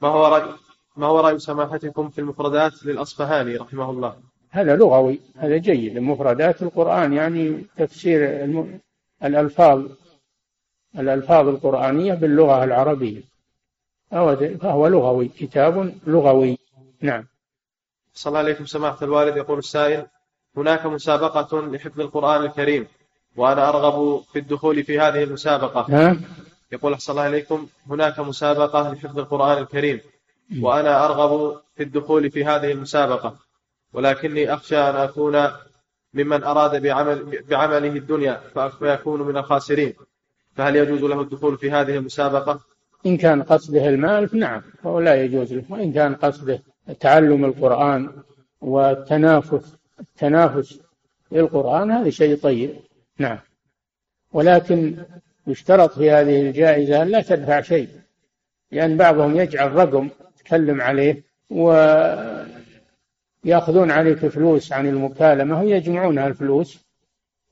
ما 0.00 0.08
هو 0.08 0.26
رأي 0.26 0.54
ما 0.96 1.06
هو 1.06 1.20
رأي 1.20 1.38
سماحتكم 1.38 2.08
في 2.08 2.18
المفردات 2.18 2.84
للأصفهاني 2.84 3.56
رحمه 3.56 3.90
الله؟ 3.90 4.16
هذا 4.50 4.76
لغوي 4.76 5.20
هذا 5.36 5.56
جيد. 5.56 5.98
مفردات 5.98 6.62
القرآن 6.62 7.12
يعني 7.12 7.66
تفسير 7.76 8.44
الم... 8.44 8.80
الألفاظ 9.24 9.86
الألفاظ 10.98 11.48
القرآنية 11.48 12.14
باللغة 12.14 12.64
العربية. 12.64 13.31
فهو 14.12 14.86
لغوي 14.86 15.28
كتاب 15.28 15.94
لغوي. 16.06 16.58
نعم. 17.00 17.26
صلى 18.14 18.30
الله 18.30 18.38
عليكم 18.38 18.66
سماحة 18.66 18.98
الوالد. 19.02 19.36
يقول 19.36 19.58
السائل 19.58 20.06
هناك 20.56 20.86
مسابقة 20.86 21.60
لحفظ 21.60 22.00
القرآن 22.00 22.44
الكريم 22.44 22.86
وأنا 23.36 23.68
أرغب 23.68 24.22
في 24.32 24.38
الدخول 24.38 24.84
في 24.84 25.00
هذه 25.00 25.22
المسابقة. 25.22 25.86
ها؟ 25.88 26.16
يقول 26.72 26.92
أحسن 26.92 27.12
الله 27.12 27.26
إليكم. 27.26 27.66
هناك 27.90 28.20
مسابقة 28.20 28.92
لحفظ 28.92 29.18
القرآن 29.18 29.58
الكريم 29.58 30.00
وأنا 30.60 31.04
أرغب 31.04 31.60
في 31.76 31.82
الدخول 31.82 32.30
في 32.30 32.44
هذه 32.44 32.72
المسابقة 32.72 33.36
ولكني 33.92 34.54
أخشى 34.54 34.78
أن 34.78 34.96
أكون 34.96 35.48
ممن 36.14 36.44
أراد 36.44 36.82
بعمل 36.82 37.42
بعمله 37.48 37.88
الدنيا 37.88 38.40
فيكون 38.78 39.22
من 39.22 39.36
الخاسرين. 39.36 39.94
فهل 40.56 40.76
يجوز 40.76 41.00
له 41.00 41.20
الدخول 41.20 41.58
في 41.58 41.70
هذه 41.70 41.96
المسابقة؟ 41.96 42.71
إن 43.06 43.16
كان 43.16 43.42
قصده 43.42 43.88
المال 43.88 44.28
نعم 44.32 44.62
فهو 44.82 45.00
لا 45.00 45.22
يجوز 45.24 45.52
له. 45.52 45.64
وإن 45.68 45.92
كان 45.92 46.14
قصده 46.14 46.62
تعلم 47.00 47.44
القرآن 47.44 48.10
والتنافس 48.60 49.76
التنافس 50.00 50.80
في 51.28 51.40
القرآن 51.40 51.90
هذا 51.90 52.10
شيء 52.10 52.36
طيب. 52.36 52.70
نعم. 53.18 53.38
ولكن 54.32 54.96
يشترط 55.46 55.98
في 55.98 56.10
هذه 56.10 56.40
الجائزة 56.40 57.04
لا 57.04 57.22
تدفع 57.22 57.60
شيء 57.60 57.88
لأن 58.72 58.96
بعضهم 58.96 59.36
يجعل 59.36 59.72
رقم 59.72 60.08
تكلم 60.38 60.80
عليه 60.80 61.22
ويأخذون 61.50 62.50
عليك 63.90 64.26
فلوس 64.26 64.72
عن 64.72 64.86
المكالمة 64.86 65.62
ويجمعون 65.62 66.18
الفلوس 66.18 66.78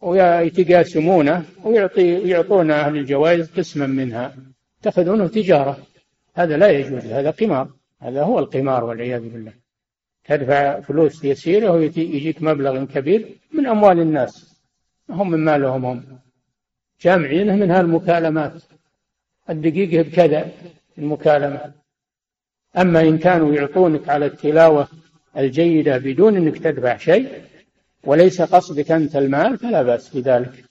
ويتقاسمونه 0.01 1.44
ويعطي 1.64 2.28
يعطون 2.28 2.70
أهل 2.70 2.96
الجوائز 2.96 3.51
قسما 3.51 3.86
منها. 3.86 4.34
يتخذونه 4.81 5.26
تجارة. 5.28 5.78
هذا 6.35 6.57
لا 6.57 6.70
يجوز 6.70 7.05
هذا 7.05 7.31
قمار. 7.31 7.68
هذا 8.01 8.22
هو 8.22 8.39
القمار 8.39 8.85
والعياذ 8.85 9.20
بالله. 9.20 9.53
تدفع 10.24 10.81
فلوس 10.81 11.24
يسيرة 11.24 11.70
ويجيك 11.70 12.43
مبلغ 12.43 12.85
كبير 12.85 13.39
من 13.53 13.66
أموال 13.66 13.99
الناس. 14.01 14.61
هم 15.11 15.31
من 15.31 15.45
مالهم 15.45 15.85
هم. 15.85 16.18
جامعينه 17.01 17.57
من 17.57 17.70
هالمكالمات. 17.70 18.62
الدقيقة 19.51 20.03
بكذا 20.03 20.51
المكالمة. 20.99 21.72
أما 22.78 23.01
إن 23.01 23.18
كانوا 23.18 23.55
يعطونك 23.55 24.09
على 24.09 24.26
التلاوة 24.26 24.89
الجيدة 25.37 25.99
بدون 25.99 26.37
أنك 26.37 26.59
تدفع 26.59 26.97
شيء 26.97 27.45
وليس 28.05 28.43
قصدك 28.43 28.91
أنت 28.91 29.16
المال 29.16 29.59
فلا 29.59 29.83
بأس 29.83 30.16
بذلك. 30.16 30.64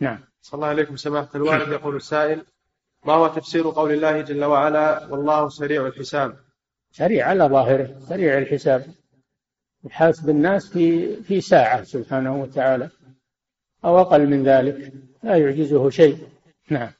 نعم. 0.00 0.18
صلى 0.42 0.58
الله 0.58 0.68
عليكم 0.68 0.96
سماحة 0.96 1.28
الوالد. 1.34 1.72
يقول 1.72 1.96
السائل 1.96 2.42
ما 3.06 3.12
هو 3.12 3.26
تفسير 3.26 3.70
قول 3.70 3.92
الله 3.92 4.20
جل 4.20 4.44
وعلا 4.44 5.06
والله 5.06 5.48
سريع 5.48 5.86
الحساب؟ 5.86 6.36
سريع 6.92 7.28
على 7.28 7.44
ظاهره 7.44 8.00
سريع 8.08 8.38
الحساب. 8.38 8.86
يحاسب 9.84 10.30
الناس 10.30 10.68
في 10.72 11.16
في 11.22 11.40
ساعة 11.40 11.82
سبحانه 11.82 12.42
وتعالى 12.42 12.90
أو 13.84 14.00
أقل 14.00 14.26
من 14.26 14.42
ذلك 14.42 14.92
لا 15.22 15.36
يعجزه 15.36 15.90
شيء. 15.90 16.28
نعم. 16.70 16.90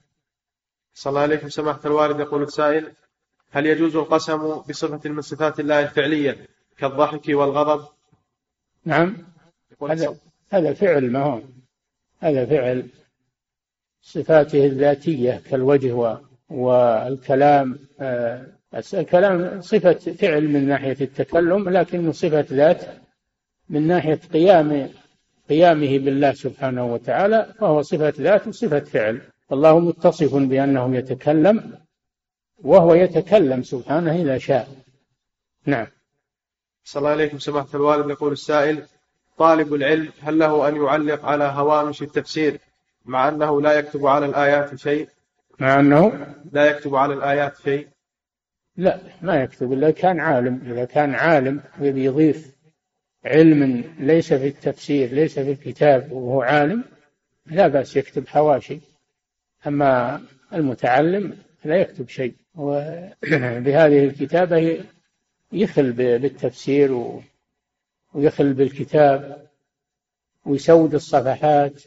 صلى 0.94 1.10
الله 1.10 1.20
عليكم 1.20 1.48
سماحة 1.48 1.80
الوالد 1.84 2.20
يقول 2.20 2.42
السائل 2.42 2.92
هل 3.50 3.66
يجوز 3.66 3.96
القسم 3.96 4.62
بصفة 4.68 5.10
من 5.10 5.20
صفات 5.20 5.60
الله 5.60 5.80
الفعلية 5.80 6.48
كالضحك 6.78 7.28
والغضب؟ 7.28 7.88
نعم. 8.84 9.16
هذا 9.82 10.16
هذا 10.50 10.74
فعل 10.74 11.10
ما 11.10 11.22
هو؟ 11.22 11.40
هذا 12.18 12.46
فعل. 12.46 12.88
صفاته 14.06 14.66
الذاتية 14.66 15.42
كالوجه 15.50 16.18
والكلام 16.50 17.78
آه، 18.00 18.46
الكلام 18.94 19.60
صفة 19.60 19.92
فعل 19.92 20.48
من 20.48 20.68
ناحية 20.68 20.96
التكلم 21.00 21.68
لكنه 21.68 22.12
صفة 22.12 22.46
ذات 22.50 22.82
من 23.68 23.86
ناحية 23.86 24.20
قيام 24.32 24.90
قيامه 25.48 25.98
بالله 25.98 26.32
سبحانه 26.32 26.92
وتعالى 26.92 27.54
فهو 27.58 27.82
صفة 27.82 28.14
ذات 28.18 28.46
وصفة 28.46 28.80
فعل. 28.80 29.20
الله 29.52 29.78
متصف 29.78 30.34
بأنه 30.34 30.96
يتكلم 30.96 31.78
وهو 32.64 32.94
يتكلم 32.94 33.62
سبحانه 33.62 34.14
إذا 34.22 34.38
شاء. 34.38 34.68
نعم. 35.66 35.86
صلى 36.84 37.00
الله 37.00 37.10
عليكم 37.10 37.38
سماحة 37.38 37.68
الوالد. 37.74 38.10
يقول 38.10 38.32
السائل 38.32 38.82
طالب 39.38 39.74
العلم 39.74 40.08
هل 40.20 40.38
له 40.38 40.68
أن 40.68 40.76
يعلق 40.76 41.24
على 41.24 41.44
هوامش 41.44 42.02
التفسير؟ 42.02 42.60
مع 43.06 43.28
أنه 43.28 43.62
لا 43.62 43.72
يكتب 43.72 44.06
على 44.06 44.26
الآيات 44.26 44.74
شيء. 44.74 45.08
مع 45.58 45.80
أنه؟ 45.80 46.26
لا 46.52 46.66
يكتب 46.66 46.94
على 46.94 47.14
الآيات 47.14 47.56
شيء. 47.56 47.88
لا 48.76 49.00
ما 49.22 49.42
يكتب. 49.42 49.72
إلا 49.72 49.90
كان 49.90 50.20
عالم. 50.20 50.60
إذا 50.66 50.84
كان 50.84 51.14
عالم 51.14 51.60
يضيف 51.80 52.56
علم 53.24 53.84
ليس 53.98 54.32
في 54.32 54.48
التفسير 54.48 55.12
ليس 55.12 55.38
في 55.38 55.50
الكتاب 55.50 56.12
وهو 56.12 56.42
عالم 56.42 56.84
لا 57.46 57.68
بأس 57.68 57.96
يكتب 57.96 58.28
حواشي. 58.28 58.78
أما 59.66 60.22
المتعلم 60.52 61.38
لا 61.64 61.76
يكتب 61.76 62.08
شيء. 62.08 62.34
وبهذه 62.54 64.04
الكتابة 64.04 64.84
يخل 65.52 65.92
بالتفسير 65.92 67.18
ويخل 68.14 68.52
بالكتاب 68.52 69.46
ويسود 70.46 70.94
الصفحات. 70.94 71.82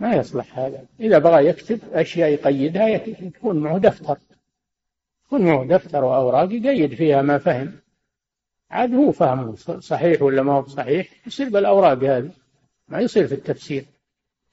ما 0.00 0.14
يصلح 0.14 0.58
هذا. 0.58 0.84
إذا 1.00 1.18
بغى 1.18 1.46
يكتب 1.46 1.80
أشياء 1.92 2.28
يقيدها 2.28 2.88
يكون 2.88 3.56
معه 3.56 3.78
دفتر. 3.78 4.16
يكون 5.26 5.42
معه 5.44 5.64
دفتر 5.64 6.04
وأوراق 6.04 6.52
يقيد 6.52 6.94
فيها 6.94 7.22
ما 7.22 7.38
فهم. 7.38 7.72
عاد 8.70 8.94
هو 8.94 9.12
فهمه 9.12 9.56
صحيح 9.80 10.22
ولا 10.22 10.42
ما 10.42 10.52
هو 10.52 10.66
صحيح. 10.66 11.08
يصير 11.26 11.48
بالأوراق 11.48 11.98
هذه. 12.04 12.30
ما 12.88 13.00
يصير 13.00 13.26
في 13.26 13.34
التفسير. 13.34 13.84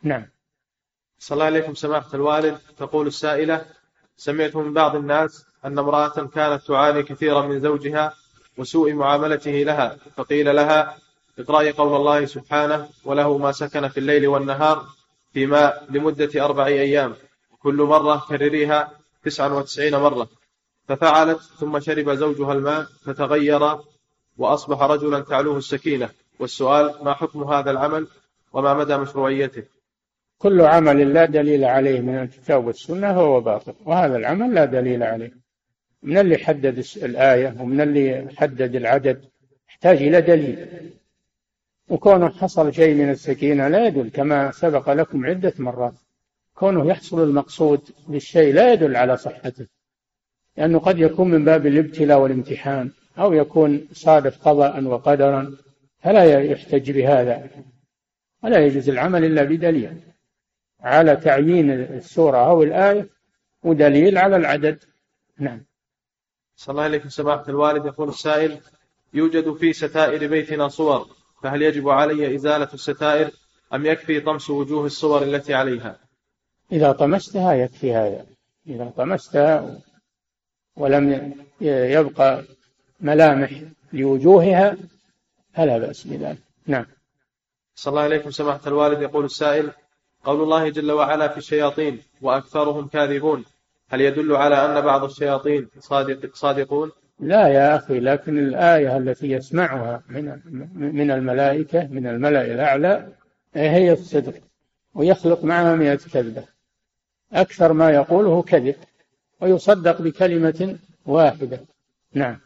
نعم. 0.03 0.25
صلى 1.19 1.35
الله 1.35 1.45
عليكم 1.45 1.73
سماحة 1.73 2.09
الوالد. 2.13 2.57
تقول 2.77 3.07
السائلة 3.07 3.65
سمعت 4.17 4.55
من 4.55 4.73
بعض 4.73 4.95
الناس 4.95 5.45
أن 5.65 5.79
امرأة 5.79 6.27
كانت 6.27 6.61
تعاني 6.63 7.03
كثيرا 7.03 7.47
من 7.47 7.59
زوجها 7.59 8.13
وسوء 8.57 8.93
معاملته 8.93 9.51
لها. 9.51 9.97
فقيل 10.15 10.55
لها 10.55 10.97
اقرأي 11.39 11.71
قول 11.71 11.95
الله 11.95 12.25
سبحانه 12.25 12.89
وله 13.05 13.37
ما 13.37 13.51
سكن 13.51 13.87
في 13.87 13.99
الليل 13.99 14.27
والنهار 14.27 14.96
في 15.37 15.45
ماء 15.45 15.85
لمدة 15.89 16.45
أربع 16.45 16.65
أيام. 16.65 17.13
كل 17.59 17.75
مرة 17.75 18.25
كرريها 18.29 18.91
تسعا 19.23 19.47
وتسعين 19.47 19.95
مرة. 19.95 20.29
ففعلت 20.87 21.39
ثم 21.59 21.79
شرب 21.79 22.09
زوجها 22.13 22.53
الماء 22.53 22.85
فتغير 23.05 23.77
وأصبح 24.37 24.81
رجلا 24.81 25.19
تعلوه 25.19 25.57
السكينة. 25.57 26.09
والسؤال 26.39 26.93
ما 27.03 27.13
حكم 27.13 27.43
هذا 27.43 27.71
العمل 27.71 28.07
وما 28.53 28.73
مدى 28.73 28.97
مشروعيته؟ 28.97 29.63
كل 30.37 30.61
عمل 30.61 31.13
لا 31.13 31.25
دليل 31.25 31.65
عليه 31.65 31.99
من 31.99 32.15
الكتاب 32.21 32.65
والسنة 32.65 33.13
فهو 33.13 33.41
باطل 33.41 33.73
وهذا 33.85 34.17
العمل 34.17 34.53
لا 34.55 34.65
دليل 34.65 35.03
عليه. 35.03 35.33
من 36.03 36.17
اللي 36.17 36.37
حدد 36.37 36.85
الآية 36.97 37.55
ومن 37.59 37.81
اللي 37.81 38.27
حدد 38.37 38.75
العدد 38.75 39.25
يحتاج 39.69 39.97
إلى 39.97 40.21
دليل. 40.21 40.67
وكونه 41.89 42.29
حصل 42.29 42.73
شيء 42.73 42.95
من 42.95 43.09
السكينة 43.09 43.67
لا 43.67 43.87
يدل 43.87 44.09
كما 44.09 44.51
سبق 44.51 44.89
لكم 44.89 45.25
عدة 45.25 45.53
مرات. 45.59 45.93
كونه 46.55 46.87
يحصل 46.87 47.23
المقصود 47.23 47.81
بالشيء 48.07 48.53
لا 48.53 48.73
يدل 48.73 48.95
على 48.95 49.17
صحته 49.17 49.67
لأنه 50.57 50.79
قد 50.79 50.99
يكون 50.99 51.31
من 51.31 51.45
باب 51.45 51.67
الابتلاء 51.67 52.19
والامتحان 52.19 52.91
أو 53.19 53.33
يكون 53.33 53.87
صادف 53.93 54.47
قضاء 54.47 54.83
وقدرا 54.83 55.57
فلا 55.99 56.41
يحتج 56.41 56.91
بهذا. 56.91 57.49
ولا 58.43 58.65
يجوز 58.65 58.89
العمل 58.89 59.25
إلا 59.25 59.43
بدليل 59.43 60.01
على 60.79 61.15
تعيين 61.15 61.71
السورة 61.71 62.37
أو 62.37 62.63
الآية 62.63 63.09
ودليل 63.63 64.17
على 64.17 64.35
العدد. 64.35 64.83
نعم. 65.39 65.65
صلى 66.55 66.73
الله 66.73 66.83
عليه 66.83 67.07
سماحة 67.07 67.45
الوالد 67.49 67.85
يقول 67.85 68.09
السائل 68.09 68.59
يوجد 69.13 69.53
في 69.53 69.73
ستائر 69.73 70.27
بيتنا 70.27 70.67
صور. 70.67 71.16
فهل 71.43 71.61
يجب 71.61 71.89
علي 71.89 72.35
إزالة 72.35 72.69
الستائر 72.73 73.31
أم 73.73 73.85
يكفي 73.85 74.19
طمس 74.19 74.49
وجوه 74.49 74.85
الصور 74.85 75.23
التي 75.23 75.53
عليها؟ 75.53 75.99
إذا 76.71 76.91
طمستها 76.91 77.53
يكفي 77.53 77.93
هذا 77.93 78.25
إذا 78.67 78.93
طمستها 78.97 79.79
ولم 80.75 81.33
يبقى 81.61 82.43
ملامح 82.99 83.61
لوجوهها 83.93 84.77
فلا 85.53 85.77
بأس 85.77 86.07
بذلك. 86.07 86.37
نعم. 86.67 86.85
صلى 87.75 87.91
الله 87.91 88.01
عليكم 88.01 88.31
سماحة 88.31 88.61
الوالد. 88.67 89.01
يقول 89.01 89.25
السائل 89.25 89.71
قول 90.23 90.43
الله 90.43 90.69
جل 90.69 90.91
وعلا 90.91 91.27
في 91.27 91.37
الشياطين 91.37 92.01
وأكثرهم 92.21 92.87
كاذبون 92.87 93.45
هل 93.89 94.01
يدل 94.01 94.35
على 94.35 94.65
أن 94.65 94.81
بعض 94.81 95.03
الشياطين 95.03 95.69
صادق 95.79 96.35
صادقون؟ 96.35 96.91
لا 97.19 97.47
يا 97.47 97.75
أخي 97.75 97.99
لكن 97.99 98.39
الآية 98.39 98.97
التي 98.97 99.31
يسمعها 99.31 100.03
من 100.09 100.39
من 100.75 101.11
الملائكة 101.11 101.87
من 101.87 102.07
الملأ 102.07 102.45
الأعلى 102.45 103.13
هي 103.55 103.93
الصدق 103.93 104.33
ويخلق 104.93 105.43
معها 105.43 105.75
مئة 105.75 105.95
كذبة. 105.95 106.43
أكثر 107.33 107.73
ما 107.73 107.89
يقوله 107.91 108.41
كذب 108.41 108.75
ويصدق 109.41 110.01
بكلمة 110.01 110.77
واحدة. 111.05 111.59
نعم. 112.13 112.39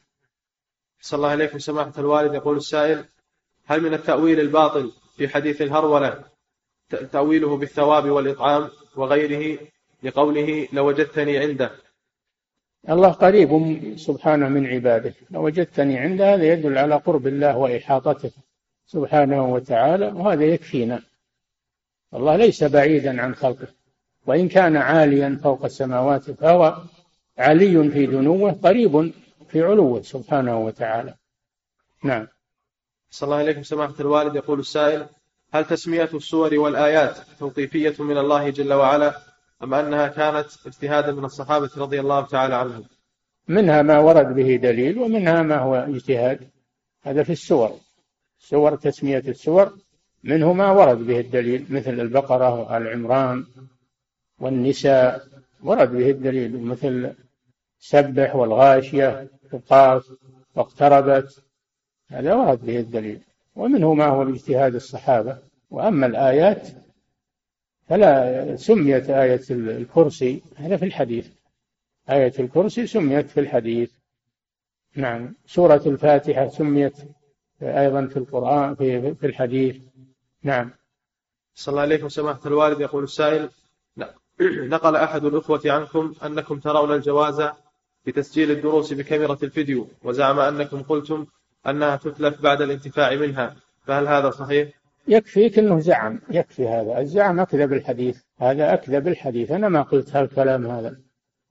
صلى 1.02 1.18
الله 1.18 1.30
عليكم 1.30 1.60
سماحة 1.60 1.94
الوالد. 1.98 2.34
يقول 2.34 2.58
السائل 2.58 3.06
هل 3.66 3.82
من 3.82 3.94
التأويل 3.94 4.40
الباطل 4.40 4.92
في 5.18 5.28
حديث 5.28 5.62
الهرولة 5.62 6.24
تأويله 7.12 7.58
بالثواب 7.58 8.10
والإطعام 8.10 8.70
وغيره؟ 8.96 9.60
لقوله 10.04 10.68
لوجدتني 10.74 11.38
عنده. 11.38 11.72
الله 12.90 13.12
قريب 13.12 13.74
سبحانه 13.98 14.50
من 14.50 14.68
عباده. 14.68 15.14
لوجدتني 15.32 15.98
عنده 15.98 16.34
هذا 16.34 16.44
يدل 16.44 16.78
على 16.78 16.96
قرب 16.96 17.28
الله 17.28 17.58
وإحاطته 17.58 18.32
سبحانه 18.86 19.54
وتعالى 19.54 20.08
وهذا 20.08 20.44
يكفينا. 20.44 21.02
الله 22.14 22.36
ليس 22.36 22.64
بعيدا 22.64 23.22
عن 23.22 23.36
خلقه. 23.36 23.68
وإن 24.26 24.48
كان 24.48 24.78
عاليا 24.78 25.40
فوق 25.44 25.66
السماوات 25.66 26.32
فهو 26.32 26.78
علي 27.38 27.90
في 27.90 28.06
دنوه 28.06 28.52
قريب 28.52 29.14
في 29.50 29.62
علوه 29.62 30.02
سبحانه 30.02 30.60
وتعالى. 30.60 31.14
نعم. 32.04 32.28
صلى 33.10 33.28
الله 33.28 33.38
عليكم 33.38 33.64
سماحة 33.64 33.96
الوالد. 34.00 34.36
يقول 34.36 34.60
السائل 34.60 35.06
هل 35.54 35.66
تسمية 35.66 36.10
السور 36.14 36.60
والآيات 36.60 37.18
توقيفية 37.40 37.96
من 38.00 38.18
الله 38.18 38.50
جل 38.50 38.74
وعلا؟ 38.74 39.31
أم 39.64 39.74
أنها 39.74 40.08
كانت 40.08 40.48
اجتهادا 40.66 41.12
من 41.12 41.26
الصحابة 41.26 41.70
رضي 41.78 42.00
الله 42.00 42.26
تعالى 42.26 42.56
عنهم؟ 42.56 42.84
منها 43.48 43.82
ما 43.82 44.00
ورد 44.00 44.36
به 44.36 44.56
دليل 44.56 44.98
ومنها 44.98 45.42
ما 45.42 45.58
هو 45.58 45.76
اجتهاد. 45.76 46.40
هذا 47.04 47.24
في 47.24 47.32
السور. 47.32 47.72
سور 48.40 48.76
تسمية 48.76 49.24
السور. 49.28 49.78
منه 50.24 50.54
ما 50.54 50.72
ورد 50.72 50.98
به 50.98 51.20
الدليل 51.20 51.66
مثل 51.70 52.00
البقرة 52.00 52.60
وآل 52.60 52.88
عمران 52.88 53.46
والنساء. 54.40 55.28
ورد 55.64 55.92
به 55.92 56.10
الدليل 56.10 56.64
مثل 56.64 57.14
سبح 57.80 58.36
والغاشية 58.36 59.28
وقاف 59.52 60.12
واقتربت. 60.56 61.44
هذا 62.10 62.34
ورد 62.34 62.66
به 62.66 62.80
الدليل. 62.80 63.20
ومنه 63.56 63.94
ما 63.94 64.06
هو 64.06 64.26
باجتهاد 64.26 64.76
الصحابة. 64.76 65.38
وأما 65.72 66.06
الآيات 66.06 66.68
فلا 67.92 68.56
سميت 68.56 69.10
آية 69.10 69.42
الكرسي 69.52 70.42
هذا 70.56 70.78
في 70.78 70.86
الحديث. 70.86 71.28
آية 72.10 72.34
الكرسي 72.40 72.88
سميت 72.88 73.30
في 73.30 73.40
الحديث. 73.40 73.92
نعم. 74.96 75.36
سورة 75.46 75.82
الفاتحة 75.86 76.48
سميت 76.48 76.98
أيضا 77.62 78.06
في 78.06 78.18
القرآن 78.18 78.76
في, 78.76 79.16
في 79.16 79.28
الحديث. 79.28 79.76
نعم. 80.44 80.72
صلى 81.56 81.72
الله 81.72 81.82
عليكم 81.82 82.10
سماحة 82.10 82.40
الوالد 82.46 82.82
يقول 82.82 83.04
السائل 83.04 83.50
نقل 84.42 84.96
أحد 84.96 85.26
الأخوة 85.26 85.62
عنكم 85.66 86.14
أنكم 86.26 86.60
ترون 86.60 86.92
الجواز 86.92 87.44
بتسجيل 88.06 88.52
الدروس 88.52 88.94
بكاميرا 88.94 89.38
الفيديو 89.44 89.88
وزعم 90.04 90.40
أنكم 90.40 90.82
قلتم 90.82 91.26
أنها 91.68 91.96
تتلف 91.96 92.42
بعد 92.42 92.62
الانتفاع 92.62 93.16
منها 93.16 93.56
فهل 93.86 94.08
هذا 94.08 94.30
صحيح؟ 94.30 94.81
يكفيك 95.08 95.60
أنه 95.60 95.80
زعم 95.80 96.20
يكفي 96.30 96.68
هذا. 96.68 97.00
الزعم 97.00 97.40
أكذب 97.40 97.74
الحديث 97.74 98.22
هذا 98.40 98.74
أكذب 98.74 99.08
الحديث. 99.08 99.52
أنا 99.52 99.70
ما 99.70 99.82
قلت 99.82 100.16
هالكلام 100.16 100.66
هذا. 100.68 100.98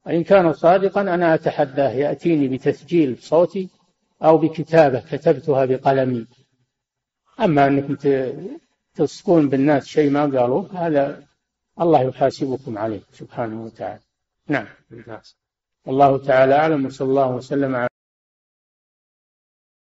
إن 0.09 0.25
كان 0.25 0.53
صادقا 0.53 1.01
أنا 1.01 1.35
أتحداه 1.35 1.91
يأتيني 1.91 2.49
بتسجيل 2.49 3.19
صوتي 3.19 3.69
أو 4.23 4.39
بكتابة 4.39 5.01
كتبتها 5.01 5.65
بقلمي. 5.65 6.27
أما 7.41 7.67
أنكم 7.67 7.97
تلصقون 8.95 9.49
بالناس 9.49 9.87
شيء 9.87 10.11
ما 10.11 10.21
قالوه 10.21 10.87
هذا 10.87 11.23
الله 11.81 12.03
يحاسبكم 12.03 12.79
عليه 12.79 13.01
سبحانه 13.13 13.65
وتعالى. 13.65 14.01
نعم. 14.49 14.67
الله 15.89 16.19
تعالى 16.19 16.55
أعلم 16.55 16.87
وصلى 16.87 17.09
الله 17.09 17.35
وسلم 17.35 17.77
على 17.77 17.90